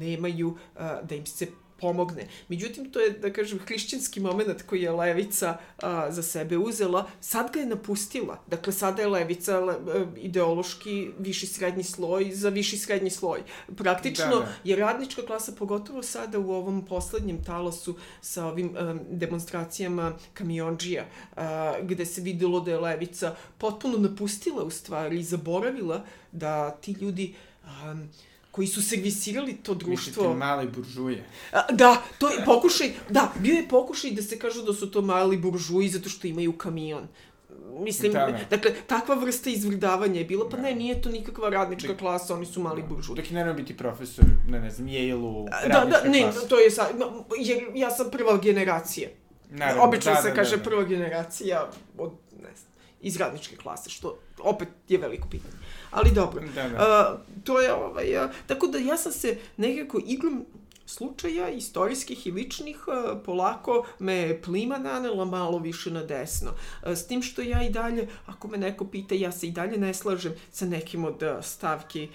nemaju, 0.00 0.56
da 1.02 1.14
im 1.14 1.26
se 1.26 1.46
pomogne. 1.80 2.28
Međutim, 2.48 2.90
to 2.92 3.00
je, 3.00 3.10
da 3.10 3.32
kažem, 3.32 3.58
hrišćanski 3.58 4.20
moment 4.20 4.62
koji 4.62 4.82
je 4.82 4.90
levica 4.90 5.56
a, 5.82 6.10
za 6.10 6.22
sebe 6.22 6.58
uzela, 6.58 7.10
sad 7.20 7.52
ga 7.52 7.60
je 7.60 7.66
napustila. 7.66 8.42
Dakle, 8.46 8.72
sada 8.72 9.02
je 9.02 9.08
levica 9.08 9.60
le, 9.60 9.74
e, 9.74 10.06
ideološki 10.16 11.10
viši 11.18 11.46
srednji 11.46 11.84
sloj 11.84 12.30
za 12.34 12.48
viši 12.48 12.78
srednji 12.78 13.10
sloj. 13.10 13.42
Praktično 13.76 14.26
da, 14.26 14.40
da. 14.40 14.54
je 14.64 14.76
radnička 14.76 15.22
klasa, 15.26 15.52
pogotovo 15.58 16.02
sada 16.02 16.38
u 16.38 16.50
ovom 16.50 16.84
poslednjem 16.86 17.44
talosu 17.44 17.96
sa 18.20 18.46
ovim 18.46 18.76
a, 18.76 18.80
e, 18.80 18.94
demonstracijama 19.10 20.12
kamionđija, 20.34 21.06
a, 21.36 21.74
gde 21.82 22.06
se 22.06 22.20
videlo 22.20 22.60
da 22.60 22.70
je 22.70 22.78
levica 22.78 23.34
potpuno 23.58 23.98
napustila 23.98 24.64
u 24.64 24.70
stvari 24.70 25.20
i 25.20 25.24
zaboravila 25.24 26.04
da 26.32 26.70
ti 26.70 26.92
ljudi 26.92 27.34
a, 27.64 27.94
koji 28.58 28.68
su 28.68 28.82
servisirali 28.82 29.52
to 29.62 29.74
društvo. 29.74 30.22
Mislite 30.22 30.38
mali 30.38 30.68
buržuje. 30.68 31.24
A, 31.52 31.72
da, 31.72 32.02
to 32.18 32.30
je 32.30 32.44
pokušaj, 32.44 32.90
da, 33.08 33.32
bio 33.38 33.54
je 33.54 33.68
pokušaj 33.68 34.10
da 34.10 34.22
se 34.22 34.38
kažu 34.38 34.62
da 34.62 34.72
su 34.72 34.90
to 34.90 35.02
mali 35.02 35.36
buržuji 35.36 35.88
zato 35.88 36.08
što 36.08 36.26
imaju 36.26 36.52
kamion. 36.52 37.06
Mislim, 37.80 38.12
da, 38.12 38.26
da. 38.26 38.38
dakle, 38.50 38.72
takva 38.86 39.14
vrsta 39.14 39.50
izvrdavanja 39.50 40.18
je 40.18 40.24
bila, 40.24 40.48
pa 40.48 40.56
da. 40.56 40.62
ne, 40.62 40.74
nije 40.74 41.02
to 41.02 41.10
nikakva 41.10 41.48
radnička 41.48 41.92
da. 41.92 41.98
klasa, 41.98 42.34
oni 42.34 42.46
su 42.46 42.62
mali 42.62 42.82
buržuji. 42.82 43.16
Dok 43.16 43.30
je 43.30 43.34
naravno 43.34 43.54
biti 43.54 43.76
profesor, 43.76 44.24
ne, 44.48 44.60
ne 44.60 44.70
znam, 44.70 44.88
Yale-u, 44.88 45.46
Da, 45.68 45.84
da, 45.84 46.10
ne, 46.10 46.22
klasa. 46.22 46.48
to 46.48 46.58
je 46.58 46.70
sad, 46.70 46.86
jer 47.38 47.62
ja 47.74 47.90
sam 47.90 48.10
prva 48.10 48.36
generacija. 48.38 49.08
Naravno, 49.50 49.82
Obično 49.82 50.12
da, 50.12 50.22
se 50.22 50.28
da, 50.28 50.34
kaže 50.34 50.50
da, 50.50 50.56
da. 50.56 50.62
prva 50.62 50.84
generacija 50.84 51.70
od, 51.98 52.12
ne 52.42 52.50
znam, 52.56 52.72
iz 53.00 53.16
radničke 53.16 53.56
klase, 53.56 53.90
što 53.90 54.18
opet 54.38 54.68
je 54.88 54.98
veliko 54.98 55.28
pitanje. 55.28 55.54
Ali 55.90 56.10
dobro. 56.10 56.42
Da, 56.54 56.68
da. 56.68 56.76
Uh, 56.76 57.44
to 57.44 57.60
je 57.60 57.74
ovaj, 57.74 58.24
uh, 58.24 58.30
tako 58.46 58.66
da 58.66 58.78
ja 58.78 58.96
sam 58.96 59.12
se 59.12 59.38
nekako 59.56 60.00
iglom 60.06 60.46
slučaja 60.86 61.48
istorijskih 61.48 62.26
i 62.26 62.30
ličnih 62.30 62.76
polako 63.24 63.86
me 63.98 64.42
plima 64.42 64.78
nanela 64.78 65.24
malo 65.24 65.58
više 65.58 65.90
na 65.90 66.02
desno. 66.02 66.50
S 66.84 67.06
tim 67.06 67.22
što 67.22 67.42
ja 67.42 67.62
i 67.62 67.70
dalje, 67.70 68.08
ako 68.26 68.48
me 68.48 68.58
neko 68.58 68.86
pita, 68.86 69.14
ja 69.14 69.32
se 69.32 69.46
i 69.46 69.50
dalje 69.50 69.78
ne 69.78 69.94
slažem 69.94 70.32
sa 70.50 70.66
nekim 70.66 71.04
od 71.04 71.22
stavki 71.42 72.08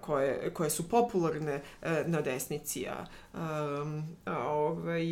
koje, 0.00 0.54
koje 0.54 0.70
su 0.70 0.88
popularne 0.88 1.62
na 2.06 2.20
desnici. 2.20 2.86
A, 2.88 3.04
um, 3.82 4.16
a 4.24 4.48
ovaj, 4.48 5.04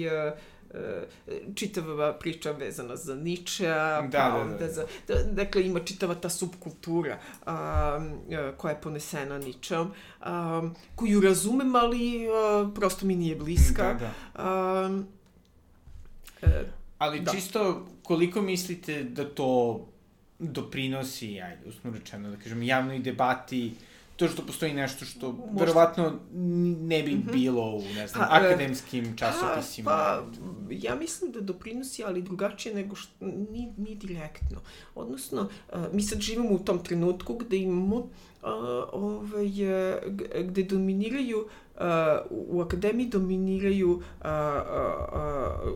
čitava 1.54 2.12
priča 2.12 2.50
vezana 2.50 2.96
za 2.96 3.14
Ničea, 3.14 4.02
da, 4.02 4.18
pa 4.18 4.30
da, 4.30 4.36
onda 4.36 4.56
da, 4.56 4.66
da. 4.66 4.72
za... 4.72 4.86
Da, 5.08 5.14
dakle, 5.22 5.66
ima 5.66 5.80
čitava 5.80 6.14
ta 6.14 6.28
subkultura 6.28 7.18
a, 7.46 8.00
koja 8.56 8.72
je 8.72 8.80
ponesena 8.80 9.38
Ničeom, 9.38 9.90
a, 10.20 10.62
koju 10.94 11.20
razumem, 11.20 11.76
ali 11.76 12.26
a, 12.28 12.70
prosto 12.74 13.06
mi 13.06 13.16
nije 13.16 13.36
bliska. 13.36 13.92
Da, 13.92 13.98
da. 13.98 14.12
A, 14.34 15.02
e, 16.42 16.64
ali 16.98 17.20
da. 17.20 17.32
čisto, 17.32 17.86
koliko 18.02 18.42
mislite 18.42 19.04
da 19.04 19.28
to 19.28 19.80
doprinosi, 20.38 21.40
ajde, 21.40 21.68
usno 21.68 21.90
rečeno, 21.90 22.30
da 22.30 22.36
kažem, 22.36 22.62
javnoj 22.62 22.98
debati, 22.98 23.72
uh, 23.74 23.95
to 24.16 24.28
što 24.28 24.42
postoji 24.42 24.74
nešto 24.74 25.04
što 25.04 25.32
Možda... 25.32 25.64
verovatno 25.64 26.12
ne 26.80 27.02
bi 27.02 27.14
mm 27.14 27.22
-hmm. 27.22 27.32
bilo 27.32 27.76
u, 27.76 27.82
ne 27.94 28.06
znam, 28.06 28.28
pa, 28.28 28.36
e, 28.36 28.46
akademskim 28.46 29.16
časopisima. 29.16 29.90
Pa, 29.90 30.22
ja 30.70 30.94
mislim 30.94 31.32
da 31.32 31.40
doprinosi, 31.40 32.04
ali 32.04 32.22
drugačije 32.22 32.74
nego 32.74 32.96
što, 32.96 33.24
ni, 33.24 33.72
ni 33.76 33.94
direktno. 33.94 34.60
Odnosno, 34.94 35.40
uh, 35.72 35.78
mi 35.92 36.02
sad 36.02 36.20
živimo 36.20 36.50
u 36.50 36.58
tom 36.58 36.84
trenutku 36.84 37.34
gde 37.34 37.56
imamo 37.56 37.96
uh, 37.96 38.08
ovaj, 38.92 39.50
gde 40.44 40.62
dominiraju 40.62 41.48
uh, 41.76 41.82
u 42.30 42.60
akademiji 42.60 43.06
dominiraju 43.06 43.90
uh, 43.90 44.00
uh, 44.00 44.30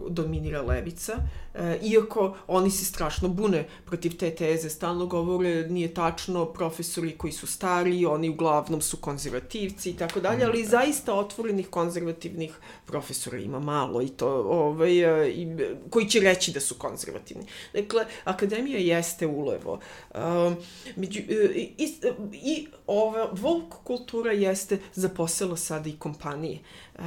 uh, 0.07 0.13
dominira 0.13 0.63
levica, 0.63 1.13
E, 1.55 1.79
iako 1.83 2.37
oni 2.47 2.71
se 2.71 2.85
strašno 2.85 3.29
bune 3.29 3.69
protiv 3.87 4.17
te 4.17 4.31
teze, 4.31 4.71
stalno 4.71 5.07
govore 5.07 5.69
nije 5.69 5.95
tačno, 5.95 6.45
profesori 6.45 7.19
koji 7.19 7.33
su 7.33 7.47
stari, 7.47 8.07
oni 8.07 8.29
uglavnom 8.29 8.81
su 8.81 8.97
konzervativci 8.97 9.91
i 9.91 9.97
tako 9.97 10.21
dalje, 10.21 10.45
ali 10.45 10.65
zaista 10.65 11.15
otvorenih 11.15 11.69
konzervativnih 11.69 12.55
profesora 12.87 13.39
ima 13.39 13.61
malo 13.61 14.03
i 14.03 14.09
to, 14.09 14.29
ovaj, 14.29 15.25
e, 15.25 15.31
i, 15.31 15.57
koji 15.91 16.07
će 16.07 16.21
reći 16.21 16.53
da 16.53 16.61
su 16.61 16.75
konzervativni. 16.75 17.45
Dakle, 17.73 18.05
akademija 18.25 18.79
jeste 18.79 19.27
ulevo. 19.27 19.81
Um, 20.15 20.57
među, 20.97 21.21
e, 21.21 21.45
i, 21.55 21.95
i 22.33 22.67
ova 22.87 23.29
volk 23.33 23.75
kultura 23.85 24.33
jeste 24.33 24.79
zaposela 24.95 25.57
sada 25.57 25.89
i 25.89 25.97
kompanije 25.99 26.59
uh, 26.59 26.90
uh, 27.01 27.07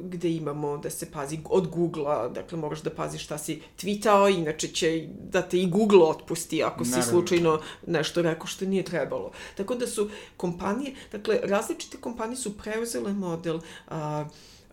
gde 0.00 0.30
imamo 0.30 0.78
da 0.78 0.90
se 0.90 1.10
pazi 1.10 1.38
od 1.44 1.68
Google-a, 1.68 2.28
dakle 2.28 2.58
moraš 2.58 2.82
da 2.82 2.90
paziš 2.90 3.24
šta 3.24 3.38
si 3.38 3.62
tweetao, 3.78 4.38
inače 4.38 4.68
će 4.68 5.08
da 5.30 5.42
te 5.42 5.58
i 5.58 5.66
Google 5.70 6.02
otpusti 6.02 6.62
ako 6.62 6.84
Naravno. 6.84 7.02
si 7.02 7.08
slučajno 7.08 7.60
nešto 7.86 8.22
rekao 8.22 8.46
što 8.46 8.64
nije 8.64 8.82
trebalo. 8.82 9.30
Tako 9.56 9.74
da 9.74 9.86
su 9.86 10.10
kompanije, 10.36 10.94
dakle 11.12 11.40
različite 11.42 11.96
kompanije 11.96 12.36
su 12.36 12.58
preuzele 12.58 13.12
model 13.12 13.56
uh, 13.56 13.62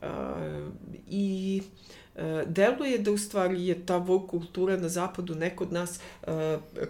uh, 0.01 0.07
i 1.07 1.61
uh, 2.15 2.21
deluje 2.45 2.97
da 2.97 3.11
u 3.11 3.17
stvari 3.17 3.67
je 3.67 3.85
ta 3.85 3.97
vogue 3.97 4.27
kultura 4.27 4.77
na 4.77 4.89
zapadu 4.89 5.35
nekod 5.35 5.73
nas 5.73 5.99
uh, 6.21 6.33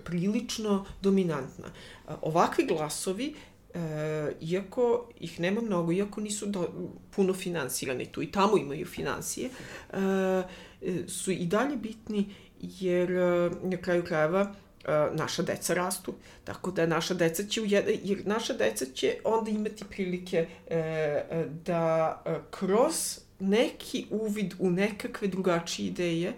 prilično 0.03 0.85
dominantna. 1.01 1.67
Uh, 2.07 2.13
ovakvi 2.21 2.65
glasovi 2.65 3.35
e, 3.73 4.31
iako 4.41 5.09
ih 5.19 5.39
nema 5.39 5.61
mnogo, 5.61 5.91
iako 5.91 6.21
nisu 6.21 6.45
do, 6.45 6.67
puno 7.15 7.33
finansirani 7.33 8.05
tu 8.05 8.21
i 8.21 8.31
tamo 8.31 8.57
imaju 8.57 8.85
financije, 8.85 9.49
e, 9.93 9.97
su 11.07 11.31
i 11.31 11.45
dalje 11.45 11.77
bitni 11.77 12.33
jer 12.61 13.11
e, 13.11 13.49
na 13.63 13.77
kraju 13.77 14.03
krajeva 14.03 14.53
naša 15.13 15.43
deca 15.43 15.73
rastu. 15.73 16.13
Tako 16.43 16.71
da 16.71 16.85
naša 16.85 17.13
deca 17.13 17.43
će, 17.43 17.61
jer 18.03 18.21
naša 18.25 18.53
deca 18.53 18.85
će 18.93 19.15
onda 19.23 19.51
imati 19.51 19.83
prilike 19.89 20.47
e, 20.69 21.23
da 21.65 22.23
kroz 22.51 23.19
neki 23.39 24.05
uvid 24.09 24.53
u 24.59 24.69
nekakve 24.69 25.27
drugačije 25.27 25.87
ideje 25.87 26.33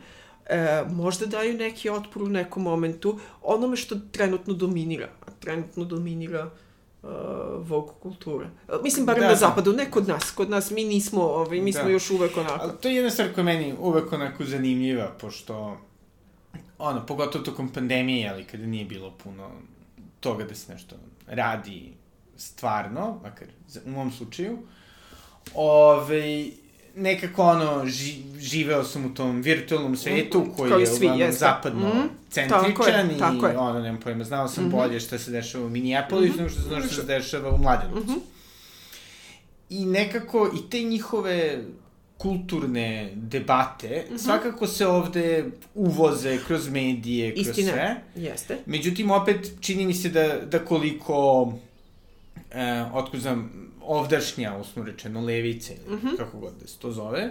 e, 0.46 0.84
možda 0.90 1.26
daju 1.26 1.54
neki 1.54 1.90
otpor 1.90 2.24
u 2.24 2.30
nekom 2.30 2.64
momentu 2.64 3.20
onome 3.42 3.76
što 3.76 3.96
trenutno 4.12 4.54
dominira. 4.54 5.10
A 5.26 5.32
trenutno 5.40 5.86
dominira 5.86 6.50
Vogue 7.60 7.94
kultura. 8.00 8.50
Mislim, 8.84 9.06
barem 9.06 9.22
da, 9.22 9.30
na 9.30 9.36
zapadu, 9.36 9.74
ne 9.74 9.92
kod 9.92 10.08
nas. 10.08 10.32
Kod 10.32 10.50
nas 10.50 10.72
mi 10.72 10.84
nismo, 10.84 11.22
ovaj, 11.22 11.62
mi 11.62 11.72
da. 11.72 11.80
smo 11.80 11.90
još 11.90 12.10
uvek 12.10 12.38
onako. 12.38 12.58
Ali 12.62 12.72
to 12.82 12.88
je 12.88 12.96
jedna 12.96 13.10
stvar 13.10 13.34
koja 13.34 13.44
meni 13.44 13.76
uvek 13.80 14.14
onako 14.14 14.44
zanimljiva, 14.44 15.12
pošto, 15.22 15.78
ono, 16.78 17.06
pogotovo 17.06 17.46
tokom 17.46 17.70
pandemije, 17.70 18.30
ali 18.30 18.44
kada 18.44 18.66
nije 18.66 18.86
bilo 18.86 19.12
puno 19.24 19.50
toga 20.20 20.44
da 20.44 20.56
se 20.56 20.74
nešto 20.74 20.96
radi 21.28 21.94
stvarno, 22.38 23.20
makar 23.24 23.48
u 23.86 23.90
mom 23.90 24.12
slučaju, 24.12 24.58
ove, 25.56 26.00
ovaj, 26.00 26.52
nekako 26.96 27.44
ono, 27.44 27.86
ži, 27.86 28.24
živeo 28.40 28.84
sam 28.84 29.06
u 29.06 29.14
tom 29.14 29.42
virtualnom 29.42 29.98
svetu 29.98 30.40
mm, 30.40 30.54
koji 30.58 30.82
je 30.82 30.88
svi, 30.88 31.06
uglavnom 31.06 31.32
zapadno 31.32 31.88
mm, 31.88 32.10
centričan 32.30 33.10
je, 33.10 33.16
i 33.16 33.46
je. 33.46 33.58
ono, 33.58 33.80
nemam 33.80 34.02
pojma, 34.02 34.24
znao 34.24 34.48
sam 34.48 34.64
mm 34.64 34.68
-hmm. 34.68 34.72
bolje 34.72 35.00
šta 35.00 35.20
se 35.20 35.32
dešava 35.32 35.66
u 35.66 35.70
Minneapolisu, 35.70 36.42
mm 36.42 36.46
-hmm. 36.46 36.50
što 36.50 36.62
se 36.62 36.68
znao 36.68 36.82
šta 36.82 36.96
se 36.96 37.04
dešava 37.04 37.50
u 37.50 37.58
Mladenovcu. 37.58 38.12
Mm 38.12 38.16
-hmm. 38.16 38.22
I 39.70 39.86
nekako, 39.86 40.52
i 40.56 40.70
te 40.70 40.82
njihove 40.82 41.64
kulturne 42.18 43.12
debate, 43.16 44.06
mm 44.10 44.14
-hmm. 44.14 44.18
svakako 44.18 44.68
se 44.68 44.88
ovde 44.88 45.46
uvoze 45.76 46.40
kroz 46.48 46.70
medije, 46.70 47.34
kroz 47.34 47.48
Istina, 47.48 47.72
sve. 47.72 47.96
jeste. 48.16 48.58
Međutim, 48.66 49.12
opet, 49.12 49.52
čini 49.60 49.86
mi 49.86 49.94
se 49.94 50.10
da, 50.10 50.40
da 50.52 50.66
koliko, 50.66 51.54
e, 52.52 52.86
otkud 52.94 53.20
znam, 53.20 53.52
ovdašnja, 53.86 54.58
usno 54.58 54.84
rečeno, 54.84 55.22
levice, 55.22 55.74
ili 55.88 55.96
mm 55.96 56.00
-hmm. 56.00 56.18
kako 56.18 56.40
god 56.40 56.54
da 56.62 56.68
se 56.68 56.78
to 56.78 56.92
zove, 56.92 57.30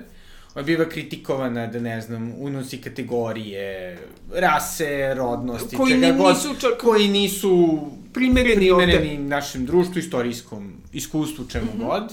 ona 0.55 0.65
biva 0.65 0.89
kritikovana 0.89 1.67
da, 1.67 1.81
ne 1.81 2.01
znam, 2.01 2.35
unosi 2.39 2.79
kategorije, 2.79 3.99
rase, 4.35 5.15
rodnosti, 5.15 5.77
koji 5.77 5.93
čega 5.93 6.13
god, 6.13 6.35
nisu 6.35 6.61
čak... 6.61 6.71
koji 6.81 7.09
nisu 7.09 7.81
primereni, 8.13 8.67
primereni 8.67 9.13
ovde. 9.13 9.29
našem 9.29 9.67
društvu, 9.67 9.99
istorijskom 9.99 10.73
iskustvu, 10.93 11.45
čemu 11.49 11.67
mm 11.67 11.81
-hmm. 11.81 11.87
god. 11.87 12.13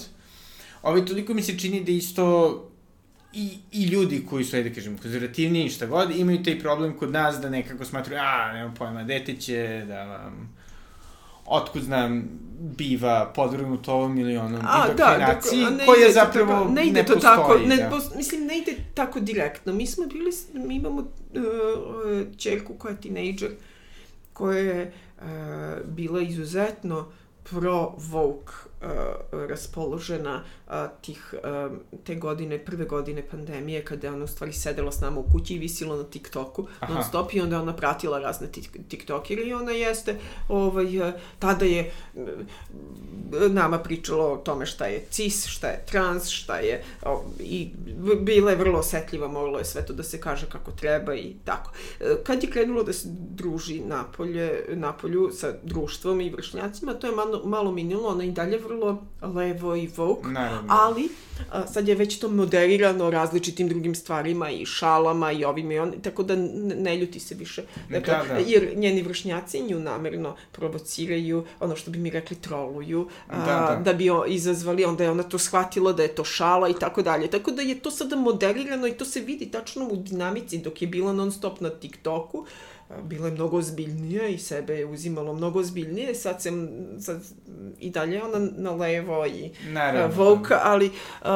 Ovaj, 0.82 1.06
toliko 1.06 1.34
mi 1.34 1.42
se 1.42 1.58
čini 1.58 1.84
da 1.84 1.92
isto 1.92 2.66
i, 3.32 3.58
i 3.72 3.84
ljudi 3.84 4.26
koji 4.30 4.44
su, 4.44 4.56
ajde 4.56 4.68
da 4.68 4.74
kažem, 4.74 4.98
konzervativni 4.98 5.64
i 5.64 5.70
šta 5.70 5.86
god, 5.86 6.10
imaju 6.16 6.42
taj 6.42 6.60
problem 6.60 6.96
kod 6.96 7.12
nas 7.12 7.40
da 7.40 7.50
nekako 7.50 7.84
smatruju, 7.84 8.18
a, 8.22 8.52
nema 8.52 8.74
pojma, 8.74 9.04
dete 9.04 9.36
će 9.36 9.84
da 9.88 10.04
vam 10.04 10.59
otkud 11.50 11.82
znam, 11.82 12.28
biva 12.60 13.32
podvrgnut 13.34 13.88
ovom 13.88 14.18
ili 14.18 14.36
onom 14.36 14.60
A, 14.64 14.86
indokrinaciji, 14.90 15.64
da, 15.78 15.84
koja 15.86 16.12
zapravo 16.12 16.52
tako, 16.52 16.70
ne, 16.70 16.86
ide 16.86 17.00
ne 17.00 17.06
to 17.06 17.14
postoji. 17.14 17.36
Tako, 17.36 17.58
ne, 17.58 17.76
da. 17.76 17.90
pos, 17.90 18.14
mislim, 18.16 18.46
ne 18.46 18.58
ide 18.58 18.76
tako 18.94 19.20
direktno. 19.20 19.72
Mi 19.72 19.86
smo 19.86 20.06
bili, 20.06 20.30
mi 20.54 20.74
imamo 20.74 21.00
uh, 21.00 22.36
čerku 22.36 22.74
koja 22.74 22.92
je 22.92 23.00
tinejdžer, 23.00 23.50
koja 24.32 24.58
je 24.58 24.92
uh, 25.18 25.24
bila 25.84 26.20
izuzetno 26.20 27.12
pro-vogue 27.42 28.54
uh, 28.64 28.69
raspoložena 29.32 30.42
uh, 30.66 30.74
tih, 31.02 31.34
uh, 31.34 31.76
te 32.04 32.14
godine, 32.14 32.58
prve 32.58 32.84
godine 32.84 33.22
pandemije, 33.30 33.84
kada 33.84 34.06
je 34.06 34.12
ona 34.12 34.24
u 34.24 34.26
stvari 34.26 34.52
sedela 34.52 34.92
s 34.92 35.00
nama 35.00 35.20
u 35.20 35.24
kući 35.32 35.54
i 35.54 35.58
visila 35.58 35.96
na 35.96 36.04
TikToku 36.04 36.66
Aha. 36.80 36.94
non 36.94 37.04
stop 37.04 37.34
i 37.34 37.40
onda 37.40 37.62
ona 37.62 37.76
pratila 37.76 38.18
razne 38.18 38.48
TikTokere 38.88 39.42
i 39.42 39.54
ona 39.54 39.72
jeste, 39.72 40.16
ovaj, 40.48 41.12
tada 41.38 41.64
je 41.64 41.92
nama 43.50 43.78
pričala 43.78 44.32
o 44.32 44.36
tome 44.36 44.66
šta 44.66 44.86
je 44.86 45.04
cis, 45.10 45.46
šta 45.46 45.66
je 45.66 45.84
trans, 45.86 46.28
šta 46.28 46.56
je, 46.56 46.84
i 47.40 47.70
bila 48.20 48.50
je 48.50 48.56
vrlo 48.56 48.78
osetljiva, 48.78 49.28
moglo 49.28 49.58
je 49.58 49.64
sve 49.64 49.86
to 49.86 49.92
da 49.92 50.02
se 50.02 50.20
kaže 50.20 50.46
kako 50.46 50.70
treba 50.70 51.14
i 51.14 51.34
tako. 51.44 51.72
Kad 52.24 52.42
je 52.42 52.50
krenulo 52.50 52.82
da 52.82 52.92
se 52.92 53.08
druži 53.10 53.80
napolje, 53.80 54.64
napolju 54.68 55.30
sa 55.32 55.52
društvom 55.62 56.20
i 56.20 56.30
vršnjacima, 56.30 56.94
to 56.94 57.06
je 57.06 57.16
malo, 57.16 57.42
malo 57.44 57.72
minilo, 57.72 58.08
ona 58.08 58.24
i 58.24 58.30
dalje 58.30 58.58
vrlo 58.58 58.69
levo 59.22 59.76
i 59.76 59.90
vogue, 59.96 60.32
Naravno. 60.32 60.68
ali 60.68 61.08
a, 61.50 61.66
sad 61.66 61.88
je 61.88 61.94
već 61.94 62.18
to 62.18 62.28
moderirano 62.28 63.10
različitim 63.10 63.68
drugim 63.68 63.94
stvarima 63.94 64.50
i 64.50 64.66
šalama 64.66 65.32
i 65.32 65.44
ovim 65.44 65.72
i 65.72 65.78
on, 65.78 65.92
tako 66.02 66.22
da 66.22 66.36
ne 66.76 66.96
ljuti 66.96 67.20
se 67.20 67.34
više. 67.34 67.62
Dakle, 67.90 68.14
da, 68.14 68.34
da. 68.34 68.40
Jer 68.46 68.72
njeni 68.76 69.02
vršnjaci 69.02 69.62
nju 69.62 69.80
namerno 69.80 70.36
provociraju, 70.52 71.44
ono 71.60 71.76
što 71.76 71.90
bi 71.90 71.98
mi 71.98 72.10
rekli 72.10 72.36
troluju, 72.36 73.08
a, 73.28 73.36
da, 73.36 73.74
da. 73.74 73.82
da 73.84 73.92
bi 73.92 74.10
o, 74.10 74.24
izazvali, 74.26 74.84
onda 74.84 75.04
je 75.04 75.10
ona 75.10 75.22
to 75.22 75.38
shvatila 75.38 75.92
da 75.92 76.02
je 76.02 76.14
to 76.14 76.24
šala 76.24 76.68
i 76.68 76.74
tako 76.74 77.02
dalje. 77.02 77.30
Tako 77.30 77.50
da 77.50 77.62
je 77.62 77.80
to 77.80 77.90
sada 77.90 78.16
moderirano 78.16 78.86
i 78.86 78.92
to 78.92 79.04
se 79.04 79.20
vidi 79.20 79.50
tačno 79.50 79.88
u 79.88 79.96
dinamici 79.96 80.58
dok 80.58 80.82
je 80.82 80.88
bila 80.88 81.12
non 81.12 81.32
stop 81.32 81.60
na 81.60 81.70
TikToku 81.70 82.46
bila 83.02 83.26
je 83.26 83.34
mnogo 83.34 83.56
ozbiljnija 83.56 84.28
i 84.28 84.38
sebe 84.38 84.74
je 84.74 84.86
uzimalo 84.86 85.34
mnogo 85.34 85.58
ozbiljnije, 85.58 86.14
sad 86.14 86.42
se 86.42 86.50
sad, 87.00 87.22
i 87.78 87.90
dalje 87.90 88.22
ona 88.22 88.50
na 88.56 88.70
levo 88.70 89.26
i 89.26 89.50
naravno. 89.72 90.24
Vogue, 90.24 90.56
ali 90.62 90.90
uh, 91.22 91.28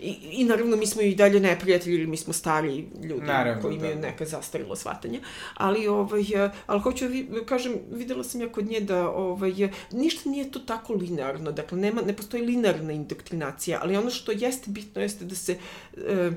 i, 0.00 0.16
i 0.32 0.44
naravno 0.44 0.76
mi 0.76 0.86
smo 0.86 1.02
i 1.02 1.14
dalje 1.14 1.40
neprijatelji, 1.40 1.94
ili 1.94 2.06
mi 2.06 2.16
smo 2.16 2.32
stari 2.32 2.88
ljudi 3.02 3.26
naravno, 3.26 3.62
koji 3.62 3.74
imaju 3.74 3.94
da. 3.94 4.00
neka 4.00 4.24
zastarilo 4.24 4.76
shvatanje, 4.76 5.20
ali, 5.54 5.88
ovaj, 5.88 6.24
ali 6.66 6.80
hoću 6.80 7.04
da 7.08 7.44
kažem, 7.46 7.72
videla 7.92 8.24
sam 8.24 8.40
ja 8.40 8.52
kod 8.52 8.66
nje 8.66 8.80
da 8.80 9.10
ovaj, 9.10 9.52
ništa 9.92 10.30
nije 10.30 10.50
to 10.50 10.58
tako 10.58 10.94
linearno, 10.94 11.52
dakle 11.52 11.78
nema, 11.78 12.02
ne 12.02 12.16
postoji 12.16 12.42
linearna 12.42 12.92
indoktrinacija, 12.92 13.78
ali 13.82 13.96
ono 13.96 14.10
što 14.10 14.32
jeste 14.32 14.70
bitno 14.70 15.02
jeste 15.02 15.24
da 15.24 15.34
se 15.34 15.56
uh, 15.96 16.34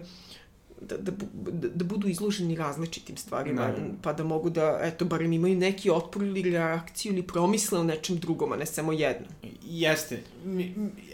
da, 0.81 0.97
da, 0.97 1.11
da 1.75 1.85
budu 1.85 2.07
izloženi 2.07 2.55
različitim 2.55 3.17
stvarima, 3.17 3.67
da. 3.67 3.75
pa 4.01 4.13
da 4.13 4.23
mogu 4.23 4.49
da, 4.49 4.79
eto, 4.83 5.05
barem 5.05 5.33
imaju 5.33 5.55
neki 5.55 5.89
otpor 5.89 6.23
ili 6.23 6.51
reakciju 6.51 7.13
ili 7.13 7.23
promisle 7.23 7.79
o 7.79 7.83
nečem 7.83 8.17
drugom, 8.17 8.51
a 8.51 8.55
ne 8.55 8.65
samo 8.65 8.93
jedno. 8.93 9.27
Jeste, 9.63 10.21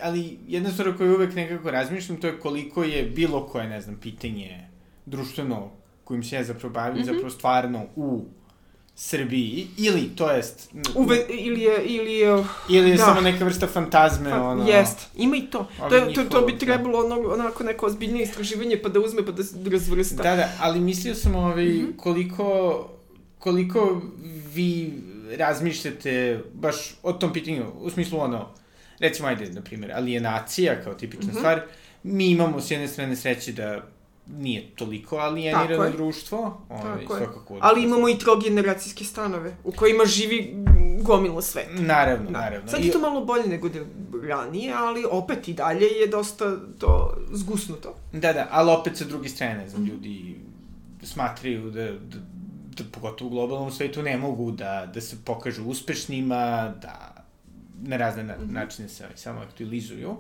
ali 0.02 0.38
jedna 0.48 0.72
stvar 0.72 0.98
koju 0.98 1.16
uvek 1.16 1.36
nekako 1.36 1.72
razmišljam, 1.72 2.22
to 2.22 2.28
je 2.28 2.40
koliko 2.40 2.84
je 2.84 3.04
bilo 3.04 3.48
koje, 3.48 3.70
ne 3.70 3.82
znam, 3.82 3.96
pitanje 3.96 4.68
društveno 5.06 5.72
kojim 6.04 6.24
se 6.24 6.36
ja 6.36 6.44
zapravo 6.44 6.74
bavim, 6.74 6.98
mm 6.98 7.02
-hmm. 7.02 7.06
zapravo 7.06 7.30
stvarno 7.30 7.86
u 7.96 8.26
Srbiji, 8.98 9.68
ili, 9.78 10.10
to 10.16 10.32
jest... 10.32 10.70
Uve, 10.96 11.26
ili 11.30 11.62
je, 11.62 11.84
ili 11.86 12.14
je... 12.14 12.44
Ili 12.70 12.90
je 12.90 12.98
da. 12.98 13.06
samo 13.06 13.22
neka 13.22 13.46
vrsta 13.46 13.68
fantazme, 13.68 14.30
pa, 14.30 14.42
ono... 14.42 14.70
Jest, 14.70 15.08
ima 15.16 15.36
i 15.36 15.42
to. 15.42 15.68
To, 15.90 16.14
to, 16.14 16.24
to 16.24 16.42
bi 16.42 16.52
da. 16.52 16.60
trebalo 16.60 17.00
ono, 17.00 17.16
onako 17.16 17.64
neko 17.64 17.86
ozbiljnije 17.86 18.24
istraživanje, 18.24 18.82
pa 18.84 18.90
da 18.90 19.00
uzme, 19.00 19.26
pa 19.26 19.32
da 19.32 19.44
se 19.44 19.56
razvrsta. 19.72 20.24
Da, 20.24 20.36
da, 20.36 20.50
ali 20.60 20.80
mislio 20.80 21.16
sam 21.16 21.36
ovaj, 21.36 21.66
mm 21.66 21.70
-hmm. 21.70 21.98
koliko, 21.98 22.90
koliko 23.40 24.02
vi 24.54 24.94
razmišljate 25.38 26.40
baš 26.54 26.76
o 27.04 27.14
tom 27.14 27.34
pitanju, 27.34 27.66
u 27.82 27.90
smislu 27.90 28.20
ono, 28.20 28.50
recimo, 29.00 29.28
ajde, 29.28 29.50
na 29.50 29.62
primjer, 29.62 29.92
alienacija 29.92 30.84
kao 30.84 30.94
tipična 30.94 31.28
mm 31.28 31.36
-hmm. 31.36 31.40
stvar, 31.40 31.62
mi 32.04 32.30
imamo 32.30 32.62
s 32.62 32.72
jedne 32.72 32.88
strane 32.88 33.16
sreće 33.16 33.52
da 33.52 33.95
nije 34.28 34.70
toliko 34.76 35.18
alijenirano 35.18 35.90
društvo. 35.90 36.62
Ovaj, 36.70 37.02
Tako 37.02 37.18
svakako, 37.18 37.58
Ali 37.62 37.84
imamo 37.84 38.10
i 38.10 38.18
trogeneracijske 38.18 39.04
stanove 39.04 39.56
u 39.64 39.72
kojima 39.72 40.06
živi 40.06 40.56
gomilo 41.02 41.42
sveta. 41.42 41.82
Naravno, 41.82 42.32
da. 42.32 42.40
naravno. 42.40 42.72
Sad 42.72 42.86
je 42.86 42.92
to 42.92 43.00
malo 43.00 43.26
bolje 43.26 43.48
nego 43.48 43.70
da 43.70 43.80
ranije, 44.28 44.74
ali 44.74 45.06
opet 45.12 45.48
i 45.48 45.54
dalje 45.54 45.86
je 45.86 46.08
dosta 46.08 46.58
to 46.80 47.18
zgusnuto. 47.32 47.96
Da, 48.14 48.34
da, 48.34 48.48
ali 48.52 48.72
opet 48.72 48.98
sa 48.98 49.06
druge 49.06 49.30
strane, 49.30 49.56
ne 49.56 49.70
znam, 49.70 49.84
mm. 49.84 49.86
ljudi 49.86 50.36
smatraju 51.04 51.72
da, 51.72 51.92
da, 51.92 52.18
da 52.78 52.84
pogotovo 52.92 53.28
u 53.28 53.32
globalnom 53.32 53.72
svetu 53.72 54.04
ne 54.04 54.18
mogu 54.18 54.52
da, 54.52 54.92
da 54.94 55.02
se 55.02 55.18
pokažu 55.26 55.64
uspešnima, 55.64 56.74
da 56.82 57.16
na 57.82 57.98
razne 57.98 58.24
na, 58.24 58.34
mm 58.34 58.42
-hmm. 58.42 58.54
načine 58.54 58.90
se 58.90 59.04
samo 59.16 59.40
aktualizuju. 59.40 60.18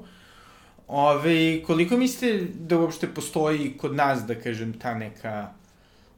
Ove, 0.88 1.64
koliko 1.64 1.98
mislite 1.98 2.48
da 2.54 2.78
uopšte 2.78 3.08
postoji 3.08 3.74
kod 3.78 3.96
nas, 3.96 4.24
da 4.24 4.36
kažem, 4.36 4.74
ta 4.80 4.94
neka, 4.94 5.52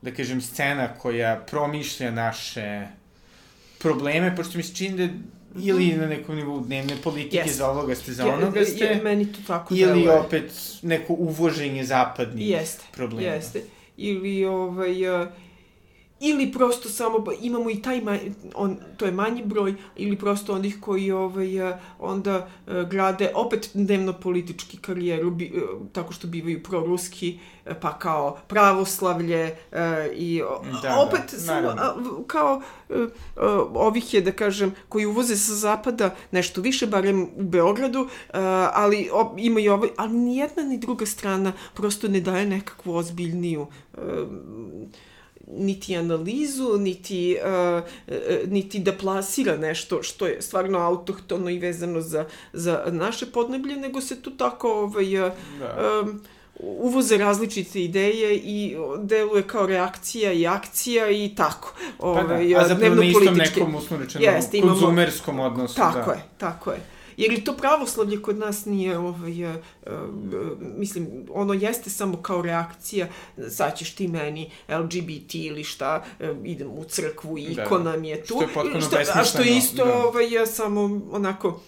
da 0.02 0.12
kažem, 0.12 0.42
scena 0.42 0.88
koja 0.94 1.36
promišlja 1.48 2.12
naše 2.12 2.88
probleme, 3.80 4.36
pošto 4.36 4.58
mi 4.58 4.64
se 4.64 4.76
čini 4.76 5.08
da 5.08 5.14
ili 5.64 5.94
na 5.94 6.08
nekom 6.08 6.36
nivou 6.36 6.60
dnevne 6.60 6.96
politike 7.04 7.44
yes. 7.48 7.52
za 7.52 7.70
ovoga 7.70 7.96
ste, 7.96 8.14
za 8.14 8.28
onoga 8.34 8.66
ste, 8.66 8.86
je, 8.86 9.02
meni 9.04 9.26
to 9.32 9.40
tako 9.48 9.74
ili 9.74 9.86
deluje. 9.86 10.20
opet 10.20 10.52
neko 10.82 11.14
uvoženje 11.14 11.86
zapadnih 11.86 12.50
Jeste. 12.50 12.84
problema. 12.92 13.34
Jeste, 13.34 13.64
ili 13.98 14.46
ovaj, 14.46 14.96
ili 16.20 16.52
prosto 16.52 16.90
samo 16.90 17.26
imamo 17.42 17.70
i 17.70 17.82
taj 17.82 18.02
manj, 18.02 18.20
on 18.56 18.78
to 18.98 19.06
je 19.06 19.12
manji 19.12 19.44
broj 19.44 19.76
ili 19.96 20.18
prosto 20.18 20.54
onih 20.54 20.78
koji 20.82 21.12
ovaj 21.12 21.70
eh, 21.70 21.80
onda 22.00 22.48
eh, 22.68 22.86
grade 22.90 23.32
opet 23.36 23.70
dnevno 23.74 24.14
politički 24.14 24.78
karijeru 24.78 25.32
bi, 25.32 25.46
eh, 25.46 25.62
tako 25.92 26.14
što 26.14 26.28
bivaju 26.28 26.64
proruski 26.64 27.40
pa 27.82 28.00
kao 28.00 28.38
pravoslavlje 28.48 29.56
i 30.16 30.42
da, 30.84 31.00
opet 31.00 31.22
da, 31.32 31.38
samo 31.38 31.76
kao 32.28 32.62
ovih 33.74 34.14
je 34.14 34.22
da 34.22 34.32
kažem 34.32 34.76
koji 34.90 35.06
uvoze 35.06 35.36
sa 35.36 35.54
zapada 35.54 36.16
nešto 36.32 36.62
više 36.62 36.88
barem 36.88 37.24
u 37.24 37.44
Beogradu 37.44 38.08
ali 38.74 39.10
ima 39.38 39.60
i 39.60 39.70
ovaj 39.70 39.90
ali 39.98 40.14
ni 40.14 40.38
jedna 40.38 40.64
ni 40.64 40.78
druga 40.78 41.06
strana 41.06 41.54
prosto 41.74 42.08
ne 42.08 42.22
daje 42.22 42.46
nekakvu 42.46 42.96
ozbiljniju 42.96 43.68
niti 45.48 45.98
analizu, 45.98 46.78
niti, 46.78 47.38
uh, 47.44 47.84
uh, 48.08 48.14
niti 48.48 48.80
da 48.80 48.94
plasira 48.94 49.58
nešto 49.58 50.04
što 50.04 50.28
je 50.28 50.42
stvarno 50.42 50.80
autohtono 50.80 51.50
i 51.50 51.60
vezano 51.60 52.02
za, 52.02 52.26
za 52.54 52.84
naše 52.88 53.26
podneblje, 53.26 53.76
nego 53.76 54.02
se 54.02 54.22
tu 54.22 54.32
tako 54.32 54.72
ovaj, 54.72 55.28
uh, 55.28 55.32
da. 55.60 56.02
um, 56.04 56.22
uvoze 56.60 57.18
različite 57.18 57.84
ideje 57.84 58.36
i 58.36 58.76
deluje 59.00 59.44
kao 59.44 59.66
reakcija 59.66 60.32
i 60.32 60.48
akcija 60.48 61.10
i 61.10 61.36
tako. 61.36 61.74
Ovaj, 62.00 62.22
pa 62.22 62.28
da, 62.28 62.34
ovaj, 62.34 62.56
a 62.56 62.68
zapravo 62.68 62.96
na 62.96 63.04
istom 63.04 63.36
nekom, 63.38 63.76
usmo 63.76 63.98
rečeno, 63.98 64.26
Jeste, 64.26 64.62
konzumerskom 64.62 65.40
odnosu. 65.40 65.76
Tako 65.76 66.10
da. 66.10 66.12
je, 66.12 66.24
tako 66.38 66.72
je. 66.72 66.97
Jer 67.18 67.34
i 67.34 67.44
to 67.44 67.54
pravoslavlje 67.54 68.22
kod 68.22 68.38
nas 68.38 68.66
nije, 68.66 68.98
ovaj, 68.98 69.46
uh, 69.46 69.56
uh, 69.86 69.92
mislim, 70.60 71.26
ono 71.32 71.54
jeste 71.54 71.90
samo 71.90 72.22
kao 72.22 72.42
reakcija, 72.42 73.08
sad 73.50 73.78
ćeš 73.78 73.96
ti 73.96 74.08
meni 74.08 74.52
LGBT 74.70 75.36
ili 75.36 75.64
šta, 75.64 76.04
uh, 76.20 76.28
idem 76.44 76.68
u 76.72 76.84
crkvu 76.84 77.38
da, 77.56 77.64
ikona 77.64 77.92
da. 77.92 77.98
mi 77.98 78.10
je 78.10 78.24
tu. 78.24 78.34
Što 78.34 78.42
je 78.42 78.48
potpuno 78.54 78.82
što. 78.82 78.98
A 79.20 79.24
što 79.24 79.42
je 79.42 79.58
isto, 79.58 79.86
da. 79.86 79.94
ovaj, 79.94 80.34
ja 80.34 80.46
samo 80.46 81.02
onako, 81.12 81.62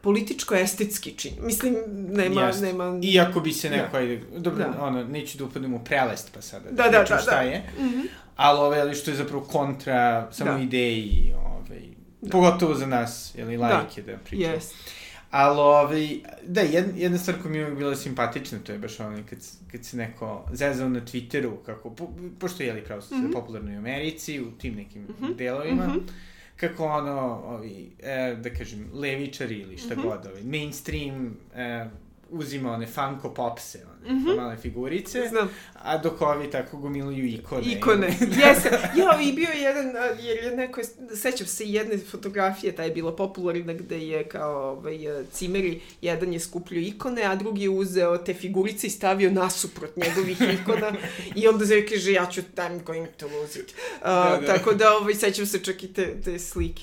političko-estetski 0.00 1.18
čin. 1.18 1.32
Mislim, 1.40 1.76
nema... 2.08 2.42
Jest. 2.42 2.62
nema... 2.62 3.00
Iako 3.02 3.40
bi 3.40 3.52
se 3.52 3.70
neko, 3.70 3.92
da. 3.92 3.98
ajde, 3.98 4.22
dobro, 4.36 4.64
da. 4.64 4.84
ono, 4.84 5.04
neću 5.04 5.38
da 5.38 5.44
upadnem 5.44 5.74
u 5.74 5.84
prelest 5.84 6.30
pa 6.34 6.42
sada, 6.42 6.70
da, 6.70 6.82
da, 6.82 6.90
da, 6.90 6.98
da, 6.98 7.18
šta 7.18 7.30
da. 7.30 7.40
je, 7.40 7.58
mm 7.78 7.82
-hmm. 7.82 8.06
ali, 8.36 8.60
ove, 8.60 8.80
ali 8.80 8.94
što 8.94 9.10
je 9.10 9.16
zapravo 9.16 9.44
kontra 9.44 10.28
samo 10.32 10.52
da. 10.52 10.58
ideji, 10.58 11.34
Da. 12.20 12.30
Pogotovo 12.30 12.74
za 12.74 12.86
nas, 12.86 13.34
jeli, 13.38 13.56
lajke 13.56 14.02
da, 14.02 14.12
da 14.12 14.18
pričamo. 14.18 14.56
Yes. 14.56 14.74
Ali, 15.30 15.60
ovaj, 15.60 16.08
da, 16.46 16.60
jedna, 16.60 16.92
jedna 16.96 17.18
stvar 17.18 17.42
koja 17.42 17.52
mi 17.52 17.58
je 17.58 17.70
bila 17.70 17.96
simpatična, 17.96 18.58
to 18.58 18.72
je 18.72 18.78
baš 18.78 19.00
ono, 19.00 19.18
kad, 19.30 19.38
kad 19.72 19.84
se 19.84 19.96
neko 19.96 20.48
zezao 20.52 20.88
na 20.88 21.00
Twitteru, 21.00 21.52
kako, 21.66 21.90
po, 21.90 22.08
pošto 22.38 22.62
je, 22.62 22.66
jeli, 22.66 22.84
pravo 22.84 23.02
mm 23.10 23.14
-hmm. 23.14 23.32
popularno 23.32 23.72
u 23.72 23.78
Americi, 23.78 24.40
u 24.40 24.50
tim 24.50 24.74
nekim 24.74 25.02
mm 25.02 25.14
-hmm. 25.20 25.36
delovima, 25.36 25.86
mm 25.86 25.90
-hmm 25.90 26.10
kako 26.56 26.84
ono, 26.84 27.42
ovi, 27.44 27.90
e, 28.02 28.36
da 28.40 28.50
kažem, 28.50 28.90
levičari 28.92 29.54
ili 29.54 29.78
šta 29.78 29.94
mm 29.94 29.98
-hmm. 29.98 30.02
god, 30.02 30.26
ovi, 30.26 30.42
mainstream 30.42 31.36
e, 31.54 31.86
uzima 32.30 32.72
one 32.72 32.86
Funko 32.86 33.34
Popse, 33.34 33.78
one 33.86 34.14
mm 34.14 34.24
-hmm. 34.24 34.36
male 34.36 34.56
figurice, 34.56 35.28
Znam. 35.28 35.48
a 35.82 35.98
dok 35.98 36.22
ovi 36.22 36.50
tako 36.50 36.76
gomiluju 36.76 37.26
ikone. 37.26 37.62
Ikone, 37.62 38.06
jesam. 38.44 38.72
Ja, 38.96 39.20
i 39.22 39.32
bio 39.32 39.48
je 39.48 39.62
jedan, 39.62 39.86
jer 40.20 40.44
je 40.44 40.56
neko, 40.56 40.80
sećam 41.14 41.46
se 41.46 41.64
jedne 41.64 41.98
fotografije, 41.98 42.76
ta 42.76 42.82
je 42.82 42.90
bila 42.90 43.16
popularna, 43.16 43.72
gde 43.72 43.98
je 43.98 44.24
kao 44.24 44.70
ovaj, 44.70 44.98
cimeri, 45.32 45.80
jedan 46.00 46.32
je 46.32 46.40
skupljio 46.40 46.80
ikone, 46.80 47.22
a 47.22 47.34
drugi 47.34 47.62
je 47.62 47.70
uzeo 47.70 48.18
te 48.18 48.34
figurice 48.34 48.86
i 48.86 48.90
stavio 48.90 49.30
nasuprot 49.30 49.96
njegovih 49.96 50.40
ikona 50.60 50.92
i 51.34 51.48
onda 51.48 51.66
se 51.66 51.86
kaže, 51.86 52.12
ja 52.12 52.26
ću 52.26 52.40
I'm 52.56 52.84
going 52.84 53.08
to 53.16 53.26
lose 53.26 53.60
it. 53.60 53.70
Uh, 53.70 54.02
da, 54.02 54.38
da. 54.40 54.46
Tako 54.46 54.74
da, 54.74 54.96
ovaj, 54.96 55.14
sećam 55.14 55.46
se 55.46 55.64
čak 55.64 55.82
i 55.82 55.92
te, 55.92 56.20
te 56.24 56.38
slike. 56.38 56.82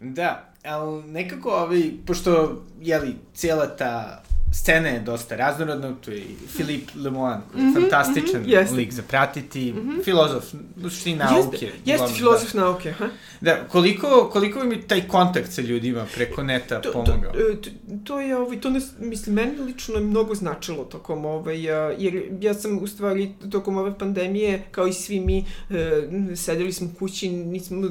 Da, 0.00 0.52
ali 0.64 1.02
nekako, 1.02 1.50
ovaj, 1.50 1.90
pošto, 2.06 2.62
jeli, 2.80 3.14
cijela 3.34 3.76
ta 3.76 4.22
scena 4.54 4.88
je 4.88 5.00
dosta 5.00 5.36
raznorodna, 5.36 5.94
tu 6.00 6.10
je 6.10 6.18
i 6.18 6.36
Philippe 6.54 6.92
Lemoine, 6.96 7.40
koji 7.52 7.62
je 7.62 7.66
mm 7.66 7.74
-hmm, 7.74 7.80
fantastičan 7.80 8.40
mm 8.40 8.46
-hmm, 8.46 8.76
lik 8.76 8.92
za 8.92 9.02
pratiti, 9.02 9.72
mm 9.72 9.76
-hmm. 9.76 10.04
filozof, 10.04 10.44
u 10.76 10.90
suštini 10.90 11.16
nauke. 11.16 11.66
Jeste, 11.66 11.72
jeste 11.84 12.06
filozof 12.16 12.52
da. 12.52 12.60
nauke, 12.60 12.92
ha? 12.92 13.08
Da, 13.40 13.64
koliko, 13.68 14.30
koliko 14.32 14.64
mi 14.64 14.82
taj 14.82 15.08
kontakt 15.08 15.52
sa 15.52 15.62
ljudima 15.62 16.06
preko 16.14 16.42
neta 16.42 16.80
to, 16.80 16.92
pomogao? 16.92 17.32
To, 17.32 17.38
to, 17.62 17.70
to 18.04 18.20
je, 18.20 18.36
ovaj, 18.36 18.60
to 18.60 18.70
ne, 18.70 18.80
mislim, 18.98 19.34
meni 19.34 19.60
lično 19.60 19.94
je 19.94 20.00
mnogo 20.00 20.34
značilo 20.34 20.84
tokom 20.84 21.24
ovaj, 21.24 21.62
jer 21.98 22.22
ja 22.40 22.54
sam 22.54 22.78
u 22.78 22.86
stvari 22.86 23.32
tokom 23.50 23.76
ove 23.76 23.98
pandemije, 23.98 24.62
kao 24.70 24.86
i 24.86 24.92
svi 24.92 25.20
mi, 25.20 25.44
e, 25.70 26.36
sedeli 26.36 26.72
smo 26.72 26.88
kući, 26.98 27.28
nismo, 27.28 27.90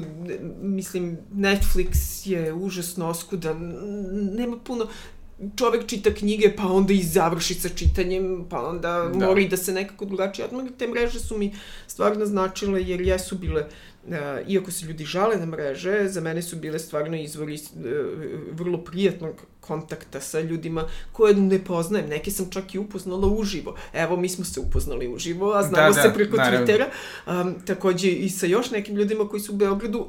mislim, 0.62 1.18
Netflix 1.34 2.28
je 2.30 2.52
užasno 2.52 3.08
oskudan, 3.08 3.74
nema 4.12 4.56
puno, 4.64 4.86
čovek 5.56 5.86
čita 5.86 6.14
knjige, 6.14 6.56
pa 6.56 6.66
onda 6.66 6.92
i 6.92 7.02
završi 7.02 7.54
sa 7.54 7.68
čitanjem, 7.68 8.44
pa 8.50 8.68
onda 8.68 9.10
da. 9.14 9.26
mora 9.26 9.40
i 9.40 9.48
da 9.48 9.56
se 9.56 9.72
nekako 9.72 10.04
drugačije 10.04 10.44
odmori. 10.44 10.70
Te 10.78 10.88
mreže 10.88 11.20
su 11.20 11.38
mi 11.38 11.54
stvarno 11.86 12.26
značile, 12.26 12.82
jer 12.82 13.00
jesu 13.00 13.38
bile, 13.38 13.64
uh, 14.06 14.14
iako 14.48 14.70
se 14.70 14.86
ljudi 14.86 15.04
žale 15.04 15.36
na 15.36 15.46
mreže, 15.46 16.08
za 16.08 16.20
mene 16.20 16.42
su 16.42 16.56
bile 16.56 16.78
stvarno 16.78 17.16
izvori 17.16 17.54
uh, 17.54 17.80
vrlo 18.52 18.78
prijatnog 18.78 19.42
kontakta 19.60 20.20
sa 20.20 20.40
ljudima 20.40 20.88
koje 21.12 21.34
ne 21.34 21.64
poznajem. 21.64 22.08
Neke 22.08 22.30
sam 22.30 22.50
čak 22.50 22.74
i 22.74 22.78
upoznala 22.78 23.26
uživo. 23.26 23.76
Evo, 23.92 24.16
mi 24.16 24.28
smo 24.28 24.44
se 24.44 24.60
upoznali 24.60 25.14
uživo, 25.14 25.52
a 25.52 25.62
znamo 25.62 25.88
da, 25.88 25.94
da, 25.94 26.02
se 26.02 26.14
preko 26.14 26.36
naravno. 26.36 26.66
Twittera. 26.66 26.86
Um, 27.26 27.54
takođe 27.66 28.10
i 28.10 28.30
sa 28.30 28.46
još 28.46 28.70
nekim 28.70 28.96
ljudima 28.96 29.28
koji 29.28 29.40
su 29.40 29.52
u 29.52 29.56
Beogradu 29.56 30.06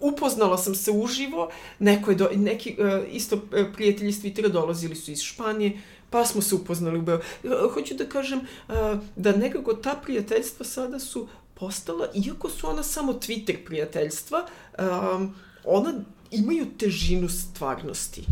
upoznala 0.00 0.58
sam 0.58 0.74
se 0.74 0.90
uživo, 0.90 1.50
neko 1.78 2.10
je 2.10 2.16
do, 2.16 2.28
neki 2.36 2.76
uh, 2.78 3.14
isto 3.14 3.36
uh, 3.36 3.42
prijatelji 3.74 4.08
iz 4.08 4.22
Twittera 4.22 4.48
dolazili 4.48 4.96
su 4.96 5.10
iz 5.10 5.20
Španije, 5.20 5.80
pa 6.10 6.24
smo 6.24 6.42
se 6.42 6.54
upoznali 6.54 6.98
u 6.98 7.02
Beogradu. 7.02 7.30
Uh, 7.44 7.74
hoću 7.74 7.94
da 7.94 8.04
kažem 8.04 8.38
uh, 8.38 8.74
da 9.16 9.36
nekako 9.36 9.74
ta 9.74 10.00
prijateljstva 10.04 10.66
sada 10.66 10.98
su 10.98 11.28
postala, 11.54 12.08
iako 12.14 12.50
su 12.50 12.68
ona 12.68 12.82
samo 12.82 13.12
Twitter 13.12 13.56
prijateljstva, 13.66 14.46
um, 14.78 15.34
ona 15.64 15.92
imaju 16.30 16.66
težinu 16.78 17.28
stvarnosti. 17.28 18.24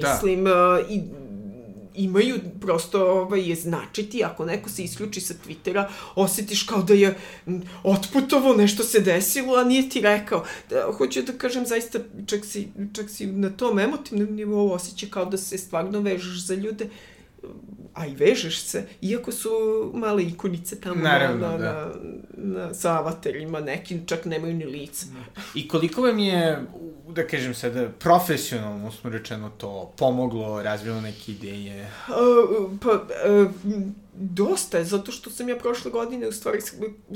Da. 0.00 0.12
Mislim, 0.12 0.46
uh, 0.46 0.90
i 0.90 1.02
imaju 1.94 2.40
prosto 2.60 3.04
ovaj, 3.04 3.54
značiti, 3.54 4.24
ako 4.24 4.44
neko 4.44 4.70
se 4.70 4.84
isključi 4.84 5.20
sa 5.20 5.34
Twittera, 5.46 5.88
osjetiš 6.14 6.62
kao 6.62 6.82
da 6.82 6.94
je 6.94 7.18
otputovo, 7.82 8.54
nešto 8.54 8.82
se 8.82 9.00
desilo, 9.00 9.56
a 9.56 9.64
nije 9.64 9.88
ti 9.88 10.00
rekao. 10.00 10.44
Da, 10.70 10.92
hoću 10.96 11.22
da 11.22 11.32
kažem, 11.32 11.66
zaista, 11.66 11.98
čak 12.26 12.44
si, 12.44 12.68
čak 12.92 13.10
si 13.10 13.26
na 13.26 13.50
tom 13.50 13.78
emotivnom 13.78 14.34
nivou 14.34 14.72
osjeća 14.72 15.06
kao 15.10 15.24
da 15.24 15.36
se 15.36 15.58
stvarno 15.58 16.00
vežeš 16.00 16.46
za 16.46 16.54
ljude 16.54 16.88
a 17.94 18.06
i 18.06 18.14
vežeš 18.14 18.62
se, 18.62 18.86
iako 19.02 19.32
su 19.32 19.50
male 19.94 20.22
ikonice 20.22 20.80
tamo 20.80 21.02
Naravno, 21.02 21.46
na, 21.46 21.52
na, 21.52 21.58
da. 21.58 21.92
na, 22.36 22.58
na, 22.66 22.74
sa 22.74 22.98
avatarima, 22.98 23.60
neki 23.60 23.98
čak 24.06 24.24
nemaju 24.24 24.54
ni 24.54 24.64
lica. 24.64 25.06
I 25.54 25.68
koliko 25.68 26.02
vam 26.02 26.18
je, 26.18 26.66
da 27.14 27.26
kažem 27.26 27.54
sada, 27.54 27.88
profesionalno, 27.98 28.92
smo 28.92 29.10
rečeno, 29.10 29.50
to 29.58 29.92
pomoglo, 29.96 30.62
razvilo 30.62 31.00
neke 31.00 31.32
ideje? 31.32 31.90
Uh, 32.08 32.70
pa, 32.82 32.90
uh, 32.92 33.50
dosta 34.14 34.78
je, 34.78 34.84
zato 34.84 35.12
što 35.12 35.30
sam 35.30 35.48
ja 35.48 35.56
prošle 35.56 35.90
godine 35.90 36.28
u 36.28 36.32
stvari 36.32 36.60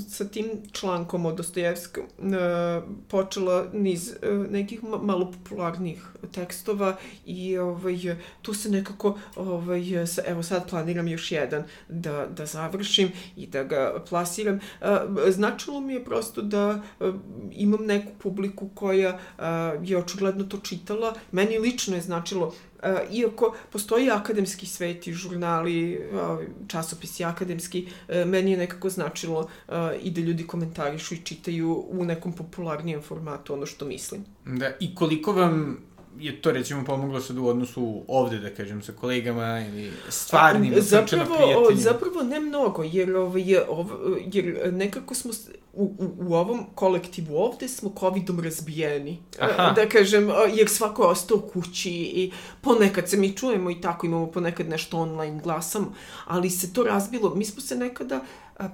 sa, 0.09 0.25
tim 0.29 0.47
člankom 0.73 1.27
o 1.27 1.33
Dostojevskom 1.33 2.05
uh, 2.19 2.35
počela 3.09 3.67
niz 3.73 4.09
uh, 4.09 4.51
nekih 4.51 4.85
ma 4.85 4.99
malo 4.99 5.33
popularnih 5.33 6.05
tekstova 6.33 6.97
i 7.27 7.59
ovaj, 7.59 8.17
tu 8.43 8.55
se 8.55 8.71
nekako, 8.71 9.19
ovaj, 9.37 10.07
sa, 10.07 10.23
evo 10.27 10.43
sad 10.43 10.71
planiram 10.71 11.09
još 11.09 11.33
jedan 11.33 11.65
da, 11.89 12.27
da 12.27 12.47
završim 12.47 13.13
i 13.37 13.47
da 13.47 13.65
ga 13.65 14.05
plasiram. 14.09 14.55
Uh, 14.81 14.89
značilo 15.29 15.81
mi 15.81 15.93
je 15.93 16.05
prosto 16.05 16.43
da 16.43 16.83
uh, 17.01 17.15
imam 17.53 17.85
neku 17.87 18.13
publiku 18.19 18.69
koja 18.75 19.19
uh, 19.39 19.45
je 19.91 19.99
očigledno 19.99 20.45
to 20.45 20.59
čitala. 20.59 21.15
Meni 21.33 21.59
lično 21.59 21.97
je 21.97 22.03
značilo 22.03 22.55
Uh, 22.85 23.15
iako 23.15 23.55
postoji 23.73 24.11
akademski 24.11 24.67
svet 24.67 25.07
i 25.07 25.13
žurnali, 25.13 25.99
uh, 25.99 26.41
časopisi 26.69 27.25
akademski, 27.25 27.87
uh, 27.87 28.29
meni 28.29 28.51
je 28.51 28.57
nekako 28.57 28.91
značilo 28.91 29.49
i 30.03 30.11
da 30.11 30.21
ljudi 30.21 30.47
komentarišu 30.47 31.15
i 31.15 31.23
čitaju 31.25 31.85
u 31.91 32.05
nekom 32.05 32.33
popularnijem 32.33 33.03
formatu 33.03 33.53
ono 33.53 33.67
što 33.67 33.85
mislim. 33.85 34.25
Da, 34.45 34.71
i 34.81 34.95
koliko 34.95 35.33
vam 35.33 35.79
je 36.19 36.43
to 36.43 36.53
recimo 36.53 36.85
pomoglo 36.85 37.21
sad 37.21 37.39
u 37.39 37.47
odnosu 37.47 38.03
ovde, 38.09 38.39
da 38.39 38.51
kažem, 38.51 38.83
sa 38.83 38.93
kolegama 38.93 39.65
ili 39.69 39.93
stvarnim, 40.09 40.75
zapravo, 40.79 41.71
zapravo 41.75 42.23
ne 42.23 42.41
mnogo, 42.41 42.83
jer, 42.83 43.17
ovaj, 43.17 43.57
ov, 43.69 43.87
jer 44.33 44.73
nekako 44.73 45.15
smo 45.15 45.33
u, 45.73 45.85
u, 45.99 46.29
u 46.29 46.35
ovom 46.35 46.67
kolektivu 46.75 47.37
ovde 47.37 47.69
smo 47.69 47.95
covidom 48.01 48.41
razbijeni. 48.41 49.19
Aha. 49.39 49.73
Da 49.73 49.89
kažem, 49.89 50.31
jer 50.55 50.69
svako 50.69 51.03
je 51.03 51.09
ostao 51.09 51.39
kući 51.39 51.91
i 51.91 52.33
ponekad 52.61 53.09
se 53.09 53.17
mi 53.17 53.37
čujemo 53.37 53.71
i 53.71 53.81
tako 53.81 54.07
imamo 54.07 54.31
ponekad 54.31 54.69
nešto 54.69 54.99
online 54.99 55.41
glasamo, 55.43 55.95
ali 56.25 56.51
se 56.51 56.73
to 56.73 56.83
razbilo. 56.83 57.35
Mi 57.35 57.45
smo 57.45 57.61
se 57.61 57.77
nekada 57.77 58.21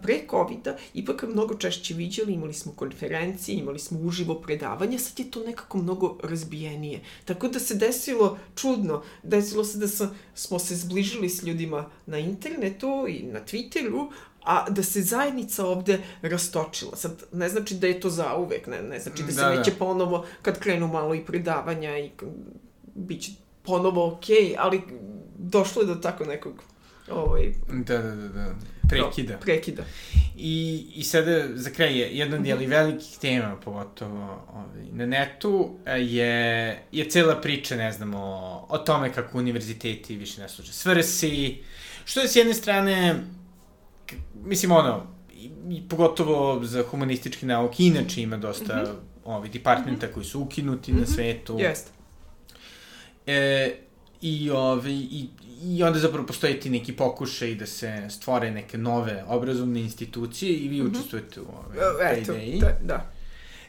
pre 0.03 0.21
covid 0.31 0.69
ipak 0.95 1.25
mnogo 1.29 1.55
češće 1.55 1.95
viđali, 1.95 2.33
imali 2.33 2.55
smo 2.55 2.73
konferencije, 2.73 3.59
imali 3.59 3.79
smo 3.79 4.01
uživo 4.01 4.35
predavanje, 4.35 4.99
sad 4.99 5.19
je 5.19 5.31
to 5.31 5.45
nekako 5.45 5.79
mnogo 5.79 6.19
razbijenije. 6.23 7.01
Tako 7.25 7.49
da 7.49 7.59
se 7.59 7.75
desilo 7.75 8.39
čudno, 8.55 9.03
desilo 9.23 9.65
se 9.65 9.79
da 9.79 9.87
smo 10.35 10.59
se 10.59 10.77
zbližili 10.77 11.29
s 11.29 11.43
ljudima 11.43 11.91
na 12.07 12.19
internetu 12.19 13.07
i 13.09 13.23
na 13.23 13.41
Twitteru, 13.41 14.11
a 14.45 14.71
da 14.71 14.83
se 14.83 15.03
zajednica 15.03 15.67
ovde 15.67 15.99
rastočila. 16.23 16.97
Sad, 16.97 17.23
ne 17.33 17.49
znači 17.49 17.75
da 17.75 17.87
je 17.87 18.01
to 18.01 18.11
zauvek, 18.11 18.67
ne, 18.67 18.83
ne 18.83 18.99
znači 18.99 19.23
da 19.23 19.33
se 19.33 19.41
da, 19.41 19.55
neće 19.57 19.71
da. 19.71 19.77
ponovo, 19.77 20.27
kad 20.43 20.59
krenu 20.59 20.89
malo 20.89 21.15
i 21.15 21.25
predavanja 21.25 21.99
i 21.99 22.11
bit 22.95 23.23
će 23.23 23.33
ponovo 23.63 24.13
okej, 24.13 24.37
okay, 24.37 24.55
ali 24.59 24.83
došlo 25.39 25.83
je 25.83 25.87
do 25.87 25.95
tako 25.95 26.25
nekog 26.25 26.55
ovaj, 27.11 27.53
da, 27.69 27.99
da, 27.99 28.17
da, 28.17 28.29
da. 28.29 28.55
Prekida. 28.91 29.33
No, 29.33 29.41
prekida. 29.41 29.83
I, 30.37 30.87
I 30.95 31.05
sada, 31.05 31.57
za 31.57 31.71
kraj, 31.71 31.99
je 31.99 32.17
jedan 32.17 32.41
od 32.41 32.47
jeli, 32.47 32.67
velikih 32.67 33.19
tema, 33.21 33.57
pogotovo 33.65 34.47
ovaj, 34.53 34.87
na 34.93 35.07
netu, 35.07 35.77
je, 35.87 36.79
je 36.93 37.11
cela 37.11 37.41
priča, 37.41 37.77
ne 37.77 37.93
znam, 37.93 38.15
o, 38.15 38.67
o 38.69 38.79
tome 38.79 39.13
kako 39.13 39.39
univerziteti 39.39 40.17
više 40.17 40.41
ne 40.41 40.49
služe 40.49 40.73
svrsi, 40.73 41.59
što 42.05 42.21
je 42.21 42.29
s 42.29 42.37
jedne 42.37 42.55
strane 42.55 43.21
mislim, 44.45 44.73
ono, 44.73 45.07
i, 45.35 45.51
i 45.71 45.83
pogotovo 45.89 46.65
za 46.65 46.83
humanistički 46.83 47.47
nauke, 47.47 47.85
inače 47.85 48.23
ima 48.23 48.37
dosta 48.37 48.83
mm 48.83 48.87
-hmm. 48.87 48.95
ovi 49.25 49.49
departmenta 49.49 50.07
mm 50.07 50.11
-hmm. 50.11 50.15
koji 50.15 50.27
su 50.27 50.41
ukinuti 50.41 50.93
mm 50.93 50.95
-hmm. 50.95 50.99
na 50.99 51.05
mhm. 51.05 51.13
svetu. 51.13 51.57
Jeste. 51.59 51.91
E, 53.27 53.75
i, 54.21 54.51
ovi, 54.51 54.95
i, 54.95 55.29
I 55.63 55.83
onda 55.83 55.99
zapravo 55.99 56.27
postoje 56.27 56.61
ti 56.61 56.71
neki 56.71 56.93
pokušaj 56.93 57.55
da 57.55 57.67
se 57.67 58.07
stvore 58.11 58.51
neke 58.51 58.79
nove 58.79 59.25
obrazovne 59.29 59.81
institucije 59.81 60.57
i 60.57 60.69
vi 60.69 60.83
mm 60.83 60.87
-hmm. 60.87 60.91
učestvujete 60.91 61.41
u 61.41 61.45
ove, 61.45 61.79
Eto, 62.13 62.35
da, 62.61 62.79
da. 62.83 63.11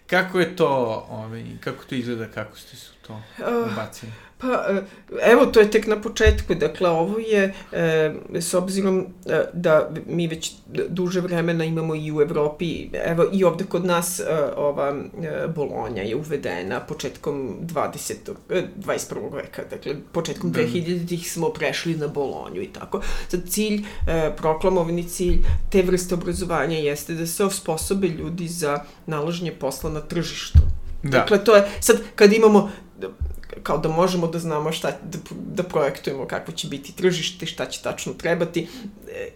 Kako 0.08 0.40
je 0.40 0.56
to, 0.56 1.06
ovaj, 1.10 1.46
kako 1.60 1.84
to 1.84 1.96
izgleda, 1.96 2.28
kako 2.28 2.58
ste 2.58 2.76
su 2.76 2.92
to 3.08 3.14
uh, 3.14 3.72
ubacili? 3.72 4.12
Pa, 4.42 4.66
e, 4.70 4.82
evo, 5.22 5.46
to 5.46 5.60
je 5.60 5.72
tek 5.72 5.88
na 5.88 6.02
početku. 6.02 6.56
Dakle, 6.56 6.90
ovo 6.90 7.20
je, 7.20 7.54
e, 7.72 8.14
s 8.34 8.54
obzirom 8.54 9.06
e, 9.26 9.44
da 9.54 9.90
mi 10.08 10.28
već 10.28 10.54
duže 10.90 11.22
vremena 11.22 11.64
imamo 11.64 11.96
i 11.96 12.12
u 12.12 12.22
Evropi, 12.22 12.90
evo, 13.06 13.26
i 13.32 13.44
ovde 13.44 13.64
kod 13.64 13.86
nas 13.86 14.22
ova 14.56 14.96
Bolonja 15.56 16.04
je 16.04 16.16
uvedena 16.16 16.80
početkom 16.80 17.56
20. 17.62 18.14
21. 18.50 19.34
veka, 19.34 19.62
dakle, 19.70 19.96
početkom 20.12 20.52
da. 20.52 20.62
2000-ih 20.62 21.32
smo 21.32 21.50
prešli 21.50 21.96
na 21.96 22.08
Bolonju 22.08 22.62
i 22.62 22.68
tako. 22.68 23.02
Sad, 23.28 23.50
cilj, 23.50 23.84
proklamovani 24.38 25.10
cilj 25.10 25.38
te 25.70 25.82
vrste 25.82 26.14
obrazovanja 26.16 26.78
jeste 26.78 27.14
da 27.14 27.28
se 27.28 27.46
osposobe 27.46 28.08
ljudi 28.08 28.48
za 28.48 28.84
nalaženje 29.06 29.52
posla 29.52 29.90
na 29.90 30.02
tržištu. 30.02 30.60
Da. 31.04 31.10
Dakle, 31.10 31.44
to 31.44 31.56
je, 31.56 31.68
sad, 31.80 31.98
kad 32.16 32.34
imamo 32.34 32.72
kao 33.64 33.78
da 33.78 33.90
možemo 33.90 34.28
da 34.28 34.40
znamo 34.40 34.72
šta, 34.72 34.92
da, 35.04 35.18
da 35.56 35.64
projektujemo 35.64 36.26
kako 36.28 36.52
će 36.52 36.68
biti 36.68 36.96
tržište, 36.96 37.46
šta 37.46 37.66
će 37.66 37.82
tačno 37.82 38.14
trebati 38.14 38.68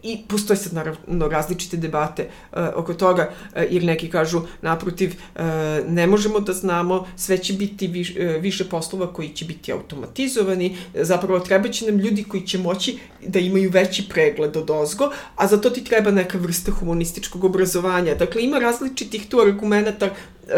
i 0.03 0.17
postoje 0.27 0.57
sad 0.57 0.73
naravno 0.73 1.27
različite 1.27 1.77
debate 1.77 2.27
uh, 2.51 2.59
oko 2.75 2.93
toga, 2.93 3.29
uh, 3.31 3.61
jer 3.69 3.83
neki 3.83 4.09
kažu 4.09 4.41
naprotiv, 4.61 5.13
uh, 5.35 5.41
ne 5.87 6.07
možemo 6.07 6.39
da 6.39 6.53
znamo, 6.53 7.07
sve 7.15 7.37
će 7.37 7.53
biti 7.53 7.87
viš, 7.87 8.09
uh, 8.09 8.41
više 8.41 8.69
poslova 8.69 9.13
koji 9.13 9.29
će 9.29 9.45
biti 9.45 9.71
automatizovani, 9.71 10.77
zapravo 10.93 11.39
treba 11.39 11.69
će 11.69 11.85
nam 11.85 11.99
ljudi 11.99 12.23
koji 12.23 12.47
će 12.47 12.57
moći 12.57 12.97
da 13.27 13.39
imaju 13.39 13.69
veći 13.71 14.09
pregled 14.09 14.57
od 14.57 14.69
ozgo, 14.69 15.11
a 15.35 15.47
za 15.47 15.61
to 15.61 15.69
ti 15.69 15.83
treba 15.83 16.11
neka 16.11 16.37
vrsta 16.37 16.71
humanističkog 16.71 17.43
obrazovanja. 17.43 18.15
Dakle, 18.15 18.43
ima 18.43 18.59
različitih 18.59 19.29
tu 19.29 19.39
argumenta 19.39 20.09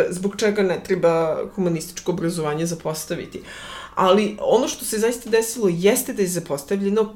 zbog 0.09 0.35
čega 0.37 0.63
ne 0.63 0.79
treba 0.83 1.37
humanističko 1.55 2.11
obrazovanje 2.11 2.65
zapostaviti. 2.65 3.41
Ali 3.95 4.37
ono 4.41 4.67
što 4.67 4.85
se 4.85 4.99
zaista 4.99 5.29
desilo 5.29 5.69
jeste 5.69 6.13
da 6.13 6.21
je 6.21 6.27
zapostavljeno 6.27 7.01
uh, 7.01 7.11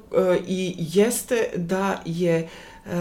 i 0.47 0.75
jeste 0.77 1.49
da 1.55 2.01
je 2.05 2.49
uh, 2.85 2.91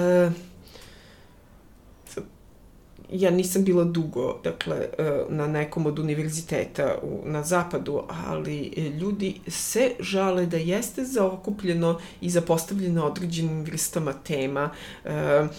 ja 3.12 3.30
nisam 3.30 3.64
bila 3.64 3.84
dugo, 3.84 4.40
dakle, 4.44 4.76
e, 4.76 5.24
na 5.28 5.46
nekom 5.46 5.86
od 5.86 5.98
univerziteta 5.98 6.98
u, 7.02 7.22
na 7.24 7.42
zapadu, 7.42 8.02
ali 8.26 8.58
ljudi 9.00 9.40
se 9.46 9.90
žale 10.00 10.46
da 10.46 10.56
jeste 10.56 11.04
zaokupljeno 11.04 12.00
i 12.20 12.30
zapostavljeno 12.30 13.04
određenim 13.04 13.62
vrstama 13.62 14.12
tema. 14.12 14.70
E, 15.04 15.10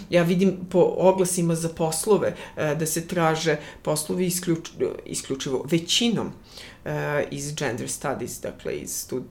ja 0.09 0.23
vidim 0.23 0.57
po 0.69 0.93
oglasima 0.97 1.55
za 1.55 1.69
poslove 1.69 2.35
e, 2.57 2.75
da 2.75 2.85
se 2.85 3.07
traže 3.07 3.57
poslovi 3.81 4.25
isključ, 4.25 4.69
isključivo 5.05 5.65
većinom 5.69 6.31
iz 7.31 7.55
gender 7.55 7.89
studies, 7.89 8.41
dakle 8.41 8.77
iz 8.77 8.89
stud, 8.91 9.23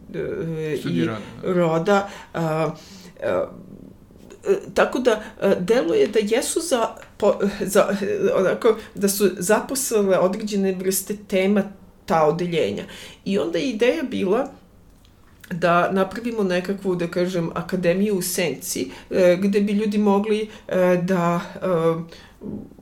i 0.84 1.04
roda. 1.04 1.20
roda 1.42 2.10
E, 3.22 3.44
tako 4.74 4.98
da 4.98 5.22
e, 5.42 5.54
deluje 5.60 6.06
da 6.06 6.18
jesu 6.22 6.60
za, 6.60 6.88
po, 7.16 7.34
za 7.74 7.96
onako, 8.34 8.76
da 8.94 9.08
su 9.08 9.30
zaposlale 9.38 10.18
određene 10.18 10.72
vrste 10.72 11.16
tema 11.28 11.62
ta 12.06 12.26
odeljenja. 12.26 12.84
I 13.24 13.38
onda 13.38 13.58
je 13.58 13.70
ideja 13.70 14.02
bila 14.02 14.50
da 15.50 15.92
napravimo 15.92 16.42
nekakvu, 16.42 16.94
da 16.94 17.06
kažem, 17.06 17.50
akademiju 17.54 18.14
u 18.14 18.22
senci, 18.22 18.90
e, 19.10 19.38
gde 19.40 19.60
bi 19.60 19.72
ljudi 19.72 19.98
mogli 19.98 20.48
da 21.02 21.40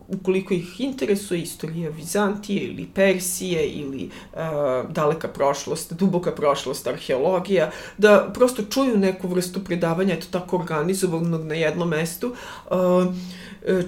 ukoliko 0.09 0.54
ih 0.54 0.80
interesuje 0.80 1.40
istorija 1.40 1.90
Vizantije 1.90 2.62
ili 2.62 2.88
Persije 2.94 3.68
ili 3.68 4.04
uh, 4.32 4.90
daleka 4.90 5.28
prošlost, 5.28 5.92
duboka 5.92 6.32
prošlost, 6.32 6.86
arheologija, 6.86 7.70
da 7.98 8.30
prosto 8.34 8.62
čuju 8.62 8.98
neku 8.98 9.28
vrstu 9.28 9.64
predavanja, 9.64 10.14
eto 10.14 10.26
tako 10.30 10.56
organizovanog 10.56 11.44
na 11.44 11.54
jednom 11.54 11.88
mestu, 11.88 12.34
uh, 12.70 13.14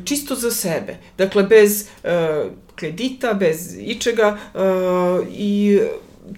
čisto 0.05 0.35
za 0.35 0.51
sebe. 0.51 0.97
Dakle, 1.19 1.43
bez 1.43 1.89
uh, 2.05 2.51
kredita, 2.75 3.35
bez 3.35 3.77
ičega 3.79 4.39
uh, 4.55 5.27
i 5.31 5.81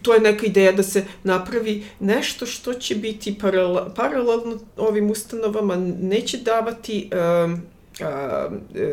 to 0.03 0.15
je 0.15 0.21
neka 0.21 0.47
ideja 0.47 0.73
da 0.73 0.83
se 0.83 1.05
napravi 1.25 1.85
nešto 2.01 2.47
što 2.47 2.75
će 2.75 2.95
biti 2.95 3.39
paralelno 3.97 4.59
ovim 4.77 5.11
ustanovama, 5.11 5.77
neće 6.01 6.39
davati 6.39 7.11
e, 7.11 7.17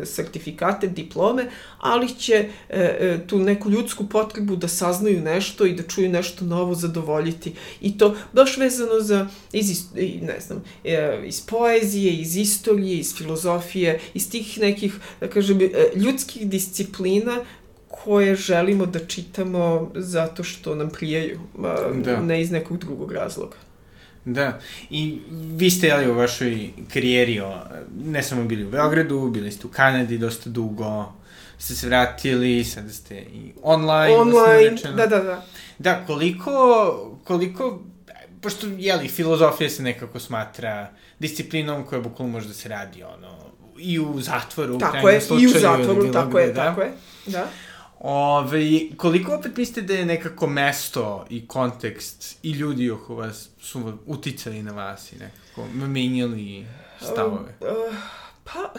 sertifikate, 0.04 0.86
diplome, 0.86 1.46
ali 1.78 2.08
će 2.08 2.34
e, 2.34 2.48
e, 2.68 3.18
tu 3.26 3.38
neku 3.38 3.70
ljudsku 3.70 4.08
potrebu 4.08 4.56
da 4.56 4.68
saznaju 4.68 5.20
nešto 5.20 5.66
i 5.66 5.72
da 5.72 5.82
čuju 5.82 6.08
nešto 6.08 6.44
novo 6.44 6.74
zadovoljiti. 6.74 7.54
I 7.80 7.98
to 7.98 8.16
baš 8.32 8.56
vezano 8.56 9.00
za, 9.00 9.26
iz, 9.52 9.84
ne 10.22 10.40
znam, 10.40 10.62
e, 10.84 11.22
iz 11.24 11.40
poezije, 11.46 12.12
iz 12.12 12.36
istorije, 12.36 12.98
iz 12.98 13.16
filozofije, 13.16 14.00
iz 14.14 14.30
tih 14.30 14.58
nekih, 14.60 14.94
da 15.20 15.28
kažem, 15.28 15.60
e, 15.60 15.68
ljudskih 15.96 16.48
disciplina 16.48 17.44
koje 17.88 18.34
želimo 18.34 18.86
da 18.86 19.06
čitamo 19.06 19.90
zato 19.94 20.44
što 20.44 20.74
nam 20.74 20.90
prijaju, 20.90 21.40
da. 22.04 22.20
ne 22.20 22.40
iz 22.40 22.50
nekog 22.50 22.78
drugog 22.78 23.12
razloga. 23.12 23.56
Da, 24.24 24.58
i 24.90 25.20
vi 25.30 25.70
ste 25.70 25.86
jeli 25.86 26.10
u 26.10 26.14
vašoj 26.14 26.70
karijeri, 26.92 27.40
o, 27.40 27.60
ne 28.04 28.22
samo 28.22 28.44
bili 28.44 28.64
u 28.64 28.70
Beogradu, 28.70 29.30
bili 29.30 29.52
ste 29.52 29.66
u 29.66 29.70
Kanadi 29.70 30.18
dosta 30.18 30.50
dugo, 30.50 31.12
ste 31.58 31.74
se 31.74 31.86
vratili, 31.86 32.64
sada 32.64 32.88
ste 32.88 33.14
i 33.16 33.52
online. 33.62 34.16
Online, 34.16 34.76
da, 34.96 35.06
da, 35.06 35.18
da. 35.18 35.46
Da, 35.78 36.04
koliko, 36.06 37.20
koliko, 37.24 37.82
pošto, 38.40 38.66
jeli, 38.78 39.08
filozofija 39.08 39.70
se 39.70 39.82
nekako 39.82 40.20
smatra 40.20 40.90
disciplinom 41.18 41.86
koja 41.86 42.00
bukvalno 42.00 42.32
može 42.32 42.48
da 42.48 42.54
se 42.54 42.68
radi, 42.68 43.02
ono, 43.02 43.36
i 43.78 43.98
u 43.98 44.20
zatvoru, 44.20 44.78
tako 44.78 45.06
u 45.06 45.10
je, 45.10 45.20
slučaju. 45.20 45.50
i 45.50 45.56
u 45.56 45.60
zatvoru, 45.60 46.12
tako 46.12 46.38
je, 46.38 46.46
da? 46.46 46.54
tako 46.54 46.80
je, 46.80 46.92
da. 47.26 47.48
Ove, 48.02 48.80
koliko 48.96 49.34
opet 49.34 49.56
mislite 49.56 49.82
da 49.82 49.94
je 49.94 50.06
nekako 50.06 50.46
mesto 50.46 51.26
i 51.30 51.46
kontekst 51.46 52.38
i 52.42 52.50
ljudi 52.50 52.90
oko 52.90 53.14
vas 53.14 53.48
su 53.60 53.98
uticali 54.06 54.62
na 54.62 54.72
vas 54.72 55.12
i 55.12 55.16
nekako 55.16 55.68
menjali 55.74 56.66
stavove? 57.00 57.54
Uh, 57.60 57.66
uh, 57.68 57.94
pa, 58.44 58.72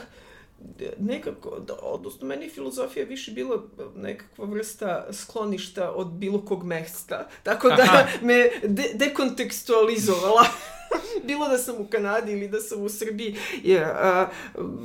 nekako, 0.99 1.59
da, 1.59 1.73
odnosno 1.81 2.27
meni 2.27 2.49
filozofija 2.49 3.05
više 3.05 3.31
bila 3.31 3.63
nekakva 3.95 4.45
vrsta 4.45 5.07
skloništa 5.11 5.91
od 5.91 6.07
bilo 6.07 6.45
kog 6.45 6.63
mesta. 6.63 7.27
Tako 7.43 7.67
da 7.67 7.83
Aha. 7.83 8.07
me 8.27 8.49
de 8.63 8.91
dekontekstualizovala. 8.93 10.45
bilo 11.27 11.47
da 11.47 11.57
sam 11.57 11.75
u 11.79 11.87
Kanadi 11.87 12.31
ili 12.31 12.47
da 12.47 12.59
sam 12.59 12.81
u 12.81 12.89
Srbiji, 12.89 13.35
je, 13.63 13.83
a, 13.85 14.29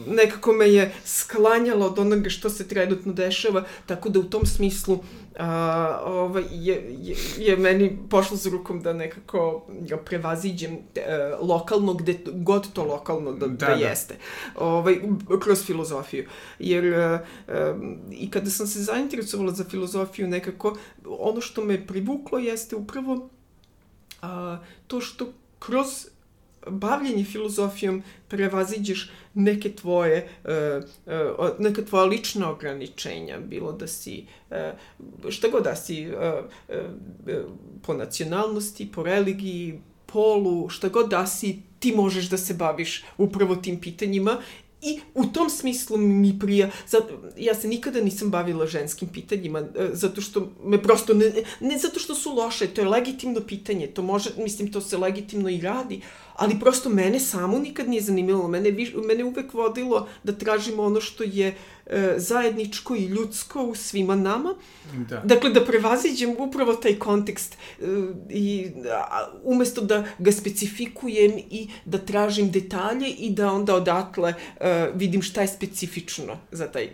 nekako 0.06 0.52
me 0.52 0.68
je 0.68 0.94
sklanjalo 1.04 1.86
od 1.86 1.98
onoga 1.98 2.30
što 2.30 2.50
se 2.50 2.68
trenutno 2.68 3.12
dešava, 3.12 3.64
tako 3.86 4.08
da 4.08 4.18
u 4.18 4.24
tom 4.24 4.46
smislu 4.46 4.98
a, 5.39 6.01
ovaj, 6.05 6.45
je, 6.51 6.95
je, 6.99 7.16
je 7.39 7.57
meni 7.57 7.99
pošlo 8.11 8.37
za 8.37 8.51
rukom 8.51 8.82
da 8.82 8.93
nekako 8.93 9.66
ga 9.68 9.97
prevaziđem 9.97 10.72
e, 10.72 10.80
lokalno, 11.41 11.95
gde 11.95 12.18
god 12.32 12.72
to 12.72 12.84
lokalno 12.84 13.32
da, 13.32 13.47
da, 13.47 13.66
da, 13.66 13.66
da. 13.66 13.72
jeste, 13.72 14.16
ovaj, 14.57 15.01
kroz 15.43 15.64
filozofiju. 15.64 16.28
Jer 16.59 16.95
a, 16.95 17.24
a, 17.49 17.74
i 18.11 18.30
kada 18.30 18.51
sam 18.51 18.66
se 18.66 18.82
zainteresovala 18.82 19.53
za 19.53 19.64
filozofiju 19.64 20.28
nekako, 20.28 20.76
ono 21.05 21.41
što 21.41 21.64
me 21.64 21.87
privuklo 21.87 22.39
jeste 22.39 22.76
upravo 22.76 23.28
a, 24.22 24.59
to 24.87 25.01
što 25.01 25.32
kroz 25.59 26.09
bavljenje 26.66 27.24
filozofijom 27.24 28.02
prevaziđeš 28.28 29.10
neke 29.34 29.72
tvoje, 29.72 30.28
uh, 30.44 30.84
uh, 31.06 31.48
neka 31.58 31.84
tvoja 31.84 32.04
lična 32.04 32.50
ograničenja, 32.50 33.38
bilo 33.38 33.72
da 33.72 33.86
si, 33.86 34.26
uh, 34.50 34.56
šta 35.30 35.48
god 35.48 35.64
da 35.64 35.76
si, 35.76 36.08
po 37.82 37.94
nacionalnosti, 37.94 38.92
po 38.92 39.02
religiji, 39.02 39.80
polu, 40.06 40.68
šta 40.68 40.88
god 40.88 41.08
da 41.10 41.26
si, 41.26 41.58
ti 41.78 41.92
možeš 41.92 42.30
da 42.30 42.38
se 42.38 42.54
baviš 42.54 43.04
upravo 43.18 43.56
tim 43.56 43.80
pitanjima 43.80 44.38
I 44.82 45.00
u 45.14 45.26
tom 45.26 45.50
smislu 45.50 45.96
mi 45.96 46.38
prija, 46.38 46.70
zato, 46.88 47.22
ja 47.36 47.54
se 47.54 47.68
nikada 47.68 48.00
nisam 48.00 48.30
bavila 48.30 48.66
ženskim 48.66 49.08
pitanjima, 49.08 49.60
e, 49.60 49.88
zato 49.92 50.20
što 50.20 50.52
me 50.64 50.82
prosto, 50.82 51.14
ne, 51.14 51.32
ne 51.60 51.78
zato 51.78 52.00
što 52.00 52.14
su 52.14 52.34
loše, 52.34 52.66
to 52.66 52.80
je 52.80 52.88
legitimno 52.88 53.40
pitanje, 53.40 53.86
to 53.86 54.02
može, 54.02 54.30
mislim, 54.38 54.72
to 54.72 54.80
se 54.80 54.98
legitimno 54.98 55.48
i 55.48 55.60
radi, 55.60 56.00
ali 56.37 56.61
prosto 56.61 56.89
mene 56.89 57.20
samo 57.20 57.59
nikad 57.59 57.89
nije 57.89 58.03
zanimalo, 58.03 58.49
mene, 58.49 58.76
mene 59.07 59.24
uvek 59.24 59.55
vodilo 59.55 60.09
da 60.24 60.32
tražimo 60.32 60.82
ono 60.82 61.01
što 61.01 61.24
je 61.24 61.55
e, 61.87 62.14
zajedničko 62.16 62.95
i 62.95 63.05
ljudsko 63.05 63.62
u 63.62 63.74
svima 63.74 64.14
nama. 64.14 64.55
Da. 65.09 65.20
Dakle, 65.24 65.51
da 65.51 65.64
prevaziđem 65.64 66.34
upravo 66.39 66.74
taj 66.74 66.99
kontekst 66.99 67.55
e, 67.55 67.84
i 68.30 68.70
a, 68.91 69.28
umesto 69.43 69.80
da 69.80 70.05
ga 70.18 70.32
specifikujem 70.32 71.32
i 71.51 71.68
da 71.84 71.99
tražim 71.99 72.51
detalje 72.51 73.09
i 73.09 73.30
da 73.30 73.53
onda 73.53 73.74
odatle 73.74 74.34
e, 74.61 74.91
vidim 74.95 75.22
šta 75.22 75.41
je 75.41 75.49
specifično 75.49 76.37
za 76.51 76.66
taj 76.66 76.84
e, 76.84 76.91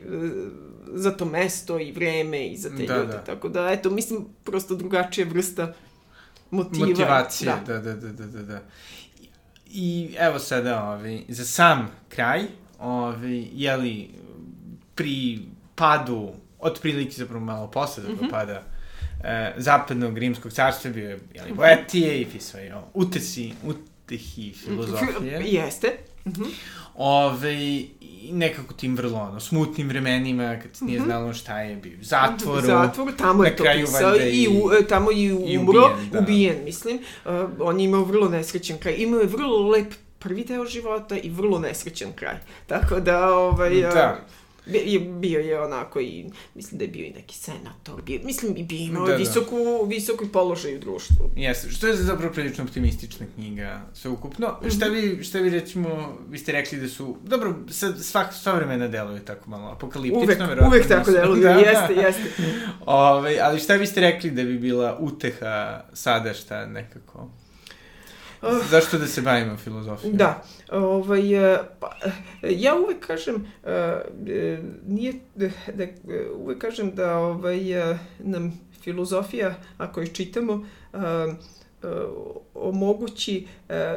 za 0.95 1.11
to 1.11 1.25
mesto 1.25 1.79
i 1.79 1.93
vreme 1.93 2.47
i 2.47 2.57
za 2.57 2.71
te 2.77 2.87
da, 2.87 2.97
ljude. 2.97 3.13
Da. 3.13 3.25
Tako 3.25 3.49
da, 3.49 3.71
eto, 3.71 3.91
mislim, 3.91 4.25
prosto 4.45 4.75
drugačija 4.75 5.27
vrsta 5.27 5.75
motiva. 6.51 6.87
Motivacije, 6.87 7.53
da, 7.67 7.79
da, 7.79 7.95
da, 7.95 8.13
da, 8.13 8.27
da. 8.27 8.43
da. 8.43 8.61
I 9.75 10.15
evo 10.19 10.39
sada, 10.39 10.85
ovaj, 10.85 11.21
za 11.29 11.45
sam 11.45 11.91
kraj, 12.09 12.43
ovaj, 12.79 13.45
jeli, 13.53 14.11
pri 14.95 15.39
padu, 15.75 16.33
otprilike 16.59 17.13
zapravo 17.13 17.45
malo 17.45 17.71
posle 17.71 18.05
mm 18.05 18.19
-hmm. 18.21 18.31
pada, 18.31 18.63
e, 19.25 19.55
zapadnog 19.57 20.19
rimskog 20.19 20.53
carstva 20.53 20.91
bio 20.91 21.11
je 21.11 21.19
jeli, 21.35 21.55
poetije 21.57 22.21
i 22.21 22.27
pisao 22.27 22.61
je 22.61 22.75
utesi, 22.95 23.53
utehi 23.65 24.53
filozofije. 24.53 25.41
Jeste. 25.45 25.89
Mm 26.25 26.31
-hmm. 26.31 26.51
Ove, 26.95 27.83
nekako 28.31 28.75
tim 28.75 28.97
vrlo 28.97 29.19
ono, 29.19 29.41
smutnim 29.41 29.89
vremenima, 29.89 30.57
kad 30.63 30.77
se 30.77 30.85
nije 30.85 30.99
mm 30.99 31.03
-hmm. 31.03 31.07
znalo 31.07 31.33
šta 31.33 31.61
je 31.61 31.77
bio 31.77 31.99
u 32.01 32.05
zatvoru. 32.05 32.67
Zatvor, 32.67 33.13
tamo 33.19 33.45
je 33.45 33.57
to 33.57 33.65
pisao 33.75 34.17
i, 34.17 34.49
u, 34.49 34.73
e, 34.73 34.87
tamo 34.87 35.13
i 35.13 35.33
umro, 35.33 35.49
i 35.49 35.59
ubijen, 35.59 36.11
da. 36.13 36.19
ubijen 36.19 36.65
mislim. 36.65 36.99
Uh, 37.25 37.33
on 37.61 37.81
je 37.81 37.85
imao 37.85 38.05
vrlo 38.05 38.29
nesrećen 38.29 38.79
kraj. 38.79 38.95
Imao 38.99 39.21
je 39.21 39.27
vrlo 39.27 39.69
lep 39.69 39.93
prvi 40.19 40.45
deo 40.45 40.67
života 40.67 41.17
i 41.17 41.31
vrlo 41.31 41.59
nesrećen 41.59 42.13
kraj. 42.13 42.37
Tako 42.67 43.01
da, 43.01 43.35
ovaj... 43.35 43.81
Da. 43.81 44.19
Uh, 44.27 44.42
bio 45.21 45.41
je 45.41 45.61
onako 45.61 46.01
i, 46.01 46.31
mislim 46.55 46.79
da 46.79 46.85
je 46.85 46.89
bio 46.89 47.07
i 47.07 47.11
neki 47.11 47.35
senator, 47.35 48.03
bio, 48.03 48.21
mislim 48.25 48.57
i 48.57 48.65
bio 48.65 48.79
imao 48.79 49.07
da, 49.07 49.15
visoku, 49.15 49.57
da. 49.83 49.89
visoku 49.89 50.27
položaj 50.33 50.77
u 50.77 50.79
društvu. 50.79 51.31
Jeste, 51.37 51.71
što 51.71 51.87
je 51.87 51.97
zapravo 51.97 52.33
prilično 52.33 52.65
optimistična 52.65 53.27
knjiga, 53.35 53.83
sve 53.95 54.11
ukupno. 54.11 54.49
Mm 54.49 54.67
-hmm. 54.67 54.77
Šta 54.77 54.87
vi, 54.87 55.25
šta 55.25 55.39
vi 55.39 55.51
recimo, 55.51 56.19
vi 56.29 56.39
ste 56.39 56.53
rekli 56.53 56.81
da 56.81 56.89
su, 56.89 57.17
dobro, 57.23 57.55
sad 57.71 58.05
svak, 58.05 58.35
sva 58.35 58.53
vremena 58.55 58.89
deluje 58.89 59.25
tako 59.25 59.51
malo 59.51 59.71
apokaliptično, 59.71 60.25
uvek, 60.25 60.39
verovatno. 60.39 60.69
Uvek 60.69 60.89
tako 60.89 61.11
deluje, 61.11 61.43
da, 61.49 61.51
jeste, 61.51 61.95
jeste. 61.95 62.43
Ove, 62.87 63.39
ali 63.43 63.61
šta 63.61 63.75
vi 63.75 63.87
ste 63.87 64.01
rekli 64.01 64.31
da 64.31 64.43
bi 64.43 64.59
bila 64.59 64.99
uteha 65.01 65.85
sada 65.93 66.35
šta 66.35 66.67
nekako? 66.67 67.29
Zašto 68.71 68.99
da 68.99 69.07
se 69.07 69.23
bavimo 69.23 69.57
filozofijom? 69.57 70.17
Da, 70.17 70.43
ovaj, 70.73 71.55
e, 71.55 71.59
pa, 71.81 71.97
ja 72.43 72.75
uvek 72.75 73.07
kažem, 73.07 73.47
e, 73.65 74.03
nije, 74.87 75.15
da, 75.35 75.87
uvek 76.37 76.59
kažem 76.59 76.95
da 76.95 77.19
ovaj, 77.19 77.61
nam 78.19 78.61
filozofija, 78.83 79.55
ako 79.79 80.01
je 80.01 80.07
čitamo, 80.07 80.67
omogući, 82.55 83.47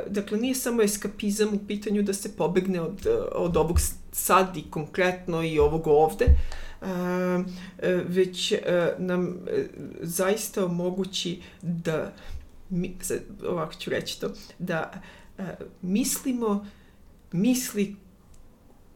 dakle 0.07 0.37
nije 0.37 0.55
samo 0.55 0.81
eskapizam 0.81 1.53
u 1.53 1.67
pitanju 1.67 2.01
da 2.01 2.13
se 2.13 2.35
pobegne 2.37 2.81
od, 2.81 3.07
od 3.31 3.57
ovog 3.57 3.79
sad 4.11 4.57
i 4.57 4.63
konkretno 4.69 5.43
i 5.43 5.59
ovog 5.59 5.87
ovde, 5.87 6.25
već 8.07 8.53
nam 8.97 9.39
zaista 10.01 10.65
omogući 10.65 11.41
da 11.61 12.11
mi, 12.69 12.95
sad, 13.01 13.19
ovako 13.47 13.73
ću 13.73 13.89
reći 13.89 14.21
to, 14.21 14.31
da 14.59 14.91
uh, 15.37 15.45
mislimo 15.81 16.67
misli 17.31 17.95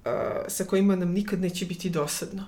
uh, 0.05 0.11
sa 0.47 0.63
kojima 0.63 0.95
nam 0.95 1.11
nikad 1.11 1.41
neće 1.41 1.65
biti 1.65 1.89
dosadno. 1.89 2.45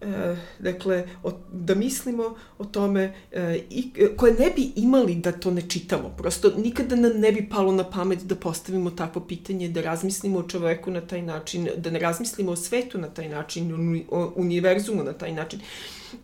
E, 0.00 0.36
dakle, 0.58 1.08
o, 1.22 1.32
da 1.52 1.74
mislimo 1.74 2.36
o 2.58 2.64
tome 2.64 3.14
e, 3.32 3.60
i, 3.70 3.92
koje 4.16 4.32
ne 4.32 4.50
bi 4.56 4.72
imali 4.76 5.14
da 5.14 5.32
to 5.32 5.50
ne 5.50 5.62
čitamo. 5.68 6.08
Prosto 6.18 6.52
nikada 6.56 6.96
nam 6.96 7.12
ne 7.20 7.32
bi 7.32 7.48
palo 7.48 7.72
na 7.72 7.90
pamet 7.90 8.18
da 8.18 8.34
postavimo 8.34 8.90
takvo 8.90 9.22
pitanje, 9.26 9.68
da 9.68 9.80
razmislimo 9.80 10.38
o 10.38 10.42
čoveku 10.42 10.90
na 10.90 11.00
taj 11.00 11.22
način, 11.22 11.68
da 11.76 11.90
ne 11.90 11.98
razmislimo 11.98 12.52
o 12.52 12.56
svetu 12.56 12.98
na 12.98 13.08
taj 13.08 13.28
način, 13.28 13.72
o 14.10 14.32
univerzumu 14.36 15.04
na 15.04 15.12
taj 15.12 15.32
način. 15.32 15.60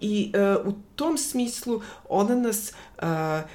I 0.01 0.33
uh, 0.61 0.67
u 0.67 0.73
tom 0.97 1.19
smislu 1.19 1.81
ona 2.09 2.35
nas, 2.35 2.73
uh, 3.03 3.09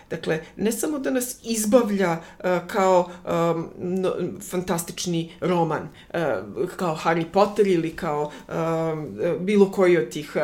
dakle, 0.10 0.40
ne 0.56 0.72
samo 0.72 1.00
da 1.00 1.12
nas 1.12 1.38
izbavlja 1.44 2.12
uh, 2.12 2.46
kao 2.68 3.10
um, 3.26 3.70
no, 3.78 4.14
fantastični 4.50 5.34
roman, 5.42 5.90
uh, 6.14 6.70
kao 6.76 6.98
Harry 7.04 7.26
Potter 7.34 7.68
ili 7.68 7.96
kao 7.96 8.32
uh, 8.48 8.54
bilo 9.40 9.72
koji 9.72 9.98
od 9.98 10.10
tih 10.10 10.36
uh, 10.36 10.42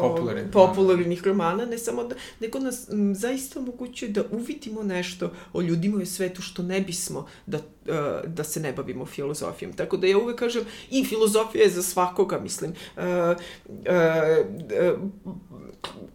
Popularni, 0.00 0.50
popularnih 0.52 1.26
romana, 1.26 1.64
ne 1.64 1.78
samo 1.78 2.04
da, 2.04 2.14
nego 2.40 2.58
nas 2.58 2.88
m, 2.88 3.14
zaista 3.14 3.60
omogućuje 3.60 4.10
da 4.10 4.22
uvidimo 4.30 4.82
nešto 4.82 5.30
o 5.52 5.60
ljudima 5.60 6.02
u 6.02 6.06
svetu 6.06 6.42
što 6.42 6.62
ne 6.62 6.80
bismo 6.80 7.26
da 7.46 7.58
da 8.26 8.44
se 8.44 8.60
ne 8.60 8.72
bavimo 8.72 9.06
filozofijom. 9.06 9.72
Tako 9.72 9.96
da 9.96 10.06
ja 10.06 10.18
uvek 10.18 10.38
kažem, 10.38 10.64
i 10.90 11.04
filozofija 11.04 11.64
je 11.64 11.70
za 11.70 11.82
svakoga, 11.82 12.40
mislim. 12.40 12.72
Uh, 12.96 13.02
uh, 13.68 14.93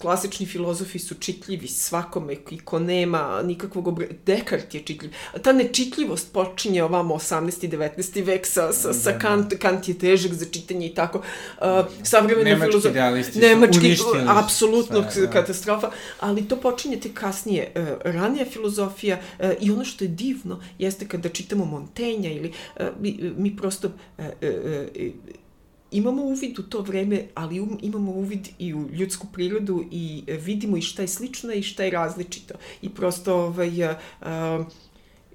klasični 0.02 0.46
filozofi 0.46 1.00
su 1.00 1.16
čitljivi 1.16 1.68
svakome 1.68 2.36
i 2.50 2.60
ko 2.60 2.80
nema 2.80 3.42
nikakvog 3.44 3.88
obra... 3.88 4.06
Dekart 4.26 4.76
je 4.76 4.82
čitljiv. 4.82 5.12
Ta 5.42 5.54
nečitljivost 5.54 6.34
počinje 6.34 6.84
ovamo 6.84 7.16
18. 7.16 7.66
i 7.66 7.70
19. 7.70 8.26
vek 8.26 8.48
sa, 8.48 8.74
sa, 8.74 8.94
sa 8.94 9.12
da, 9.12 9.18
da. 9.18 9.20
Kant, 9.20 9.54
Kant 9.60 9.88
je 9.88 10.00
težak 10.00 10.34
za 10.34 10.46
čitanje 10.52 10.88
i 10.88 10.94
tako. 10.96 11.18
Uh, 11.18 11.66
savremena 12.04 12.44
Nemački 12.44 12.72
filozof... 12.72 12.92
idealisti 12.92 13.40
Nemački, 13.40 13.74
su 13.74 13.86
uništili. 13.86 14.24
Apsolutno 14.28 15.06
sve, 15.12 15.22
da. 15.22 15.32
katastrofa, 15.32 15.92
ali 16.20 16.48
to 16.48 16.56
počinje 16.56 17.00
te 17.00 17.10
kasnije. 17.14 17.72
Uh, 17.76 17.84
ranija 18.04 18.46
filozofija 18.46 19.20
uh, 19.40 19.50
i 19.60 19.72
ono 19.72 19.86
što 19.86 20.04
je 20.04 20.08
divno 20.08 20.62
jeste 20.78 21.08
kada 21.08 21.30
čitamo 21.30 21.66
Montenja 21.66 22.32
ili 22.32 22.54
uh, 22.80 22.86
mi, 23.00 23.34
mi 23.38 23.56
prosto 23.58 23.88
uh, 23.88 24.26
uh, 24.26 24.50
uh, 24.96 25.49
imamo 25.92 26.24
uvid 26.24 26.60
u 26.60 26.64
to 26.64 26.82
vreme, 26.82 27.28
ali 27.36 27.60
um, 27.60 27.78
imamo 27.82 28.12
uvid 28.12 28.48
i 28.60 28.74
u 28.74 28.90
ljudsku 28.90 29.28
prirodu 29.34 29.86
i 29.92 30.24
e, 30.28 30.34
vidimo 30.34 30.78
i 30.78 30.82
šta 30.82 31.02
je 31.02 31.08
slično 31.08 31.54
i 31.54 31.64
šta 31.64 31.84
je 31.84 31.92
različito. 31.92 32.54
I 32.82 32.90
prosto, 32.90 33.36
ovaj, 33.36 33.84
uh, 33.84 33.96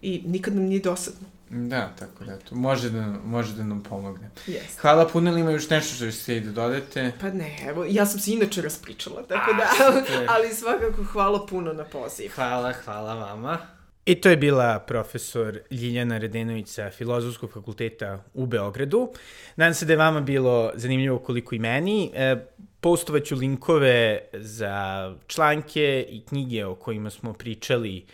i 0.02 0.22
nikad 0.26 0.54
nam 0.54 0.64
nije 0.64 0.80
dosadno. 0.80 1.28
Da, 1.50 1.92
tako 1.98 2.24
da, 2.24 2.36
to 2.36 2.54
može 2.54 2.90
da, 2.90 3.14
može 3.24 3.56
da 3.56 3.64
nam 3.64 3.82
pomogne. 3.82 4.30
Yes. 4.46 4.80
Hvala 4.80 5.08
puno, 5.08 5.30
ili 5.30 5.40
ima 5.40 5.50
još 5.50 5.70
nešto 5.70 5.94
što 5.94 6.12
ste 6.12 6.36
i 6.36 6.40
da 6.40 6.52
dodate? 6.52 7.12
Pa 7.20 7.30
ne, 7.30 7.58
evo, 7.68 7.84
ja 7.88 8.06
sam 8.06 8.20
se 8.20 8.32
inače 8.32 8.62
raspričala, 8.62 9.22
tako 9.22 9.50
A, 9.50 9.56
da, 9.56 10.02
ali 10.34 10.54
svakako 10.54 11.04
hvala 11.04 11.46
puno 11.46 11.72
na 11.72 11.84
poziv. 11.84 12.30
Hvala, 12.34 12.72
hvala 12.72 13.14
vama. 13.14 13.73
I 14.06 14.14
to 14.14 14.28
je 14.28 14.36
bila 14.36 14.78
profesor 14.78 15.58
Ljiljana 15.70 16.18
Redenović 16.18 16.68
sa 16.68 16.90
Filozofskog 16.90 17.52
fakulteta 17.52 18.24
u 18.34 18.46
Beogradu. 18.46 19.12
Nadam 19.56 19.74
se 19.74 19.86
da 19.86 19.92
je 19.92 19.96
vama 19.96 20.20
bilo 20.20 20.72
zanimljivo 20.74 21.18
koliko 21.18 21.54
i 21.54 21.58
meni. 21.58 22.10
E, 22.14 22.36
postovaću 22.80 23.36
linkove 23.36 24.20
za 24.32 25.14
članke 25.26 26.06
i 26.08 26.24
knjige 26.28 26.66
o 26.66 26.74
kojima 26.74 27.10
smo 27.10 27.32
pričali 27.32 28.06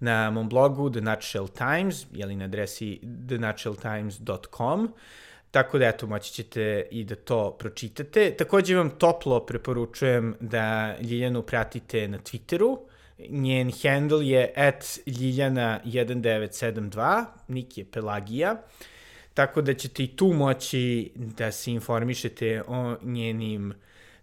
na 0.00 0.30
mom 0.30 0.48
blogu 0.48 0.90
The 0.90 1.00
Nutshell 1.00 1.48
Times, 1.48 2.06
jeli 2.12 2.36
na 2.36 2.44
adresi 2.44 3.00
thenutshelltimes.com. 3.28 4.92
Tako 5.50 5.78
da, 5.78 5.88
eto, 5.88 6.06
moći 6.06 6.32
ćete 6.32 6.86
i 6.90 7.04
da 7.04 7.14
to 7.14 7.56
pročitate. 7.58 8.30
Takođe 8.30 8.76
vam 8.76 8.90
toplo 8.90 9.46
preporučujem 9.46 10.34
da 10.40 10.96
Ljiljanu 11.00 11.42
pratite 11.42 12.08
na 12.08 12.18
Twitteru, 12.18 12.78
Njen 13.28 13.72
handle 13.82 14.28
je 14.28 14.52
at 14.56 14.82
ljiljana1972, 15.06 17.24
nik 17.48 17.78
je 17.78 17.84
Pelagija, 17.84 18.62
tako 19.34 19.62
da 19.62 19.74
ćete 19.74 20.04
i 20.04 20.16
tu 20.16 20.32
moći 20.32 21.10
da 21.14 21.52
se 21.52 21.72
informišete 21.72 22.62
o 22.66 22.96
njenim 23.02 23.74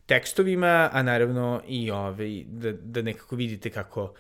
tekstovima, 0.06 0.90
a 0.94 1.04
naravno 1.04 1.62
i 1.68 1.92
ovaj, 1.92 2.44
da, 2.48 2.72
da 2.72 3.02
nekako 3.02 3.36
vidite 3.36 3.70
kako 3.70 4.14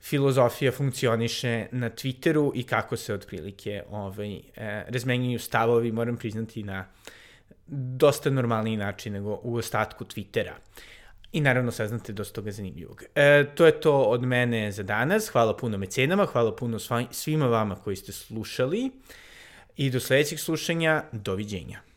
filozofija 0.00 0.72
funkcioniše 0.72 1.66
na 1.72 1.90
Twitteru 1.90 2.50
i 2.54 2.62
kako 2.62 2.96
se 2.96 3.14
otprilike 3.14 3.82
ovaj, 3.90 4.34
e, 4.34 4.40
razmenjuju 4.88 5.38
stavovi, 5.38 5.92
moram 5.92 6.16
priznati, 6.16 6.62
na 6.62 6.86
dosta 7.66 8.30
normalniji 8.30 8.76
način 8.76 9.12
nego 9.12 9.40
u 9.42 9.56
ostatku 9.56 10.04
Twittera. 10.04 10.52
I 11.32 11.40
naravno 11.40 11.72
saznate 11.72 12.12
dosta 12.12 12.34
toga 12.34 12.50
zanimljivog. 12.50 13.04
E, 13.14 13.44
to 13.54 13.66
je 13.66 13.80
to 13.80 14.02
od 14.02 14.22
mene 14.22 14.72
za 14.72 14.82
danas. 14.82 15.28
Hvala 15.28 15.56
puno 15.56 15.78
mecenama, 15.78 16.26
hvala 16.26 16.56
puno 16.56 16.78
svima 17.10 17.46
vama 17.46 17.74
koji 17.76 17.96
ste 17.96 18.12
slušali 18.12 18.90
i 19.76 19.90
do 19.90 20.00
sledećeg 20.00 20.38
slušanja. 20.38 21.02
Doviđenja. 21.12 21.86